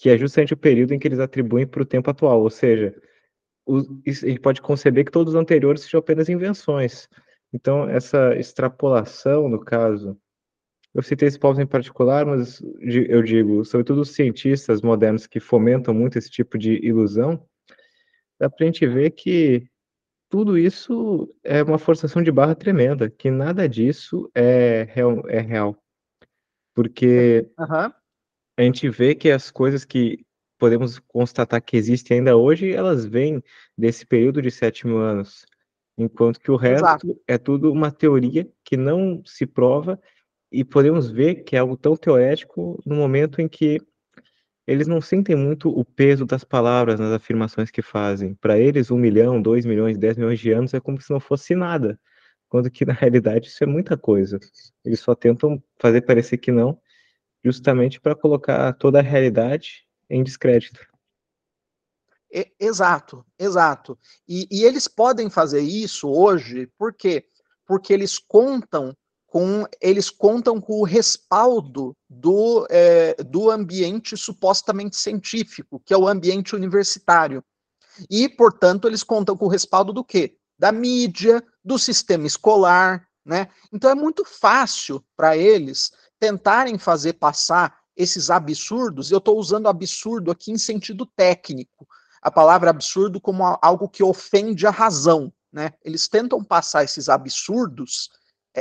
que 0.00 0.08
é 0.08 0.16
justamente 0.16 0.54
o 0.54 0.56
período 0.56 0.92
em 0.92 0.98
que 0.98 1.06
eles 1.06 1.18
atribuem 1.18 1.66
para 1.66 1.82
o 1.82 1.86
tempo 1.86 2.10
atual, 2.10 2.42
ou 2.42 2.50
seja, 2.50 2.94
o, 3.66 3.78
a 3.78 4.10
gente 4.10 4.40
pode 4.40 4.62
conceber 4.62 5.04
que 5.04 5.10
todos 5.10 5.34
os 5.34 5.40
anteriores 5.40 5.82
sejam 5.82 6.00
apenas 6.00 6.28
invenções. 6.28 7.08
Então, 7.52 7.88
essa 7.88 8.34
extrapolação, 8.36 9.48
no 9.48 9.60
caso, 9.60 10.18
eu 10.94 11.02
citei 11.02 11.28
esses 11.28 11.38
povos 11.38 11.58
em 11.58 11.66
particular, 11.66 12.24
mas 12.24 12.62
eu 12.80 13.22
digo, 13.22 13.64
sobretudo 13.64 14.00
os 14.00 14.14
cientistas 14.14 14.80
modernos 14.80 15.26
que 15.26 15.40
fomentam 15.40 15.92
muito 15.92 16.18
esse 16.18 16.30
tipo 16.30 16.56
de 16.56 16.74
ilusão, 16.84 17.46
dá 18.38 18.48
para 18.48 18.64
a 18.64 18.66
gente 18.66 18.86
ver 18.86 19.10
que 19.10 19.68
tudo 20.28 20.58
isso 20.58 21.32
é 21.42 21.62
uma 21.62 21.78
forçação 21.78 22.22
de 22.22 22.32
barra 22.32 22.54
tremenda, 22.54 23.08
que 23.08 23.30
nada 23.30 23.68
disso 23.68 24.30
é 24.34 24.86
real. 24.90 25.22
É 25.28 25.40
real. 25.40 25.76
Porque 26.74 27.48
uhum. 27.58 27.92
a 28.58 28.62
gente 28.62 28.88
vê 28.88 29.14
que 29.14 29.30
as 29.30 29.50
coisas 29.50 29.84
que 29.84 30.24
podemos 30.58 30.98
constatar 30.98 31.62
que 31.62 31.76
existem 31.76 32.18
ainda 32.18 32.36
hoje, 32.36 32.72
elas 32.72 33.04
vêm 33.04 33.42
desse 33.76 34.06
período 34.06 34.42
de 34.42 34.50
7 34.50 34.86
mil 34.86 34.98
anos, 34.98 35.44
enquanto 35.96 36.40
que 36.40 36.50
o 36.50 36.56
resto 36.56 36.84
Exato. 36.84 37.22
é 37.26 37.38
tudo 37.38 37.72
uma 37.72 37.90
teoria 37.90 38.48
que 38.64 38.76
não 38.76 39.22
se 39.24 39.46
prova 39.46 40.00
e 40.50 40.64
podemos 40.64 41.10
ver 41.10 41.44
que 41.44 41.56
é 41.56 41.58
algo 41.58 41.76
tão 41.76 41.96
teorético 41.96 42.80
no 42.84 42.96
momento 42.96 43.40
em 43.40 43.48
que 43.48 43.78
eles 44.66 44.88
não 44.88 45.00
sentem 45.00 45.36
muito 45.36 45.68
o 45.70 45.84
peso 45.84 46.26
das 46.26 46.42
palavras 46.42 46.98
nas 46.98 47.12
afirmações 47.12 47.70
que 47.70 47.82
fazem. 47.82 48.34
Para 48.34 48.58
eles, 48.58 48.90
um 48.90 48.98
milhão, 48.98 49.40
dois 49.40 49.64
milhões, 49.64 49.96
dez 49.96 50.16
milhões 50.16 50.40
de 50.40 50.50
anos 50.50 50.74
é 50.74 50.80
como 50.80 51.00
se 51.00 51.10
não 51.10 51.20
fosse 51.20 51.54
nada, 51.54 51.98
quando 52.48 52.70
que 52.70 52.84
na 52.86 52.92
realidade 52.92 53.46
isso 53.48 53.62
é 53.62 53.66
muita 53.66 53.96
coisa. 53.96 54.40
Eles 54.84 55.00
só 55.00 55.14
tentam 55.14 55.62
fazer 55.78 56.02
parecer 56.02 56.38
que 56.38 56.50
não, 56.50 56.80
justamente 57.44 58.00
para 58.00 58.16
colocar 58.16 58.72
toda 58.72 58.98
a 58.98 59.02
realidade 59.02 59.86
em 60.10 60.22
descrédito. 60.24 60.84
Exato, 62.58 63.24
exato. 63.38 63.98
E, 64.28 64.48
e, 64.50 64.64
eles 64.64 64.88
podem 64.88 65.30
fazer 65.30 65.60
isso 65.60 66.10
hoje, 66.10 66.66
por 66.76 66.92
quê? 66.92 67.24
Porque 67.64 67.92
eles 67.92 68.18
contam 68.18 68.96
com 69.36 69.66
eles 69.82 70.08
contam 70.08 70.58
com 70.58 70.80
o 70.80 70.82
respaldo 70.82 71.94
do, 72.08 72.66
é, 72.70 73.22
do 73.22 73.50
ambiente 73.50 74.16
supostamente 74.16 74.96
científico, 74.96 75.78
que 75.84 75.92
é 75.92 75.98
o 75.98 76.08
ambiente 76.08 76.56
universitário. 76.56 77.44
E, 78.08 78.30
portanto, 78.30 78.88
eles 78.88 79.02
contam 79.02 79.36
com 79.36 79.44
o 79.44 79.50
respaldo 79.50 79.92
do 79.92 80.02
quê? 80.02 80.38
Da 80.58 80.72
mídia, 80.72 81.44
do 81.62 81.78
sistema 81.78 82.26
escolar, 82.26 83.06
né? 83.22 83.48
Então 83.70 83.90
é 83.90 83.94
muito 83.94 84.24
fácil 84.24 85.04
para 85.14 85.36
eles 85.36 85.92
tentarem 86.18 86.78
fazer 86.78 87.12
passar 87.12 87.78
esses 87.94 88.30
absurdos, 88.30 89.10
e 89.10 89.12
eu 89.12 89.18
estou 89.18 89.38
usando 89.38 89.68
absurdo 89.68 90.30
aqui 90.30 90.50
em 90.50 90.56
sentido 90.56 91.04
técnico, 91.14 91.86
a 92.22 92.30
palavra 92.30 92.70
absurdo 92.70 93.20
como 93.20 93.44
algo 93.60 93.86
que 93.86 94.02
ofende 94.02 94.66
a 94.66 94.70
razão. 94.70 95.30
Né? 95.52 95.74
Eles 95.84 96.08
tentam 96.08 96.42
passar 96.42 96.84
esses 96.84 97.10
absurdos, 97.10 98.08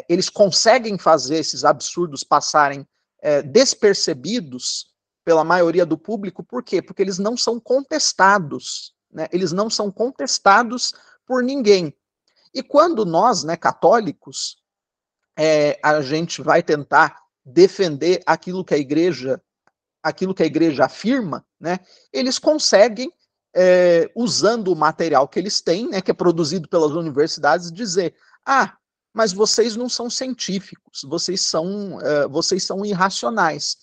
eles 0.10 0.30
conseguem 0.30 0.98
fazer 0.98 1.38
esses 1.38 1.64
absurdos 1.64 2.24
passarem 2.24 2.88
é, 3.22 3.42
despercebidos 3.42 4.88
pela 5.24 5.44
maioria 5.44 5.86
do 5.86 5.98
público, 5.98 6.44
por 6.44 6.64
quê? 6.64 6.82
Porque 6.82 7.02
eles 7.02 7.18
não 7.18 7.36
são 7.36 7.60
contestados, 7.60 8.94
né? 9.12 9.28
eles 9.32 9.52
não 9.52 9.70
são 9.70 9.92
contestados 9.92 10.94
por 11.26 11.44
ninguém. 11.44 11.96
E 12.54 12.62
quando 12.62 13.06
nós, 13.06 13.44
né, 13.44 13.58
católicos, 13.58 14.58
é, 15.38 15.80
a 15.84 16.02
gente 16.02 16.42
vai 16.42 16.62
tentar 16.62 17.22
defender 17.44 18.22
aquilo 18.26 18.64
que 18.64 18.74
a 18.74 18.78
igreja 18.78 19.42
aquilo 20.02 20.36
que 20.36 20.44
a 20.44 20.46
igreja 20.46 20.86
afirma, 20.86 21.44
né, 21.60 21.80
eles 22.14 22.38
conseguem, 22.38 23.12
é, 23.56 24.08
usando 24.16 24.68
o 24.68 24.76
material 24.76 25.28
que 25.28 25.40
eles 25.40 25.62
têm, 25.62 25.90
né, 25.90 26.00
que 26.00 26.12
é 26.12 26.14
produzido 26.14 26.70
pelas 26.70 26.92
universidades, 26.92 27.72
dizer: 27.72 28.14
ah, 28.46 28.78
mas 29.16 29.32
vocês 29.32 29.76
não 29.76 29.88
são 29.88 30.10
científicos, 30.10 31.04
vocês 31.04 31.42
são, 31.42 32.02
é, 32.02 32.28
vocês 32.28 32.64
são 32.64 32.86
irracionais. 32.86 33.78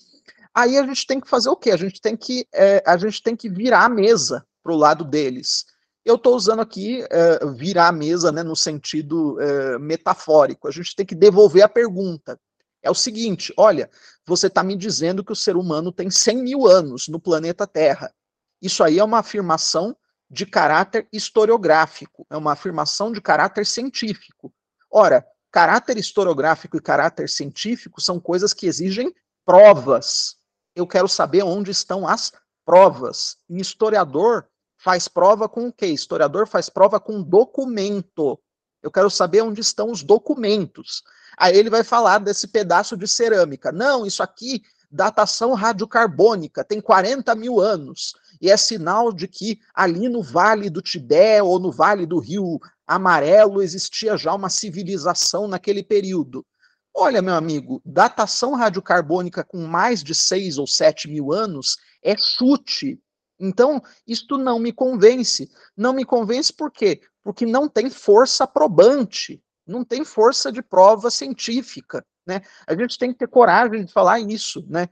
Aí 0.55 0.77
a 0.77 0.87
gente 0.87 1.07
tem 1.07 1.19
que 1.19 1.29
fazer 1.29 1.49
o 1.49 1.57
quê? 1.57 1.71
A 1.71 1.77
gente 1.77 2.01
tem 2.01 2.17
que, 2.17 2.47
é, 2.53 2.83
a 2.87 2.97
gente 2.99 3.23
tem 3.23 3.35
que 3.35 3.49
virar 3.49 3.87
a 3.87 3.89
mesa 3.89 4.47
para 4.63 4.73
o 4.73 4.77
lado 4.77 5.05
deles. 5.05 5.65
Eu 6.05 6.17
estou 6.17 6.37
usando 6.37 6.61
aqui 6.61 7.03
é, 7.11 7.47
virar 7.57 7.89
a 7.89 7.93
mesa 7.93 8.31
né, 8.31 8.43
no 8.43 8.55
sentido 8.55 9.39
metafórico. 9.81 10.69
A 10.69 10.71
gente 10.71 10.95
tem 10.95 11.07
que 11.07 11.15
devolver 11.15 11.63
a 11.63 11.69
pergunta 11.69 12.39
é 12.83 12.91
o 12.91 12.95
seguinte: 12.95 13.55
olha, 13.57 13.89
você 14.27 14.49
está 14.49 14.63
me 14.63 14.77
dizendo 14.77 15.25
que 15.25 15.33
o 15.33 15.37
ser 15.37 15.57
humano 15.57 15.93
tem 15.93 16.11
100 16.11 16.43
mil 16.43 16.67
anos 16.67 17.09
no 17.09 17.21
planeta 17.21 17.67
Terra. 17.67 18.13
Isso 18.61 18.83
aí 18.83 18.99
é 18.99 19.05
uma 19.05 19.21
afirmação 19.21 19.97
de 20.29 20.45
caráter 20.45 21.07
historiográfico, 21.13 22.27
é 22.31 22.37
uma 22.37 22.53
afirmação 22.53 23.13
de 23.13 23.21
caráter 23.21 23.67
científico. 23.67 24.53
Ora, 24.93 25.27
caráter 25.51 25.97
historiográfico 25.97 26.77
e 26.77 26.81
caráter 26.81 27.29
científico 27.31 27.99
são 27.99 28.21
coisas 28.21 28.53
que 28.53 28.67
exigem 28.67 29.13
provas. 29.45 30.37
Eu 30.77 30.87
quero 30.87 31.09
saber 31.09 31.43
onde 31.43 31.71
estão 31.71 32.07
as 32.07 32.31
provas. 32.65 33.39
E 33.49 33.59
historiador 33.59 34.47
faz 34.77 35.09
prova 35.09 35.49
com 35.49 35.69
o 35.69 35.73
quê? 35.73 35.87
Historiador 35.87 36.47
faz 36.47 36.69
prova 36.69 37.01
com 37.01 37.23
documento. 37.23 38.39
Eu 38.83 38.91
quero 38.91 39.09
saber 39.09 39.41
onde 39.43 39.63
estão 39.63 39.91
os 39.91 40.03
documentos. 40.03 41.03
Aí 41.39 41.57
ele 41.57 41.71
vai 41.71 41.83
falar 41.83 42.19
desse 42.19 42.49
pedaço 42.49 42.95
de 42.95 43.09
cerâmica. 43.09 43.73
Não, 43.73 44.05
isso 44.05 44.23
aqui, 44.23 44.63
datação 44.91 45.55
radiocarbônica, 45.55 46.65
tem 46.65 46.81
40 46.81 47.35
mil 47.35 47.61
anos. 47.61 48.13
E 48.41 48.51
é 48.51 48.57
sinal 48.57 49.13
de 49.13 49.29
que 49.29 49.59
ali 49.73 50.09
no 50.09 50.23
Vale 50.23 50.69
do 50.69 50.83
Tibete 50.83 51.43
ou 51.43 51.59
no 51.59 51.71
Vale 51.71 52.05
do 52.05 52.19
Rio 52.19 52.61
Amarelo 52.95 53.63
existia 53.63 54.17
já 54.17 54.35
uma 54.35 54.49
civilização 54.49 55.47
naquele 55.47 55.83
período. 55.83 56.45
Olha, 56.95 57.23
meu 57.23 57.35
amigo, 57.35 57.81
datação 57.85 58.55
radiocarbônica 58.55 59.43
com 59.45 59.67
mais 59.67 60.03
de 60.03 60.15
6 60.15 60.59
ou 60.59 60.67
7 60.67 61.09
mil 61.09 61.33
anos 61.33 61.77
é 62.03 62.15
chute. 62.17 63.01
Então, 63.41 63.83
isto 64.07 64.37
não 64.37 64.59
me 64.59 64.73
convence. 64.73 65.51
Não 65.77 65.93
me 65.93 66.05
convence 66.05 66.53
por 66.53 66.71
quê? 66.71 67.01
Porque 67.25 67.47
não 67.47 67.69
tem 67.69 67.89
força 67.89 68.47
probante 68.47 69.43
não 69.67 69.85
tem 69.85 70.05
força 70.05 70.51
de 70.51 70.63
prova 70.63 71.11
científica, 71.11 72.05
né? 72.27 72.43
A 72.67 72.75
gente 72.75 72.99
tem 72.99 73.13
que 73.13 73.19
ter 73.19 73.29
coragem 73.29 73.85
de 73.85 73.93
falar 73.93 74.21
isso, 74.21 74.65
né? 74.69 74.89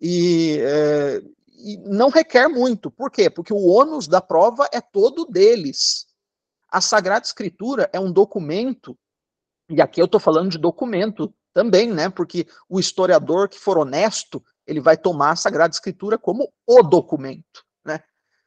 E, 0.00 0.58
é, 0.60 1.22
e 1.48 1.76
não 1.78 2.08
requer 2.08 2.48
muito. 2.48 2.90
Por 2.90 3.10
quê? 3.10 3.30
Porque 3.30 3.52
o 3.52 3.66
ônus 3.66 4.06
da 4.06 4.20
prova 4.20 4.68
é 4.72 4.80
todo 4.80 5.24
deles. 5.24 6.06
A 6.70 6.80
Sagrada 6.80 7.24
Escritura 7.24 7.88
é 7.92 7.98
um 7.98 8.12
documento, 8.12 8.96
e 9.68 9.80
aqui 9.80 10.00
eu 10.00 10.04
estou 10.04 10.20
falando 10.20 10.50
de 10.50 10.58
documento 10.58 11.34
também, 11.52 11.92
né? 11.92 12.08
Porque 12.08 12.46
o 12.68 12.78
historiador 12.78 13.48
que 13.48 13.58
for 13.58 13.78
honesto, 13.78 14.44
ele 14.66 14.80
vai 14.80 14.96
tomar 14.96 15.30
a 15.30 15.36
Sagrada 15.36 15.72
Escritura 15.72 16.18
como 16.18 16.52
o 16.66 16.82
documento, 16.82 17.64
né? 17.84 18.00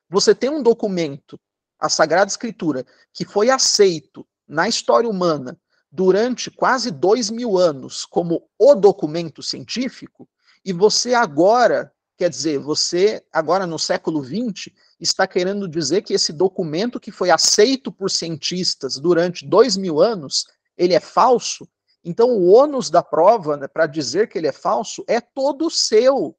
Você 0.09 0.35
tem 0.35 0.49
um 0.49 0.61
documento, 0.61 1.39
a 1.79 1.89
Sagrada 1.89 2.29
Escritura, 2.29 2.85
que 3.13 3.25
foi 3.25 3.49
aceito 3.49 4.27
na 4.47 4.67
história 4.67 5.09
humana 5.09 5.57
durante 5.91 6.51
quase 6.51 6.91
dois 6.91 7.29
mil 7.29 7.57
anos 7.57 8.05
como 8.05 8.47
o 8.57 8.75
documento 8.75 9.41
científico, 9.41 10.29
e 10.63 10.71
você 10.71 11.13
agora, 11.13 11.91
quer 12.21 12.29
dizer, 12.29 12.59
você 12.59 13.25
agora 13.33 13.65
no 13.65 13.79
século 13.79 14.23
XX, 14.23 14.71
está 14.99 15.25
querendo 15.25 15.67
dizer 15.67 16.03
que 16.03 16.13
esse 16.13 16.31
documento 16.31 16.99
que 16.99 17.11
foi 17.11 17.31
aceito 17.31 17.91
por 17.91 18.11
cientistas 18.11 18.97
durante 18.97 19.43
dois 19.43 19.75
mil 19.75 19.99
anos, 19.99 20.45
ele 20.77 20.93
é 20.93 20.99
falso? 20.99 21.67
Então 22.05 22.29
o 22.29 22.51
ônus 22.51 22.91
da 22.91 23.01
prova, 23.01 23.57
né, 23.57 23.67
para 23.67 23.87
dizer 23.87 24.29
que 24.29 24.37
ele 24.37 24.45
é 24.45 24.51
falso, 24.51 25.03
é 25.07 25.19
todo 25.19 25.67
seu. 25.71 26.37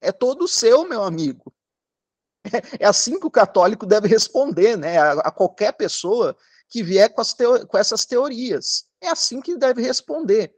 É 0.00 0.10
todo 0.10 0.48
seu, 0.48 0.88
meu 0.88 1.02
amigo. 1.02 1.52
É 2.80 2.86
assim 2.86 3.20
que 3.20 3.26
o 3.26 3.30
católico 3.30 3.84
deve 3.84 4.08
responder, 4.08 4.74
né? 4.74 4.96
A, 4.96 5.12
a 5.12 5.30
qualquer 5.30 5.72
pessoa 5.72 6.34
que 6.66 6.82
vier 6.82 7.12
com, 7.12 7.22
teo 7.22 7.66
com 7.66 7.76
essas 7.76 8.06
teorias. 8.06 8.86
É 9.02 9.08
assim 9.08 9.42
que 9.42 9.58
deve 9.58 9.82
responder. 9.82 10.50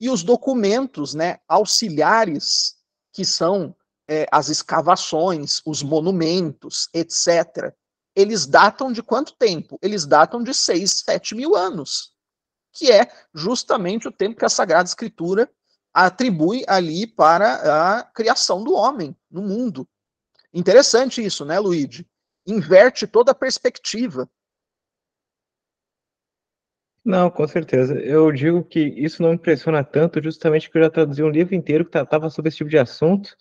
E 0.00 0.08
os 0.08 0.22
documentos 0.22 1.12
né, 1.12 1.40
auxiliares, 1.48 2.76
que 3.12 3.24
são 3.24 3.74
é, 4.08 4.26
as 4.30 4.48
escavações, 4.48 5.60
os 5.64 5.82
monumentos, 5.82 6.88
etc., 6.94 7.74
eles 8.14 8.46
datam 8.46 8.90
de 8.90 9.02
quanto 9.02 9.36
tempo? 9.36 9.78
Eles 9.82 10.06
datam 10.06 10.42
de 10.42 10.54
6, 10.54 11.02
7 11.04 11.34
mil 11.34 11.54
anos, 11.54 12.14
que 12.72 12.90
é 12.90 13.06
justamente 13.34 14.08
o 14.08 14.12
tempo 14.12 14.38
que 14.38 14.44
a 14.44 14.48
Sagrada 14.48 14.88
Escritura 14.88 15.50
atribui 15.92 16.64
ali 16.66 17.06
para 17.06 17.98
a 17.98 18.02
criação 18.02 18.64
do 18.64 18.72
homem 18.72 19.14
no 19.30 19.42
mundo. 19.42 19.86
Interessante 20.52 21.22
isso, 21.22 21.44
né, 21.44 21.58
Luigi? 21.58 22.06
Inverte 22.46 23.06
toda 23.06 23.32
a 23.32 23.34
perspectiva. 23.34 24.28
Não, 27.04 27.30
com 27.30 27.46
certeza. 27.46 27.94
Eu 28.00 28.32
digo 28.32 28.64
que 28.64 28.80
isso 28.80 29.22
não 29.22 29.34
impressiona 29.34 29.84
tanto, 29.84 30.22
justamente 30.22 30.68
porque 30.68 30.78
eu 30.78 30.82
já 30.84 30.90
traduzi 30.90 31.22
um 31.22 31.28
livro 31.28 31.54
inteiro 31.54 31.84
que 31.84 31.92
tratava 31.92 32.28
sobre 32.30 32.48
esse 32.48 32.58
tipo 32.58 32.70
de 32.70 32.78
assunto, 32.78 33.36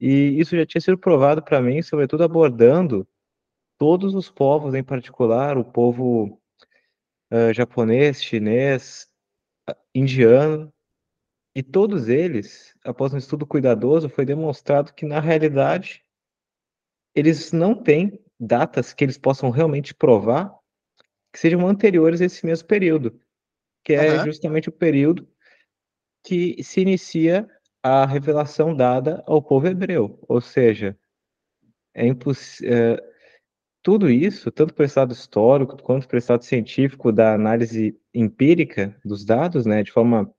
e 0.00 0.40
isso 0.40 0.56
já 0.56 0.64
tinha 0.64 0.80
sido 0.80 0.96
provado 0.96 1.42
para 1.42 1.60
mim, 1.60 1.82
sobretudo 1.82 2.24
abordando 2.24 3.06
todos 3.78 4.14
os 4.14 4.30
povos, 4.30 4.74
em 4.74 4.82
particular 4.82 5.58
o 5.58 5.64
povo 5.64 6.40
uh, 7.30 7.52
japonês, 7.52 8.22
chinês, 8.22 9.08
indiano, 9.94 10.72
e 11.54 11.62
todos 11.62 12.08
eles, 12.08 12.74
após 12.84 13.12
um 13.12 13.18
estudo 13.18 13.46
cuidadoso, 13.46 14.08
foi 14.08 14.24
demonstrado 14.24 14.94
que, 14.94 15.04
na 15.04 15.20
realidade, 15.20 16.04
eles 17.14 17.52
não 17.52 17.74
têm 17.74 18.18
datas 18.38 18.92
que 18.92 19.04
eles 19.04 19.18
possam 19.18 19.50
realmente 19.50 19.92
provar 19.92 20.54
que 21.32 21.38
sejam 21.38 21.66
anteriores 21.66 22.20
a 22.20 22.24
esse 22.24 22.44
mesmo 22.46 22.66
período, 22.66 23.20
que 23.84 23.92
é 23.92 24.18
uhum. 24.18 24.24
justamente 24.24 24.68
o 24.68 24.72
período 24.72 25.28
que 26.24 26.62
se 26.62 26.80
inicia 26.80 27.48
a 27.82 28.04
revelação 28.06 28.74
dada 28.74 29.22
ao 29.26 29.42
povo 29.42 29.66
hebreu. 29.66 30.18
Ou 30.28 30.40
seja, 30.40 30.98
é 31.94 32.06
impossível. 32.06 32.72
É, 32.72 33.10
tudo 33.82 34.10
isso, 34.10 34.50
tanto 34.50 34.74
para 34.74 34.82
o 34.82 34.86
estado 34.86 35.12
histórico 35.12 35.82
quanto 35.82 36.06
para 36.06 36.16
o 36.16 36.18
estado 36.18 36.44
científico 36.44 37.10
da 37.10 37.32
análise 37.32 37.98
empírica 38.12 38.94
dos 39.02 39.24
dados, 39.24 39.64
né, 39.64 39.82
de 39.82 39.90
forma 39.90 40.30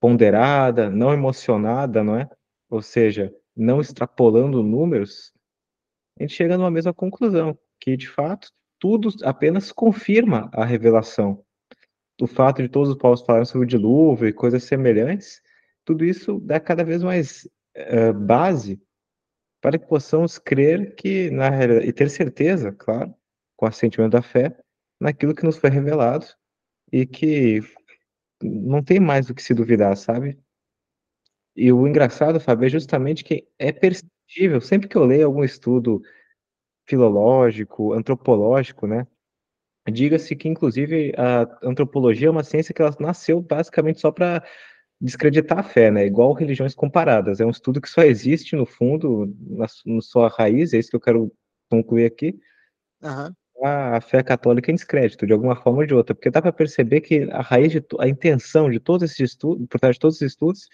ponderada, 0.00 0.90
não 0.90 1.12
emocionada, 1.12 2.02
não 2.02 2.16
é? 2.16 2.28
Ou 2.68 2.82
seja, 2.82 3.32
não 3.56 3.80
extrapolando 3.80 4.62
números, 4.64 5.32
a 6.18 6.24
gente 6.24 6.34
chega 6.34 6.58
numa 6.58 6.70
mesma 6.72 6.92
conclusão, 6.92 7.56
que 7.80 7.96
de 7.96 8.08
fato 8.08 8.50
tudo 8.80 9.10
apenas 9.22 9.70
confirma 9.70 10.50
a 10.52 10.64
revelação. 10.64 11.44
O 12.20 12.26
fato 12.26 12.62
de 12.62 12.68
todos 12.68 12.88
os 12.90 12.96
povos 12.96 13.22
falarem 13.22 13.44
sobre 13.44 13.64
o 13.64 13.68
dilúvio 13.68 14.26
e 14.26 14.32
coisas 14.32 14.64
semelhantes, 14.64 15.40
tudo 15.84 16.04
isso 16.04 16.38
dá 16.40 16.60
cada 16.60 16.84
vez 16.84 17.02
mais 17.02 17.48
uh, 17.76 18.12
base 18.12 18.80
para 19.60 19.78
que 19.78 19.86
possamos 19.86 20.38
crer 20.38 20.94
que, 20.94 21.30
na 21.30 21.48
e 21.84 21.92
ter 21.92 22.10
certeza, 22.10 22.72
claro, 22.72 23.14
com 23.56 23.66
o 23.66 23.72
sentimento 23.72 24.12
da 24.12 24.22
fé, 24.22 24.56
naquilo 25.00 25.34
que 25.34 25.44
nos 25.44 25.56
foi 25.56 25.70
revelado 25.70 26.26
e 26.92 27.06
que 27.06 27.60
não 28.42 28.82
tem 28.82 28.98
mais 28.98 29.30
o 29.30 29.34
que 29.34 29.42
se 29.42 29.54
duvidar, 29.54 29.96
sabe? 29.96 30.38
E 31.54 31.72
o 31.72 31.86
engraçado, 31.86 32.40
Fábio, 32.40 32.66
é 32.66 32.70
justamente 32.70 33.22
que 33.22 33.46
é 33.58 33.70
perceptível, 33.70 34.60
sempre 34.60 34.88
que 34.88 34.96
eu 34.96 35.04
leio 35.04 35.26
algum 35.26 35.44
estudo 35.44 36.02
filológico, 36.86 37.92
antropológico, 37.92 38.86
né? 38.86 39.06
Diga-se 39.90 40.34
que, 40.36 40.48
inclusive, 40.48 41.12
a 41.16 41.42
antropologia 41.62 42.28
é 42.28 42.30
uma 42.30 42.44
ciência 42.44 42.72
que 42.72 42.80
ela 42.80 42.94
nasceu 43.00 43.40
basicamente 43.40 44.00
só 44.00 44.10
para 44.10 44.44
descreditar 45.02 45.58
a 45.58 45.62
fé, 45.64 45.90
né? 45.90 46.06
Igual 46.06 46.32
religiões 46.32 46.74
comparadas. 46.74 47.40
É 47.40 47.44
um 47.44 47.50
estudo 47.50 47.80
que 47.80 47.88
só 47.88 48.02
existe, 48.02 48.54
no 48.54 48.64
fundo, 48.64 49.34
na, 49.40 49.66
na 49.84 50.00
sua 50.00 50.28
raiz, 50.28 50.72
é 50.72 50.78
isso 50.78 50.90
que 50.90 50.96
eu 50.96 51.00
quero 51.00 51.32
concluir 51.68 52.06
aqui. 52.06 52.38
Uhum. 53.02 53.34
A, 53.64 53.96
a, 53.96 54.00
fé 54.00 54.22
católica 54.22 54.70
em 54.70 54.74
descrédito, 54.74 55.26
de 55.26 55.32
alguma 55.32 55.56
forma 55.56 55.80
ou 55.80 55.86
de 55.86 55.94
outra, 55.94 56.14
porque 56.14 56.30
dá 56.30 56.40
para 56.40 56.52
perceber 56.52 57.00
que 57.00 57.28
a 57.32 57.42
raiz, 57.42 57.72
de, 57.72 57.84
a 57.98 58.08
intenção 58.08 58.70
de 58.70 58.78
todos 58.78 59.02
esses 59.02 59.32
estudos, 59.32 59.66
por 59.68 59.80
trás 59.80 59.96
de 59.96 60.00
todos 60.00 60.16
esses 60.16 60.32
estudos, 60.32 60.68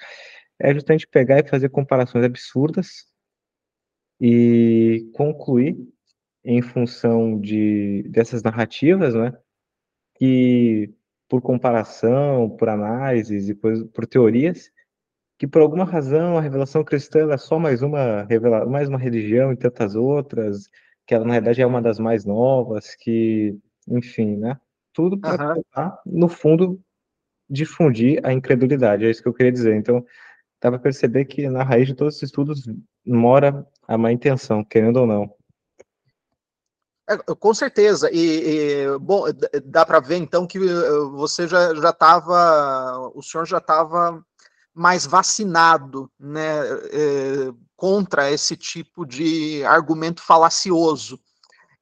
é 0.61 0.75
justamente 0.75 1.07
pegar 1.07 1.39
e 1.39 1.49
fazer 1.49 1.71
comparações 1.71 2.25
absurdas 2.25 3.07
e 4.21 5.11
concluir 5.15 5.77
em 6.45 6.61
função 6.61 7.41
de 7.41 8.05
dessas 8.09 8.43
narrativas, 8.43 9.15
né, 9.15 9.33
que 10.17 10.93
por 11.29 11.43
comparação, 11.43 12.49
por 12.51 12.69
análises 12.69 13.49
e 13.49 13.55
por, 13.55 13.87
por 13.89 14.07
teorias, 14.07 14.71
que 15.39 15.47
por 15.47 15.63
alguma 15.63 15.85
razão 15.85 16.37
a 16.39 16.41
revelação 16.41 16.83
cristã 16.83 17.31
é 17.33 17.37
só 17.37 17.59
mais 17.59 17.83
uma 17.83 18.25
revela 18.25 18.67
mais 18.67 18.89
uma 18.89 18.99
religião 18.99 19.53
e 19.53 19.57
tantas 19.57 19.95
outras, 19.95 20.69
que 21.07 21.15
ela 21.15 21.25
na 21.25 21.35
verdade 21.35 21.63
é 21.63 21.67
uma 21.67 21.83
das 21.83 21.99
mais 21.99 22.25
novas, 22.25 22.95
que, 22.97 23.57
enfim, 23.89 24.37
né? 24.37 24.59
Tudo 24.93 25.19
para 25.19 25.55
uhum. 25.55 25.93
no 26.07 26.29
fundo 26.29 26.81
difundir 27.49 28.21
a 28.25 28.33
incredulidade, 28.33 29.07
é 29.07 29.11
isso 29.11 29.23
que 29.23 29.29
eu 29.29 29.35
queria 29.35 29.53
dizer. 29.53 29.77
Então, 29.77 30.05
dá 30.61 30.71
para 30.71 30.79
perceber 30.79 31.25
que 31.25 31.49
na 31.49 31.63
raiz 31.63 31.87
de 31.87 31.95
todos 31.95 32.17
os 32.17 32.23
estudos 32.23 32.69
mora 33.07 33.67
a 33.87 33.97
má 33.97 34.13
intenção, 34.13 34.65
querendo 34.65 34.99
ou 34.99 35.07
não. 35.07 35.38
É, 37.09 37.17
com 37.17 37.55
certeza. 37.55 38.11
E, 38.13 38.85
e 38.85 38.99
bom, 38.99 39.25
dá 39.65 39.87
para 39.87 39.99
ver 39.99 40.17
então 40.19 40.47
que 40.47 40.59
eh, 40.59 40.91
você 41.13 41.49
já 41.49 41.75
já 41.75 41.89
estava, 41.89 43.11
o 43.15 43.23
senhor 43.23 43.47
já 43.47 43.57
estava 43.59 44.23
mais 44.75 45.07
vacinado, 45.07 46.11
né, 46.21 46.61
é, 46.93 47.53
contra 47.75 48.31
esse 48.31 48.57
tipo 48.57 49.07
de 49.07 49.65
argumento 49.65 50.23
falacioso. 50.23 51.19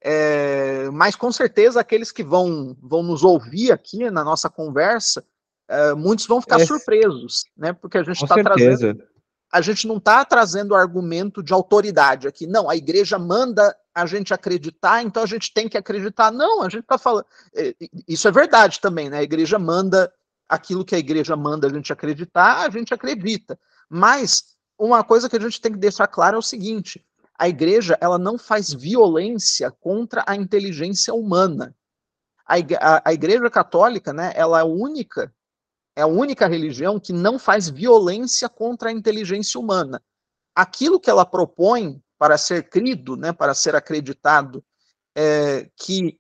É, 0.01 0.89
mas 0.93 1.17
com 1.17 1.33
certeza 1.33 1.81
aqueles 1.81 2.13
que 2.13 2.23
vão 2.23 2.77
vão 2.81 3.03
nos 3.03 3.25
ouvir 3.25 3.73
aqui 3.73 4.09
na 4.09 4.23
nossa 4.23 4.49
conversa, 4.49 5.25
é, 5.69 5.93
muitos 5.95 6.27
vão 6.27 6.41
ficar 6.41 6.65
surpresos, 6.65 7.45
né, 7.57 7.73
porque 7.73 7.99
a 7.99 8.05
gente 8.05 8.23
está 8.23 8.37
trazendo 8.37 9.03
a 9.57 9.63
gente 9.63 9.89
não 9.89 9.97
está 9.97 10.23
trazendo 10.23 10.75
argumento 10.75 11.43
de 11.43 11.51
autoridade 11.55 12.29
aqui. 12.29 12.47
Não, 12.47 12.69
a 12.69 12.77
igreja 12.77 13.19
manda 13.19 13.75
a 13.95 14.05
gente 14.05 14.35
acreditar, 14.35 15.03
então 15.03 15.23
a 15.23 15.27
gente 15.27 15.51
tem 15.51 15.67
que 15.67 15.79
acreditar. 15.79 16.31
Não, 16.31 16.61
a 16.61 16.69
gente 16.69 16.83
está 16.83 16.99
falando. 16.99 17.25
É, 17.55 17.75
isso 18.07 18.29
é 18.29 18.31
verdade 18.31 18.79
também, 18.83 19.09
né? 19.09 19.21
A 19.21 19.23
igreja 19.23 19.59
manda 19.59 20.13
aquilo 20.47 20.85
que 20.85 20.95
a 20.95 20.99
igreja 20.99 21.35
manda 21.35 21.67
a 21.67 21.71
gente 21.73 21.91
acreditar, 21.91 22.67
a 22.67 22.71
gente 22.71 22.93
acredita. 22.93 23.59
Mas 23.89 24.45
uma 24.79 25.03
coisa 25.03 25.27
que 25.27 25.37
a 25.37 25.41
gente 25.41 25.59
tem 25.59 25.73
que 25.73 25.79
deixar 25.79 26.07
claro 26.07 26.37
é 26.37 26.39
o 26.39 26.43
seguinte: 26.43 27.03
a 27.39 27.49
igreja 27.49 27.97
ela 27.99 28.19
não 28.19 28.37
faz 28.37 28.75
violência 28.75 29.71
contra 29.71 30.23
a 30.27 30.37
inteligência 30.37 31.15
humana. 31.15 31.75
A, 32.45 32.59
igreja 33.11 33.49
católica, 33.49 34.13
né, 34.13 34.33
ela 34.37 34.59
é 34.59 34.63
a 34.63 34.67
única 34.67 35.33
é 35.97 36.03
a 36.03 36.07
única 36.07 36.47
religião 36.47 37.01
que 37.01 37.13
não 37.13 37.39
faz 37.39 37.71
violência 37.71 38.49
contra 38.51 38.91
a 38.91 38.93
inteligência 38.93 39.59
humana. 39.59 40.03
Aquilo 40.55 41.01
que 41.01 41.09
ela 41.09 41.25
propõe 41.25 42.03
para 42.19 42.37
ser 42.37 42.69
crido, 42.69 43.17
né, 43.17 43.33
para 43.33 43.55
ser 43.55 43.75
acreditado, 43.75 44.63
é, 45.17 45.71
que, 45.75 46.19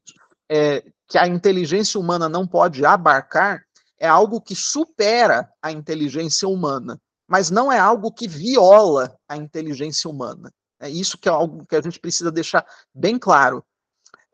é, 0.51 0.83
que 1.07 1.19
a 1.19 1.27
inteligência 1.27 2.01
humana 2.01 2.29
não 2.29 2.47
pode 2.47 2.85
abarcar, 2.85 3.63
é 3.99 4.09
algo 4.09 4.41
que 4.41 4.55
supera 4.55 5.51
a 5.61 5.71
inteligência 5.71 6.49
humana, 6.49 6.99
mas 7.29 7.51
não 7.51 7.71
é 7.71 7.79
algo 7.79 8.13
que 8.13 8.27
viola 8.27 9.15
a 9.29 9.37
inteligência 9.37 10.09
humana. 10.09 10.51
É 10.81 10.89
isso 10.89 11.19
que 11.19 11.29
é 11.29 11.33
algo 11.33 11.67
que 11.67 11.77
a 11.77 11.81
gente 11.81 12.01
precisa 12.01 12.31
deixar 12.31 12.67
bem 12.95 13.19
claro. 13.19 13.65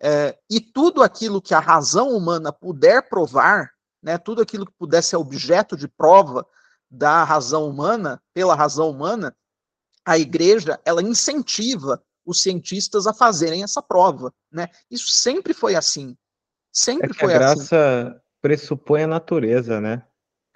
É, 0.01 0.37
e 0.51 0.61
tudo 0.61 1.03
aquilo 1.03 1.41
que 1.41 1.55
a 1.55 1.61
razão 1.61 2.11
humana 2.11 2.53
puder 2.53 3.09
provar, 3.09 3.72
né, 4.03 4.19
tudo 4.19 4.43
aquilo 4.43 4.67
que 4.67 4.73
pudesse 4.73 5.11
ser 5.11 5.17
objeto 5.17 5.77
de 5.77 5.87
prova 5.87 6.47
da 6.91 7.25
razão 7.25 7.69
humana, 7.69 8.21
pela 8.35 8.55
razão 8.55 8.91
humana, 8.91 9.35
a 10.05 10.19
igreja 10.19 10.81
ela 10.85 11.03
incentiva 11.03 12.03
os 12.25 12.43
cientistas 12.43 13.07
a 13.07 13.15
fazerem 13.15 13.63
essa 13.63 13.83
prova, 13.83 14.33
né? 14.51 14.69
Isso 14.91 15.09
sempre 15.09 15.55
foi 15.55 15.75
assim. 15.75 16.17
Sempre 16.73 17.11
é 17.11 17.15
foi 17.15 17.35
a 17.35 17.53
assim. 17.53 17.55
graça 17.55 18.23
pressupõe 18.41 19.05
a 19.05 19.07
natureza, 19.07 19.81
né? 19.81 20.05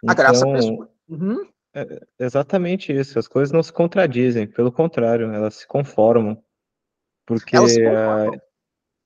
Então, 0.03 0.13
a 0.13 0.15
graça 0.15 0.41
então, 0.41 0.53
pressupõe. 0.53 0.89
Uhum. 1.09 1.49
É 1.75 2.01
exatamente 2.19 2.93
isso. 2.93 3.19
As 3.19 3.29
coisas 3.29 3.53
não 3.53 3.63
se 3.63 3.73
contradizem, 3.73 4.47
pelo 4.47 4.73
contrário, 4.73 5.31
elas 5.31 5.57
se 5.57 5.67
conformam. 5.67 6.43
Porque 7.27 7.57
se 7.69 7.83
conformam. 7.83 8.35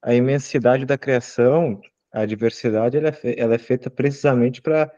A, 0.02 0.10
a 0.10 0.14
imensidade 0.14 0.86
da 0.86 0.96
criação 0.96 1.80
a 2.12 2.26
diversidade 2.26 2.96
ela 2.96 3.08
é, 3.08 3.40
ela 3.40 3.54
é 3.54 3.58
feita 3.58 3.90
precisamente 3.90 4.60
para 4.60 4.90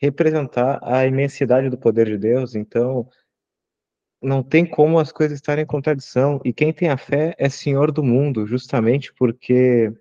representar 0.00 0.78
a 0.82 1.06
imensidade 1.06 1.70
do 1.70 1.78
poder 1.78 2.06
de 2.06 2.18
Deus. 2.18 2.54
Então, 2.54 3.08
não 4.22 4.42
tem 4.42 4.66
como 4.66 4.98
as 4.98 5.12
coisas 5.12 5.36
estarem 5.36 5.64
em 5.64 5.66
contradição. 5.66 6.40
E 6.44 6.52
quem 6.52 6.72
tem 6.72 6.88
a 6.88 6.96
fé 6.96 7.34
é 7.38 7.48
senhor 7.48 7.92
do 7.92 8.02
mundo, 8.02 8.46
justamente 8.46 9.12
porque, 9.14 9.92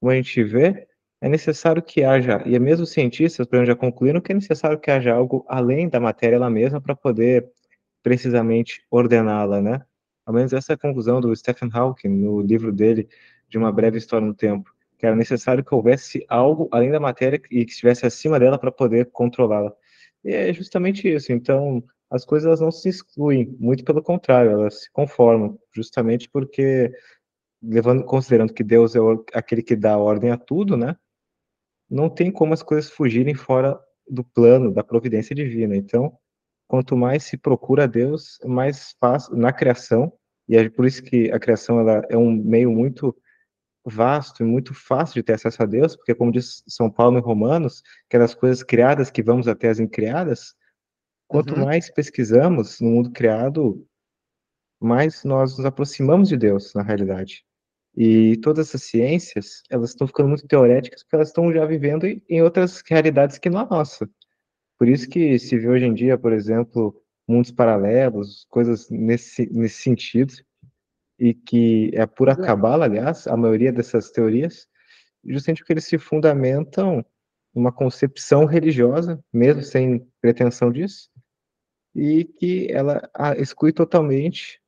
como 0.00 0.12
a 0.12 0.16
gente 0.16 0.42
vê, 0.44 0.86
é 1.20 1.28
necessário 1.28 1.82
que 1.82 2.04
haja, 2.04 2.42
e 2.44 2.58
mesmo 2.58 2.84
os 2.84 2.92
cientistas 2.92 3.46
já 3.66 3.74
concluíram 3.74 4.20
que 4.20 4.32
é 4.32 4.34
necessário 4.34 4.78
que 4.78 4.90
haja 4.90 5.14
algo 5.14 5.44
além 5.48 5.88
da 5.88 5.98
matéria 5.98 6.36
ela 6.36 6.50
mesma 6.50 6.80
para 6.80 6.94
poder 6.94 7.50
precisamente 8.02 8.84
ordená-la, 8.90 9.60
né? 9.60 9.84
Ao 10.26 10.34
menos 10.34 10.52
essa 10.52 10.72
é 10.72 10.74
a 10.74 10.78
conclusão 10.78 11.20
do 11.20 11.34
Stephen 11.34 11.70
Hawking 11.72 12.08
no 12.08 12.40
livro 12.40 12.72
dele 12.72 13.08
de 13.48 13.56
uma 13.58 13.72
breve 13.72 13.98
história 13.98 14.26
no 14.26 14.34
tempo 14.34 14.75
que 14.98 15.06
era 15.06 15.14
necessário 15.14 15.64
que 15.64 15.74
houvesse 15.74 16.24
algo 16.28 16.68
além 16.72 16.90
da 16.90 17.00
matéria 17.00 17.40
e 17.50 17.64
que 17.64 17.70
estivesse 17.70 18.06
acima 18.06 18.38
dela 18.38 18.58
para 18.58 18.72
poder 18.72 19.10
controlá-la. 19.10 19.72
E 20.24 20.32
é 20.32 20.52
justamente 20.52 21.08
isso. 21.08 21.32
Então, 21.32 21.82
as 22.10 22.24
coisas 22.24 22.46
elas 22.46 22.60
não 22.60 22.70
se 22.70 22.88
excluem, 22.88 23.54
muito 23.58 23.84
pelo 23.84 24.02
contrário, 24.02 24.52
elas 24.52 24.82
se 24.82 24.90
conformam, 24.92 25.58
justamente 25.74 26.28
porque 26.30 26.92
levando 27.62 28.04
considerando 28.04 28.52
que 28.52 28.62
Deus 28.62 28.94
é 28.94 29.00
aquele 29.34 29.62
que 29.62 29.74
dá 29.74 29.98
ordem 29.98 30.30
a 30.30 30.36
tudo, 30.36 30.76
né? 30.76 30.96
Não 31.90 32.08
tem 32.08 32.30
como 32.30 32.54
as 32.54 32.62
coisas 32.62 32.90
fugirem 32.90 33.34
fora 33.34 33.78
do 34.08 34.22
plano 34.24 34.72
da 34.72 34.84
providência 34.84 35.34
divina. 35.34 35.76
Então, 35.76 36.16
quanto 36.68 36.96
mais 36.96 37.24
se 37.24 37.36
procura 37.36 37.88
Deus, 37.88 38.38
mais 38.44 38.94
fácil 39.00 39.36
na 39.36 39.52
criação, 39.52 40.12
e 40.48 40.56
é 40.56 40.68
por 40.68 40.86
isso 40.86 41.02
que 41.02 41.30
a 41.32 41.38
criação 41.38 41.80
ela 41.80 42.02
é 42.08 42.16
um 42.16 42.30
meio 42.30 42.70
muito 42.70 43.16
vasto 43.88 44.42
e 44.42 44.46
muito 44.46 44.74
fácil 44.74 45.14
de 45.14 45.22
ter 45.22 45.34
acesso 45.34 45.62
a 45.62 45.66
Deus, 45.66 45.96
porque, 45.96 46.14
como 46.14 46.32
diz 46.32 46.62
São 46.66 46.90
Paulo 46.90 47.18
em 47.18 47.22
Romanos, 47.22 47.82
que 48.08 48.16
é 48.16 48.18
das 48.18 48.34
coisas 48.34 48.62
criadas 48.62 49.10
que 49.10 49.22
vamos 49.22 49.46
até 49.46 49.68
as 49.68 49.78
incriadas, 49.78 50.54
quanto 51.28 51.54
uhum. 51.54 51.64
mais 51.64 51.90
pesquisamos 51.90 52.80
no 52.80 52.90
mundo 52.90 53.10
criado, 53.12 53.86
mais 54.80 55.24
nós 55.24 55.56
nos 55.56 55.64
aproximamos 55.64 56.28
de 56.28 56.36
Deus, 56.36 56.72
na 56.74 56.82
realidade. 56.82 57.44
E 57.96 58.36
todas 58.38 58.68
essas 58.68 58.82
ciências, 58.82 59.62
elas 59.70 59.90
estão 59.90 60.06
ficando 60.06 60.28
muito 60.28 60.46
teoréticas, 60.46 61.02
porque 61.02 61.16
elas 61.16 61.28
estão 61.28 61.52
já 61.52 61.64
vivendo 61.64 62.04
em 62.04 62.42
outras 62.42 62.82
realidades 62.86 63.38
que 63.38 63.48
não 63.48 63.60
a 63.60 63.66
nossa. 63.66 64.08
Por 64.78 64.86
isso 64.88 65.08
que 65.08 65.38
se 65.38 65.56
vê 65.58 65.68
hoje 65.68 65.86
em 65.86 65.94
dia, 65.94 66.18
por 66.18 66.32
exemplo, 66.32 66.94
mundos 67.26 67.50
paralelos, 67.50 68.46
coisas 68.50 68.90
nesse, 68.90 69.50
nesse 69.50 69.82
sentido, 69.82 70.34
e 71.18 71.34
que 71.34 71.90
é 71.94 72.06
pura 72.06 72.36
cabala, 72.36 72.84
aliás, 72.84 73.26
a 73.26 73.36
maioria 73.36 73.72
dessas 73.72 74.10
teorias, 74.10 74.68
justamente 75.24 75.58
porque 75.58 75.72
eles 75.72 75.84
se 75.84 75.98
fundamentam 75.98 77.04
numa 77.54 77.72
concepção 77.72 78.44
religiosa, 78.44 79.18
mesmo 79.32 79.62
sem 79.62 80.06
pretensão 80.20 80.70
disso, 80.70 81.08
e 81.94 82.24
que 82.24 82.70
ela 82.70 83.08
exclui 83.38 83.72
totalmente 83.72 84.60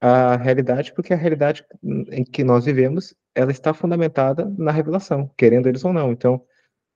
a 0.00 0.36
realidade, 0.36 0.94
porque 0.94 1.12
a 1.12 1.16
realidade 1.16 1.64
em 2.10 2.24
que 2.24 2.42
nós 2.42 2.64
vivemos, 2.64 3.14
ela 3.34 3.50
está 3.50 3.74
fundamentada 3.74 4.50
na 4.56 4.72
revelação, 4.72 5.30
querendo 5.36 5.68
eles 5.68 5.84
ou 5.84 5.92
não. 5.92 6.10
Então, 6.10 6.42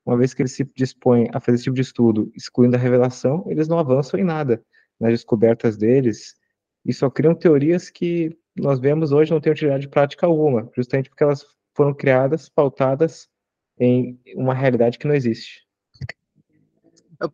uma 0.06 0.16
vez 0.16 0.32
que 0.32 0.40
eles 0.40 0.52
se 0.52 0.64
dispõem 0.74 1.28
a 1.34 1.40
fazer 1.40 1.56
esse 1.56 1.64
tipo 1.64 1.76
de 1.76 1.82
estudo, 1.82 2.32
excluindo 2.34 2.76
a 2.76 2.78
revelação, 2.78 3.44
eles 3.46 3.68
não 3.68 3.78
avançam 3.78 4.18
em 4.18 4.24
nada 4.24 4.64
nas 4.98 5.12
descobertas 5.12 5.76
deles, 5.76 6.34
e 6.86 6.92
só 6.92 7.10
criam 7.10 7.34
teorias 7.34 7.90
que 7.90 8.34
nós 8.56 8.78
vemos 8.78 9.12
hoje 9.12 9.30
não 9.30 9.40
têm 9.40 9.52
utilidade 9.52 9.88
prática 9.88 10.26
alguma, 10.26 10.70
justamente 10.76 11.08
porque 11.08 11.24
elas 11.24 11.44
foram 11.74 11.92
criadas, 11.92 12.48
pautadas 12.48 13.28
em 13.78 14.20
uma 14.36 14.54
realidade 14.54 14.98
que 14.98 15.06
não 15.06 15.14
existe. 15.14 15.64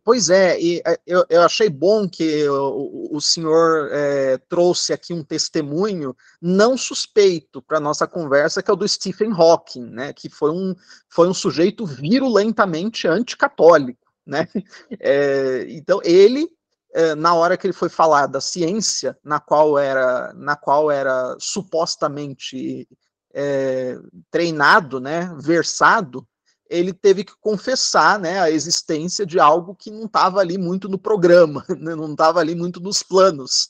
Pois 0.03 0.29
é, 0.29 0.59
e 0.59 0.81
é, 0.85 0.99
eu, 1.05 1.25
eu 1.29 1.41
achei 1.41 1.67
bom 1.67 2.07
que 2.07 2.47
o, 2.47 3.09
o 3.11 3.19
senhor 3.19 3.89
é, 3.91 4.37
trouxe 4.37 4.93
aqui 4.93 5.13
um 5.13 5.23
testemunho 5.23 6.15
não 6.41 6.77
suspeito 6.77 7.61
para 7.61 7.79
nossa 7.79 8.07
conversa, 8.07 8.61
que 8.61 8.69
é 8.69 8.73
o 8.73 8.77
do 8.77 8.87
Stephen 8.87 9.31
Hawking, 9.31 9.85
né, 9.89 10.13
que 10.13 10.29
foi 10.29 10.51
um, 10.51 10.75
foi 11.09 11.27
um 11.27 11.33
sujeito 11.33 11.85
virulentamente 11.85 13.07
anticatólico. 13.07 13.99
Né? 14.25 14.47
É, 14.99 15.65
então, 15.69 15.99
ele, 16.03 16.47
na 17.17 17.33
hora 17.33 17.55
que 17.55 17.65
ele 17.65 17.73
foi 17.73 17.89
falar 17.89 18.27
da 18.27 18.41
ciência, 18.41 19.17
na 19.23 19.39
qual 19.39 19.79
era, 19.79 20.33
na 20.33 20.55
qual 20.55 20.91
era 20.91 21.35
supostamente 21.39 22.87
é, 23.33 23.97
treinado, 24.29 24.99
né, 24.99 25.33
versado, 25.39 26.27
ele 26.69 26.93
teve 26.93 27.25
que 27.25 27.33
confessar 27.39 28.17
né, 28.17 28.39
a 28.39 28.49
existência 28.49 29.25
de 29.25 29.39
algo 29.39 29.75
que 29.75 29.91
não 29.91 30.05
estava 30.05 30.39
ali 30.39 30.57
muito 30.57 30.87
no 30.87 30.97
programa, 30.97 31.65
né, 31.77 31.95
não 31.95 32.11
estava 32.11 32.39
ali 32.39 32.55
muito 32.55 32.79
nos 32.79 33.03
planos. 33.03 33.69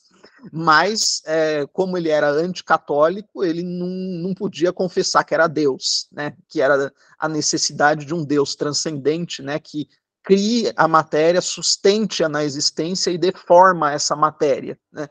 Mas, 0.52 1.22
é, 1.26 1.68
como 1.74 1.98
ele 1.98 2.10
era 2.10 2.30
anticatólico, 2.30 3.44
ele 3.44 3.64
não, 3.64 3.88
não 3.88 4.34
podia 4.34 4.72
confessar 4.72 5.24
que 5.24 5.34
era 5.34 5.48
Deus, 5.48 6.08
né, 6.12 6.36
que 6.48 6.62
era 6.62 6.92
a 7.18 7.28
necessidade 7.28 8.06
de 8.06 8.14
um 8.14 8.24
Deus 8.24 8.56
transcendente, 8.56 9.42
né, 9.42 9.60
que 9.60 9.88
crie 10.24 10.72
a 10.76 10.88
matéria, 10.88 11.42
sustente-a 11.42 12.30
na 12.30 12.44
existência 12.44 13.10
e 13.12 13.18
deforma 13.18 13.92
essa 13.92 14.16
matéria. 14.16 14.78
Né? 14.92 15.08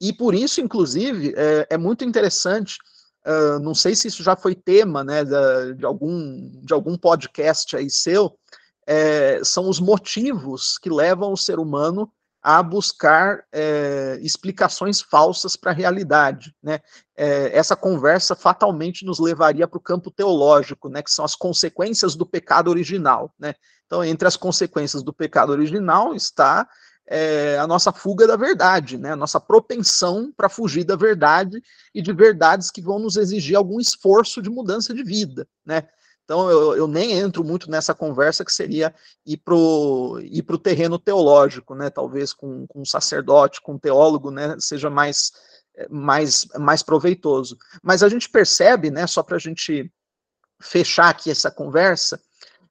E 0.00 0.12
por 0.12 0.34
isso, 0.34 0.60
inclusive, 0.60 1.34
é, 1.36 1.66
é 1.70 1.78
muito 1.78 2.04
interessante 2.04 2.78
Uh, 3.26 3.58
não 3.58 3.74
sei 3.74 3.94
se 3.94 4.06
isso 4.06 4.22
já 4.22 4.36
foi 4.36 4.54
tema 4.54 5.02
né, 5.02 5.24
de, 5.24 5.74
de, 5.78 5.86
algum, 5.86 6.50
de 6.60 6.74
algum 6.74 6.94
podcast 6.94 7.74
aí 7.74 7.88
seu, 7.88 8.38
é, 8.86 9.42
são 9.42 9.66
os 9.66 9.80
motivos 9.80 10.76
que 10.76 10.90
levam 10.90 11.32
o 11.32 11.36
ser 11.36 11.58
humano 11.58 12.12
a 12.46 12.62
buscar 12.62 13.42
é, 13.50 14.18
explicações 14.20 15.00
falsas 15.00 15.56
para 15.56 15.70
a 15.70 15.74
realidade. 15.74 16.54
Né? 16.62 16.78
É, 17.16 17.56
essa 17.56 17.74
conversa 17.74 18.36
fatalmente 18.36 19.02
nos 19.02 19.18
levaria 19.18 19.66
para 19.66 19.78
o 19.78 19.82
campo 19.82 20.10
teológico, 20.10 20.90
né, 20.90 21.02
que 21.02 21.10
são 21.10 21.24
as 21.24 21.34
consequências 21.34 22.14
do 22.14 22.26
pecado 22.26 22.68
original. 22.68 23.32
Né? 23.38 23.54
Então, 23.86 24.04
entre 24.04 24.28
as 24.28 24.36
consequências 24.36 25.02
do 25.02 25.10
pecado 25.10 25.52
original 25.52 26.14
está 26.14 26.68
é, 27.06 27.56
a 27.58 27.66
nossa 27.66 27.90
fuga 27.90 28.26
da 28.26 28.36
verdade, 28.36 28.98
né? 28.98 29.12
a 29.12 29.16
nossa 29.16 29.40
propensão 29.40 30.30
para 30.36 30.50
fugir 30.50 30.84
da 30.84 30.96
verdade 30.96 31.62
e 31.94 32.02
de 32.02 32.12
verdades 32.12 32.70
que 32.70 32.82
vão 32.82 32.98
nos 32.98 33.16
exigir 33.16 33.56
algum 33.56 33.80
esforço 33.80 34.42
de 34.42 34.50
mudança 34.50 34.92
de 34.92 35.02
vida. 35.02 35.48
Né? 35.64 35.88
Então, 36.24 36.50
eu, 36.50 36.74
eu 36.74 36.88
nem 36.88 37.12
entro 37.12 37.44
muito 37.44 37.70
nessa 37.70 37.94
conversa 37.94 38.44
que 38.44 38.52
seria 38.52 38.94
ir 39.26 39.36
para 39.36 39.54
o 39.54 40.18
ir 40.20 40.42
pro 40.42 40.58
terreno 40.58 40.98
teológico, 40.98 41.74
né? 41.74 41.90
talvez 41.90 42.32
com, 42.32 42.66
com 42.66 42.80
um 42.80 42.84
sacerdote, 42.84 43.60
com 43.60 43.74
um 43.74 43.78
teólogo, 43.78 44.30
né? 44.30 44.56
seja 44.58 44.88
mais, 44.88 45.32
mais, 45.90 46.46
mais 46.58 46.82
proveitoso. 46.82 47.58
Mas 47.82 48.02
a 48.02 48.08
gente 48.08 48.28
percebe, 48.28 48.90
né? 48.90 49.06
só 49.06 49.22
para 49.22 49.36
a 49.36 49.40
gente 49.40 49.92
fechar 50.60 51.10
aqui 51.10 51.30
essa 51.30 51.50
conversa, 51.50 52.18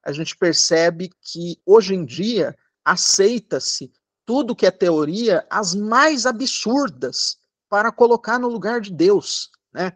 a 0.02 0.10
gente 0.10 0.36
percebe 0.36 1.10
que 1.22 1.60
hoje 1.64 1.94
em 1.94 2.04
dia 2.04 2.56
aceita-se 2.84 3.92
tudo 4.26 4.56
que 4.56 4.66
é 4.66 4.70
teoria, 4.70 5.46
as 5.48 5.74
mais 5.74 6.26
absurdas, 6.26 7.38
para 7.68 7.90
colocar 7.90 8.38
no 8.38 8.48
lugar 8.48 8.80
de 8.80 8.92
Deus, 8.92 9.50
né? 9.72 9.92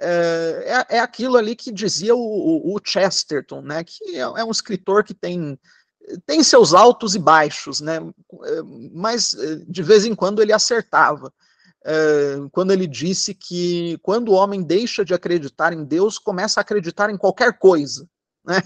É, 0.00 0.86
é, 0.90 0.96
é 0.96 1.00
aquilo 1.00 1.36
ali 1.36 1.54
que 1.54 1.70
dizia 1.70 2.14
o, 2.16 2.74
o, 2.74 2.80
Chesterton, 2.82 3.60
né? 3.60 3.84
Que 3.84 4.16
é, 4.16 4.20
é 4.20 4.44
um 4.44 4.50
escritor 4.50 5.04
que 5.04 5.14
tem 5.14 5.58
tem 6.26 6.42
seus 6.42 6.74
altos 6.74 7.14
e 7.14 7.18
baixos, 7.18 7.80
né? 7.80 7.98
Mas 8.92 9.36
de 9.68 9.82
vez 9.82 10.04
em 10.04 10.14
quando 10.14 10.42
ele 10.42 10.52
acertava. 10.52 11.32
É, 11.84 12.36
quando 12.52 12.72
ele 12.72 12.86
disse 12.86 13.32
que 13.34 13.98
quando 14.02 14.30
o 14.30 14.34
homem 14.34 14.62
deixa 14.62 15.04
de 15.04 15.14
acreditar 15.14 15.72
em 15.72 15.84
Deus, 15.84 16.18
começa 16.18 16.60
a 16.60 16.62
acreditar 16.62 17.10
em 17.10 17.16
qualquer 17.16 17.58
coisa, 17.58 18.08
né? 18.44 18.62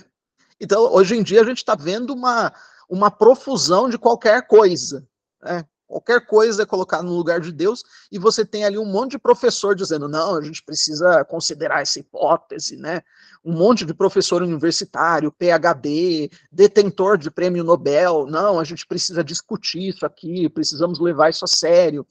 Então, 0.60 0.92
hoje 0.92 1.16
em 1.16 1.22
dia 1.22 1.42
a 1.42 1.44
gente 1.44 1.58
está 1.58 1.74
vendo 1.74 2.12
uma, 2.14 2.52
uma 2.88 3.10
profusão 3.10 3.88
de 3.88 3.98
qualquer 3.98 4.46
coisa. 4.46 5.06
Né? 5.42 5.64
Qualquer 5.94 6.26
coisa 6.26 6.64
é 6.64 6.66
colocada 6.66 7.04
no 7.04 7.14
lugar 7.14 7.40
de 7.40 7.52
Deus, 7.52 7.84
e 8.10 8.18
você 8.18 8.44
tem 8.44 8.64
ali 8.64 8.76
um 8.76 8.84
monte 8.84 9.12
de 9.12 9.18
professor 9.18 9.76
dizendo, 9.76 10.08
não, 10.08 10.34
a 10.34 10.42
gente 10.42 10.60
precisa 10.60 11.24
considerar 11.24 11.82
essa 11.82 12.00
hipótese, 12.00 12.76
né? 12.76 13.00
Um 13.44 13.52
monte 13.52 13.84
de 13.84 13.94
professor 13.94 14.42
universitário, 14.42 15.30
PhD, 15.30 16.32
detentor 16.50 17.16
de 17.16 17.30
prêmio 17.30 17.62
Nobel, 17.62 18.26
não, 18.26 18.58
a 18.58 18.64
gente 18.64 18.84
precisa 18.84 19.22
discutir 19.22 19.90
isso 19.90 20.04
aqui, 20.04 20.48
precisamos 20.48 20.98
levar 20.98 21.30
isso 21.30 21.44
a 21.44 21.48
sério. 21.48 22.04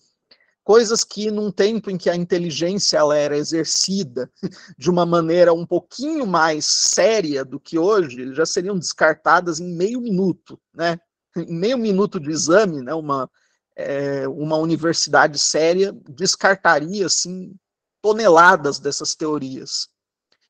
Coisas 0.63 1.03
que, 1.03 1.29
num 1.29 1.51
tempo 1.51 1.91
em 1.91 1.97
que 1.97 2.09
a 2.09 2.15
inteligência 2.15 2.99
ela 2.99 3.17
era 3.17 3.35
exercida 3.35 4.31
de 4.79 4.89
uma 4.89 5.05
maneira 5.05 5.51
um 5.51 5.65
pouquinho 5.65 6.25
mais 6.25 6.65
séria 6.65 7.43
do 7.43 7.59
que 7.59 7.77
hoje, 7.77 8.33
já 8.33 8.45
seriam 8.45 8.79
descartadas 8.79 9.59
em 9.59 9.75
meio 9.75 9.99
minuto, 9.99 10.57
né? 10.73 10.97
em 11.35 11.53
meio 11.53 11.77
minuto 11.77 12.17
de 12.17 12.29
exame, 12.31 12.81
né, 12.81 12.93
uma, 12.93 13.29
é, 13.75 14.27
uma 14.27 14.57
universidade 14.57 15.39
séria 15.39 15.95
descartaria 16.09 17.05
assim, 17.05 17.55
toneladas 18.01 18.79
dessas 18.79 19.15
teorias. 19.15 19.87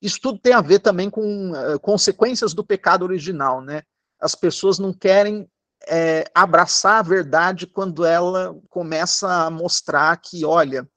Isso 0.02 0.20
tudo 0.22 0.40
tem 0.40 0.54
a 0.54 0.62
ver 0.62 0.80
também 0.80 1.10
com 1.10 1.52
uh, 1.52 1.80
consequências 1.80 2.54
do 2.54 2.66
pecado 2.66 3.04
original. 3.04 3.62
Né? 3.62 3.84
As 4.20 4.36
pessoas 4.36 4.78
não 4.78 4.92
querem 4.92 5.50
é, 5.88 6.26
abraçar 6.36 7.00
a 7.00 7.04
verdade 7.04 7.68
quando 7.68 8.06
ela 8.06 8.60
começa 8.70 9.46
a 9.46 9.50
mostrar 9.50 10.16
que, 10.18 10.44
olha, 10.44 10.88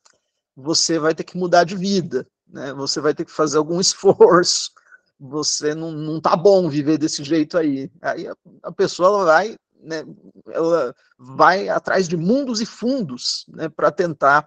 você 0.57 0.99
vai 0.99 1.15
ter 1.15 1.25
que 1.25 1.37
mudar 1.37 1.65
de 1.65 1.77
vida, 1.77 2.27
né? 2.49 2.73
você 2.73 3.01
vai 3.01 3.15
ter 3.15 3.25
que 3.25 3.31
fazer 3.31 3.59
algum 3.59 3.79
esforço, 3.81 4.73
você 5.19 5.75
não, 5.75 5.93
não 5.93 6.21
tá 6.21 6.35
bom 6.35 6.69
viver 6.69 6.99
desse 6.99 7.23
jeito 7.23 7.57
aí. 7.57 7.91
Aí 8.03 8.27
a, 8.27 8.35
a 8.65 8.73
pessoa 8.73 9.25
vai 9.25 9.57
né, 9.87 10.05
ela 10.51 10.95
vai 11.19 11.69
atrás 11.69 12.09
de 12.09 12.17
mundos 12.17 12.61
e 12.61 12.67
fundos 12.67 13.47
né, 13.49 13.69
para 13.69 13.91
tentar 13.91 14.47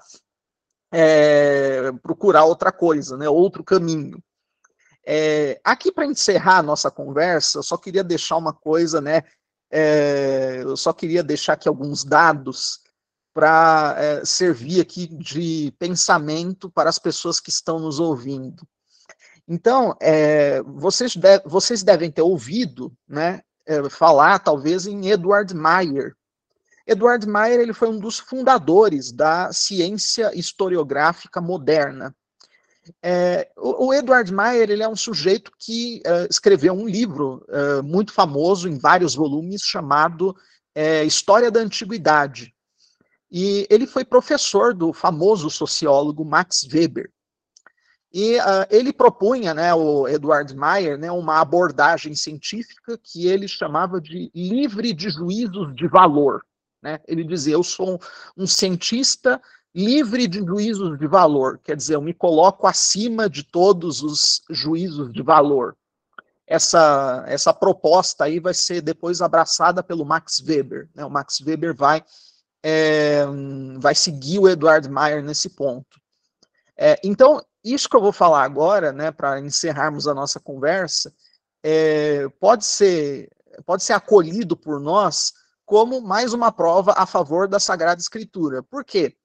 é, 0.91 1.91
procurar 2.03 2.43
outra 2.43 2.71
coisa, 2.71 3.17
né, 3.17 3.29
outro 3.29 3.63
caminho. 3.63 4.21
É, 5.05 5.59
aqui 5.63 5.91
para 5.91 6.05
encerrar 6.05 6.57
a 6.57 6.63
nossa 6.63 6.91
conversa, 6.91 7.59
eu 7.59 7.63
só 7.63 7.77
queria 7.77 8.03
deixar 8.03 8.37
uma 8.37 8.53
coisa, 8.53 9.01
né? 9.01 9.23
É, 9.71 10.59
eu 10.61 10.75
só 10.75 10.93
queria 10.93 11.23
deixar 11.23 11.53
aqui 11.53 11.67
alguns 11.67 12.03
dados 12.03 12.81
para 13.33 13.95
é, 13.97 14.25
servir 14.25 14.81
aqui 14.81 15.07
de 15.07 15.73
pensamento 15.79 16.69
para 16.69 16.89
as 16.89 16.99
pessoas 16.99 17.39
que 17.39 17.49
estão 17.49 17.79
nos 17.79 17.99
ouvindo. 17.99 18.67
Então, 19.47 19.95
é, 19.99 20.61
vocês, 20.61 21.15
de, 21.15 21.39
vocês 21.45 21.81
devem 21.81 22.11
ter 22.11 22.21
ouvido, 22.21 22.93
né, 23.07 23.41
é, 23.69 23.87
falar, 23.89 24.39
talvez, 24.39 24.87
em 24.87 25.09
Edward 25.11 25.55
Meyer. 25.55 26.15
Edward 26.87 27.27
Meyer 27.27 27.59
ele 27.59 27.73
foi 27.73 27.87
um 27.87 27.99
dos 27.99 28.17
fundadores 28.17 29.11
da 29.11 29.53
ciência 29.53 30.31
historiográfica 30.33 31.39
moderna. 31.39 32.15
É, 33.03 33.47
o, 33.55 33.87
o, 33.87 33.93
Edward 33.93 34.33
Meyer 34.33 34.71
ele 34.71 34.81
é 34.81 34.89
um 34.89 34.95
sujeito 34.95 35.51
que 35.59 36.01
é, 36.03 36.27
escreveu 36.27 36.73
um 36.73 36.87
livro 36.87 37.45
é, 37.47 37.81
muito 37.83 38.11
famoso 38.11 38.67
em 38.67 38.79
vários 38.79 39.13
volumes 39.13 39.61
chamado 39.61 40.35
é, 40.73 41.03
História 41.03 41.51
da 41.51 41.59
Antiguidade. 41.59 42.51
E 43.31 43.67
ele 43.69 43.85
foi 43.85 44.03
professor 44.03 44.73
do 44.73 44.91
famoso 44.91 45.51
sociólogo 45.51 46.25
Max 46.25 46.67
Weber. 46.73 47.11
E 48.11 48.37
uh, 48.37 48.65
ele 48.71 48.91
propunha, 48.91 49.53
né, 49.53 49.73
o 49.73 50.07
Edward 50.07 50.55
Meyer, 50.55 50.97
né, 50.97 51.11
uma 51.11 51.39
abordagem 51.39 52.15
científica 52.15 52.97
que 52.97 53.27
ele 53.27 53.47
chamava 53.47 54.01
de 54.01 54.31
livre 54.33 54.93
de 54.93 55.09
juízos 55.09 55.75
de 55.75 55.87
valor. 55.87 56.43
Né? 56.81 56.99
Ele 57.07 57.23
dizia: 57.23 57.53
eu 57.53 57.63
sou 57.63 57.95
um, 57.95 58.43
um 58.43 58.47
cientista 58.47 59.39
livre 59.75 60.27
de 60.27 60.39
juízos 60.39 60.97
de 60.97 61.07
valor, 61.07 61.59
quer 61.63 61.75
dizer, 61.75 61.95
eu 61.95 62.01
me 62.01 62.13
coloco 62.13 62.65
acima 62.65 63.29
de 63.29 63.43
todos 63.43 64.01
os 64.01 64.41
juízos 64.49 65.13
de 65.13 65.21
valor. 65.21 65.75
Essa, 66.47 67.23
essa 67.27 67.53
proposta 67.53 68.23
aí 68.23 68.39
vai 68.39 68.55
ser 68.55 68.81
depois 68.81 69.21
abraçada 69.21 69.83
pelo 69.83 70.03
Max 70.03 70.41
Weber. 70.41 70.89
Né? 70.95 71.05
O 71.05 71.09
Max 71.09 71.39
Weber 71.41 71.75
vai 71.75 72.03
é, 72.63 73.23
vai 73.77 73.93
seguir 73.93 74.39
o 74.39 74.49
Edward 74.49 74.89
Meyer 74.89 75.23
nesse 75.23 75.49
ponto. 75.49 75.99
É, 76.77 76.99
então, 77.03 77.41
isso 77.63 77.89
que 77.89 77.95
eu 77.95 78.01
vou 78.01 78.11
falar 78.11 78.43
agora, 78.43 78.91
né, 78.91 79.11
para 79.11 79.39
encerrarmos 79.39 80.07
a 80.07 80.13
nossa 80.13 80.39
conversa, 80.39 81.13
é, 81.63 82.27
pode 82.39 82.65
ser 82.65 83.29
pode 83.65 83.83
ser 83.83 83.93
acolhido 83.93 84.55
por 84.55 84.79
nós 84.79 85.33
como 85.65 85.99
mais 85.99 86.33
uma 86.33 86.51
prova 86.51 86.93
a 86.95 87.05
favor 87.05 87.47
da 87.47 87.59
Sagrada 87.59 87.99
Escritura. 87.99 88.63
Por 88.63 88.85
quê? 88.85 89.15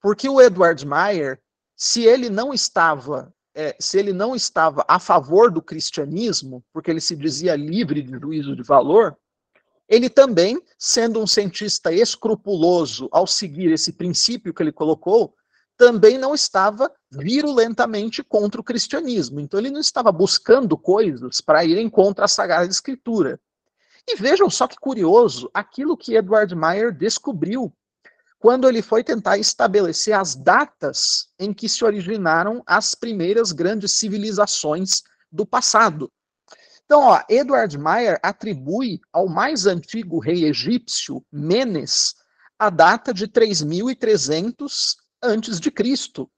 Porque 0.00 0.28
o 0.28 0.40
Edward 0.40 0.86
Meyer, 0.86 1.40
se 1.76 2.02
ele 2.04 2.30
não 2.30 2.54
estava 2.54 3.32
é, 3.54 3.76
se 3.78 3.98
ele 3.98 4.12
não 4.12 4.34
estava 4.34 4.84
a 4.88 4.98
favor 4.98 5.50
do 5.50 5.62
cristianismo, 5.62 6.64
porque 6.72 6.90
ele 6.90 7.00
se 7.00 7.14
dizia 7.14 7.54
livre 7.54 8.02
de 8.02 8.18
juízo 8.18 8.56
de 8.56 8.62
valor, 8.64 9.16
ele 9.88 10.10
também, 10.10 10.60
sendo 10.78 11.20
um 11.20 11.26
cientista 11.26 11.92
escrupuloso 11.92 13.08
ao 13.12 13.26
seguir 13.26 13.70
esse 13.70 13.92
princípio 13.92 14.52
que 14.52 14.62
ele 14.62 14.72
colocou, 14.72 15.34
também 15.76 16.18
não 16.18 16.34
estava 16.34 16.90
virulentamente 17.10 18.22
contra 18.22 18.60
o 18.60 18.64
cristianismo. 18.64 19.40
Então 19.40 19.58
ele 19.58 19.70
não 19.70 19.80
estava 19.80 20.12
buscando 20.12 20.76
coisas 20.76 21.40
para 21.40 21.64
ir 21.64 21.78
em 21.78 21.88
contra 21.88 22.24
a 22.24 22.28
Sagrada 22.28 22.70
Escritura. 22.70 23.40
E 24.06 24.16
vejam 24.16 24.50
só 24.50 24.66
que 24.66 24.76
curioso, 24.76 25.50
aquilo 25.52 25.96
que 25.96 26.14
Edward 26.14 26.54
Meyer 26.54 26.92
descobriu 26.92 27.72
quando 28.38 28.68
ele 28.68 28.82
foi 28.82 29.02
tentar 29.02 29.38
estabelecer 29.38 30.12
as 30.12 30.34
datas 30.34 31.28
em 31.38 31.54
que 31.54 31.66
se 31.66 31.82
originaram 31.82 32.62
as 32.66 32.94
primeiras 32.94 33.52
grandes 33.52 33.92
civilizações 33.92 35.02
do 35.32 35.46
passado. 35.46 36.12
Então, 36.84 37.00
ó, 37.00 37.22
Edward 37.30 37.78
Meyer 37.78 38.20
atribui 38.22 39.00
ao 39.10 39.26
mais 39.26 39.64
antigo 39.64 40.18
rei 40.18 40.44
egípcio, 40.44 41.24
Menes, 41.32 42.14
a 42.58 42.68
data 42.68 43.14
de 43.14 43.26
3300 43.26 44.98
antes 45.24 45.58
de 45.58 45.70
Cristo. 45.70 46.30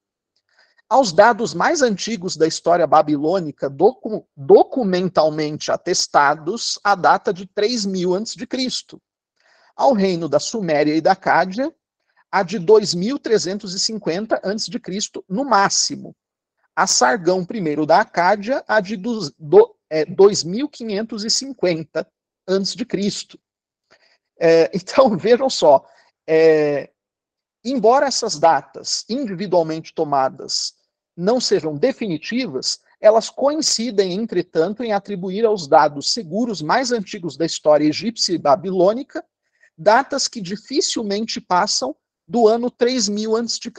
Aos 0.89 1.13
dados 1.13 1.53
mais 1.53 1.83
antigos 1.83 2.37
da 2.37 2.47
história 2.47 2.87
babilônica, 2.87 3.69
docu 3.69 4.25
documentalmente 4.37 5.73
atestados, 5.73 6.79
a 6.85 6.95
data 6.95 7.33
de 7.33 7.45
3000 7.47 8.15
antes 8.15 8.37
de 8.37 8.47
Cristo. 8.47 9.03
Ao 9.75 9.93
reino 9.93 10.29
da 10.29 10.39
Suméria 10.39 10.95
e 10.95 11.01
da 11.01 11.17
Cádia, 11.17 11.75
a 12.31 12.43
de 12.43 12.59
2350 12.59 14.43
antes 14.45 14.67
de 14.67 14.79
Cristo 14.79 15.25
no 15.29 15.43
máximo. 15.45 16.15
A 16.75 16.87
Sargão 16.87 17.47
I 17.51 17.87
da 17.87 18.01
Acádia, 18.01 18.63
a 18.69 18.81
de 18.81 18.97
do, 18.97 19.33
é, 19.89 20.05
2550 20.05 22.07
antes 22.47 22.75
de 22.75 22.85
Cristo. 22.85 23.39
É, 24.39 24.71
então 24.77 25.17
vejam 25.17 25.49
só, 25.49 25.89
é, 26.27 26.91
embora 27.71 28.07
essas 28.07 28.39
datas 28.39 29.05
individualmente 29.09 29.95
tomadas 29.95 30.75
não 31.17 31.41
sejam 31.41 31.77
definitivas, 31.77 32.81
elas 33.01 33.31
coincidem, 33.31 34.13
entretanto, 34.13 34.83
em 34.83 34.93
atribuir 34.93 35.45
aos 35.45 35.67
dados 35.67 36.13
seguros 36.13 36.61
mais 36.61 36.93
antigos 36.93 37.37
da 37.37 37.47
história 37.47 37.87
egípcia 37.87 38.35
e 38.35 38.39
babilônica 38.39 39.25
datas 39.77 40.27
que 40.27 40.41
dificilmente 40.41 41.41
passam 41.41 41.95
do 42.27 42.49
ano 42.49 42.71
3000 42.71 43.37
a.C. 43.37 43.71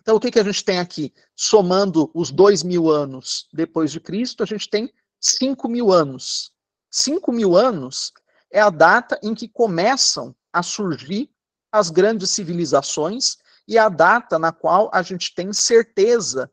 Então, 0.00 0.16
o 0.16 0.20
que, 0.20 0.30
que 0.30 0.38
a 0.38 0.44
gente 0.44 0.64
tem 0.64 0.78
aqui? 0.78 1.12
Somando 1.36 2.10
os 2.14 2.30
dois 2.30 2.62
mil 2.62 2.90
anos 2.90 3.46
depois 3.52 3.92
de 3.92 4.00
Cristo, 4.00 4.42
a 4.42 4.46
gente 4.46 4.68
tem 4.68 4.92
5 5.20 5.68
mil 5.68 5.92
anos. 5.92 6.52
5 6.90 7.30
mil 7.32 7.56
anos 7.56 8.12
é 8.50 8.60
a 8.60 8.70
data 8.70 9.18
em 9.22 9.34
que 9.34 9.48
começam 9.48 10.34
a 10.52 10.62
surgir 10.62 11.30
as 11.72 11.90
grandes 11.90 12.30
civilizações 12.30 13.36
e 13.66 13.76
a 13.76 13.88
data 13.88 14.38
na 14.38 14.52
qual 14.52 14.90
a 14.92 15.02
gente 15.02 15.34
tem 15.34 15.52
certeza 15.52 16.50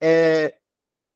é, 0.00 0.56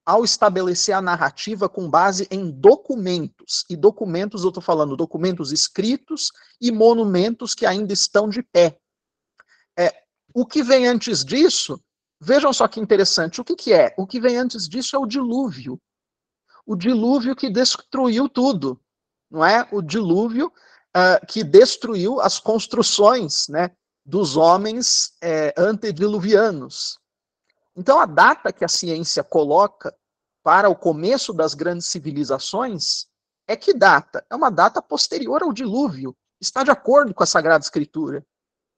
ao 0.07 0.25
estabelecer 0.25 0.95
a 0.95 1.03
narrativa 1.03 1.69
com 1.69 1.89
base 1.89 2.27
em 2.31 2.51
documentos. 2.51 3.65
E 3.69 3.77
documentos, 3.77 4.43
eu 4.43 4.49
estou 4.49 4.63
falando 4.63 4.97
documentos 4.97 5.53
escritos 5.53 6.33
e 6.61 6.71
monumentos 6.71 7.55
que 7.55 7.67
ainda 7.67 7.93
estão 7.93 8.29
de 8.29 8.43
pé. 8.43 8.79
É, 9.79 10.03
o 10.35 10.47
que 10.47 10.63
vem 10.63 10.87
antes 10.87 11.25
disso, 11.25 11.83
vejam 12.21 12.53
só 12.53 12.69
que 12.69 12.81
interessante, 12.81 13.41
o 13.41 13.45
que, 13.45 13.57
que 13.57 13.73
é? 13.73 13.95
O 13.99 14.07
que 14.07 14.21
vem 14.21 14.37
antes 14.37 14.69
disso 14.69 14.97
é 14.97 14.99
o 14.99 15.07
dilúvio. 15.07 15.81
O 16.65 16.77
dilúvio 16.77 17.35
que 17.35 17.51
destruiu 17.51 18.29
tudo, 18.29 18.81
não 19.31 19.45
é? 19.45 19.69
O 19.73 19.83
dilúvio 19.83 20.53
uh, 20.97 21.27
que 21.27 21.43
destruiu 21.45 22.21
as 22.21 22.39
construções, 22.39 23.49
né? 23.49 23.71
dos 24.05 24.37
homens 24.37 25.13
é, 25.23 25.55
antediluvianos. 25.57 26.99
Então, 27.77 28.01
a 28.01 28.07
data 28.07 28.53
que 28.53 28.65
a 28.65 28.69
ciência 28.69 29.23
coloca 29.23 29.95
para 30.43 30.69
o 30.69 30.75
começo 30.75 31.33
das 31.33 31.55
grandes 31.55 31.87
civilizações 31.87 33.07
é 33.47 33.57
que 33.57 33.73
data? 33.73 34.25
É 34.29 34.35
uma 34.35 34.51
data 34.51 34.83
posterior 34.83 35.43
ao 35.43 35.53
dilúvio. 35.53 36.17
Está 36.41 36.65
de 36.65 36.71
acordo 36.71 37.15
com 37.15 37.23
a 37.23 37.27
Sagrada 37.27 37.63
Escritura. 37.63 38.27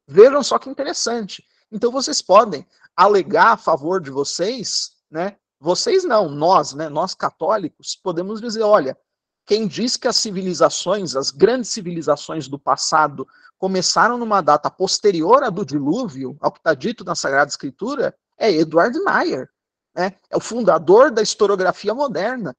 Vejam 0.07 0.43
só 0.43 0.59
que 0.59 0.69
interessante. 0.69 1.45
Então, 1.71 1.91
vocês 1.91 2.21
podem 2.21 2.67
alegar 2.97 3.53
a 3.53 3.57
favor 3.57 4.01
de 4.01 4.11
vocês, 4.11 4.93
né? 5.11 5.37
Vocês 5.59 6.05
não, 6.05 6.29
nós, 6.29 6.75
né? 6.75 6.89
Nós 6.89 7.15
católicos, 7.15 7.97
podemos 7.97 8.41
dizer: 8.41 8.63
olha, 8.63 8.99
quem 9.45 9.67
diz 9.67 9.97
que 9.97 10.09
as 10.09 10.17
civilizações, 10.17 11.17
as 11.17 11.31
grandes 11.31 11.71
civilizações 11.71 12.49
do 12.49 12.59
passado, 12.59 13.27
começaram 13.59 14.17
numa 14.19 14.41
data 14.41 14.71
posterior 14.71 15.43
à 15.43 15.51
do 15.51 15.65
dilúvio, 15.65 16.37
ao 16.41 16.53
que 16.53 16.59
está 16.59 16.75
dito 16.75 17.05
na 17.05 17.15
Sagrada 17.15 17.51
Escritura, 17.51 18.15
é 18.39 18.51
Edward 18.51 18.99
Meyer. 19.01 19.49
Né? 19.95 20.15
É 20.31 20.37
o 20.37 20.41
fundador 20.41 21.11
da 21.11 21.23
historiografia 21.23 21.95
moderna. 21.95 22.57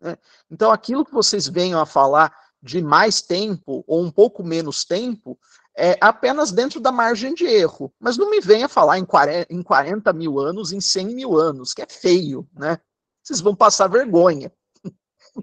Né? 0.00 0.16
Então, 0.50 0.70
aquilo 0.70 1.04
que 1.04 1.12
vocês 1.12 1.46
venham 1.46 1.80
a 1.80 1.86
falar 1.86 2.34
de 2.62 2.82
mais 2.82 3.20
tempo 3.22 3.84
ou 3.86 4.02
um 4.02 4.10
pouco 4.10 4.42
menos 4.44 4.84
tempo 4.84 5.38
é 5.76 5.96
apenas 6.00 6.52
dentro 6.52 6.80
da 6.80 6.92
margem 6.92 7.34
de 7.34 7.44
erro. 7.44 7.92
Mas 7.98 8.16
não 8.16 8.30
me 8.30 8.40
venha 8.40 8.68
falar 8.68 8.98
em 8.98 9.04
40, 9.04 9.52
em 9.52 9.62
40 9.62 10.12
mil 10.12 10.38
anos, 10.38 10.72
em 10.72 10.80
100 10.80 11.14
mil 11.14 11.38
anos, 11.38 11.72
que 11.72 11.82
é 11.82 11.86
feio. 11.86 12.48
Né? 12.54 12.78
Vocês 13.22 13.40
vão 13.40 13.54
passar 13.54 13.88
vergonha. 13.88 14.52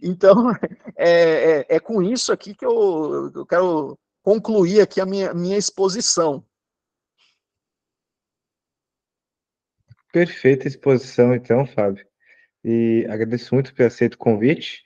Então, 0.01 0.51
é, 0.95 1.59
é, 1.59 1.65
é, 1.69 1.79
com 1.79 2.01
isso 2.01 2.31
aqui 2.31 2.53
que 2.53 2.65
eu, 2.65 3.31
eu 3.33 3.45
quero 3.45 3.97
concluir 4.21 4.81
aqui 4.81 5.01
a 5.01 5.05
minha, 5.05 5.33
minha 5.33 5.57
exposição. 5.57 6.45
Perfeita 10.11 10.67
exposição, 10.67 11.33
então, 11.35 11.65
Fábio. 11.65 12.05
E 12.63 13.05
agradeço 13.09 13.53
muito 13.53 13.73
por 13.73 13.85
aceito 13.85 14.15
o 14.15 14.17
convite. 14.17 14.83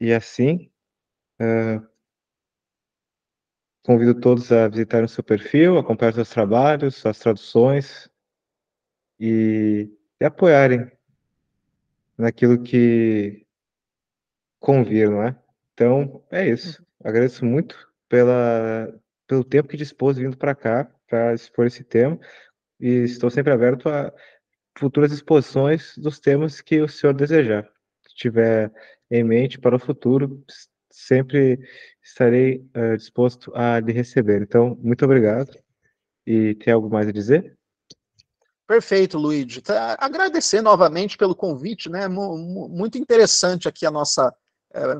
E 0.00 0.12
assim, 0.12 0.70
uh, 1.40 1.84
convido 3.82 4.20
todos 4.20 4.52
a 4.52 4.68
visitar 4.68 5.02
o 5.02 5.08
seu 5.08 5.24
perfil, 5.24 5.76
acompanhar 5.76 6.14
seus 6.14 6.30
trabalhos, 6.30 6.96
suas 6.96 7.18
traduções 7.18 8.08
e, 9.18 9.90
e 10.20 10.24
apoiarem 10.24 10.90
naquilo 12.16 12.62
que 12.62 13.47
convir, 14.60 15.10
não 15.10 15.22
é? 15.22 15.36
Então, 15.74 16.24
é 16.30 16.48
isso. 16.48 16.84
Agradeço 17.02 17.44
muito 17.44 17.76
pela, 18.08 18.92
pelo 19.26 19.44
tempo 19.44 19.68
que 19.68 19.76
dispôs 19.76 20.16
vindo 20.16 20.36
para 20.36 20.54
cá 20.54 20.90
para 21.08 21.34
expor 21.34 21.66
esse 21.66 21.82
tema 21.82 22.18
e 22.78 23.04
estou 23.04 23.30
sempre 23.30 23.52
aberto 23.52 23.88
a 23.88 24.12
futuras 24.78 25.10
exposições 25.12 25.96
dos 25.96 26.20
temas 26.20 26.60
que 26.60 26.80
o 26.80 26.88
senhor 26.88 27.12
desejar. 27.12 27.64
Se 28.06 28.14
tiver 28.14 28.72
em 29.10 29.24
mente 29.24 29.58
para 29.58 29.76
o 29.76 29.80
futuro, 29.80 30.44
sempre 30.90 31.58
estarei 32.02 32.68
uh, 32.76 32.96
disposto 32.96 33.52
a 33.54 33.80
lhe 33.80 33.92
receber. 33.92 34.42
Então, 34.42 34.78
muito 34.82 35.04
obrigado. 35.04 35.50
E 36.26 36.54
tem 36.56 36.72
algo 36.72 36.90
mais 36.90 37.08
a 37.08 37.12
dizer? 37.12 37.56
Perfeito, 38.66 39.16
Luigi. 39.16 39.62
Tá, 39.62 39.96
agradecer 39.98 40.60
novamente 40.60 41.16
pelo 41.16 41.34
convite, 41.34 41.88
né? 41.88 42.06
Muito 42.06 42.98
interessante 42.98 43.66
aqui 43.66 43.86
a 43.86 43.90
nossa 43.90 44.34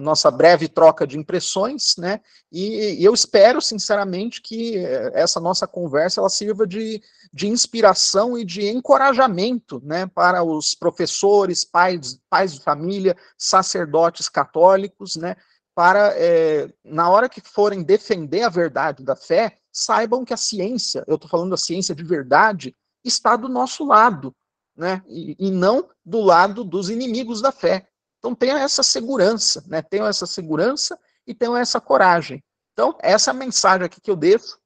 nossa 0.00 0.30
breve 0.30 0.66
troca 0.66 1.06
de 1.06 1.18
impressões, 1.18 1.94
né? 1.98 2.20
E, 2.50 3.00
e, 3.00 3.04
eu 3.04 3.12
espero, 3.12 3.60
sinceramente, 3.60 4.40
que 4.40 4.78
é, 4.78 5.12
essa 5.14 5.38
nossa 5.38 5.66
conversa 5.66 6.20
ela 6.20 6.30
sirva 6.30 6.66
de, 6.66 7.02
de 7.32 7.48
inspiração 7.48 8.38
e 8.38 8.44
de 8.44 8.66
encorajamento, 8.66 9.80
né, 9.84 10.06
para 10.06 10.42
os 10.42 10.74
professores, 10.74 11.64
pais, 11.64 12.18
pais 12.30 12.54
de 12.54 12.62
família, 12.62 13.16
sacerdotes 13.36 14.28
católicos, 14.28 15.16
né, 15.16 15.36
para 15.74 16.12
é, 16.16 16.68
na 16.82 17.10
hora 17.10 17.28
que 17.28 17.40
forem 17.40 17.82
defender 17.82 18.42
a 18.42 18.48
verdade 18.48 19.04
da 19.04 19.14
fé, 19.14 19.58
saibam 19.70 20.24
que 20.24 20.34
a 20.34 20.36
ciência, 20.36 21.04
eu 21.06 21.14
estou 21.14 21.30
falando 21.30 21.50
da 21.50 21.56
ciência 21.56 21.94
de 21.94 22.02
verdade, 22.02 22.74
está 23.04 23.36
do 23.36 23.48
nosso 23.48 23.84
lado, 23.84 24.34
né? 24.76 25.02
E, 25.06 25.36
e, 25.38 25.50
não 25.50 25.88
do 26.04 26.20
lado 26.20 26.64
dos 26.64 26.90
inimigos 26.90 27.40
da 27.40 27.52
fé. 27.52 27.86
Então 28.18 28.34
tenha 28.34 28.58
essa 28.58 28.82
segurança, 28.82 29.64
né? 29.66 29.82
Tenha 29.82 30.06
essa 30.06 30.26
segurança 30.26 30.98
e 31.26 31.34
tenha 31.34 31.58
essa 31.58 31.80
coragem. 31.80 32.42
Então, 32.72 32.96
essa 33.00 33.30
é 33.30 33.32
a 33.32 33.34
mensagem 33.34 33.84
aqui 33.84 34.00
que 34.00 34.10
eu 34.10 34.16
deixo 34.16 34.58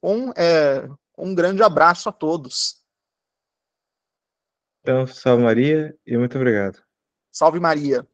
com 0.00 0.32
é, 0.36 0.88
um 1.18 1.34
grande 1.34 1.62
abraço 1.62 2.08
a 2.08 2.12
todos. 2.12 2.82
Então, 4.80 5.06
salve 5.06 5.42
Maria 5.42 5.96
e 6.06 6.16
muito 6.16 6.36
obrigado. 6.36 6.80
Salve 7.32 7.58
Maria. 7.58 8.06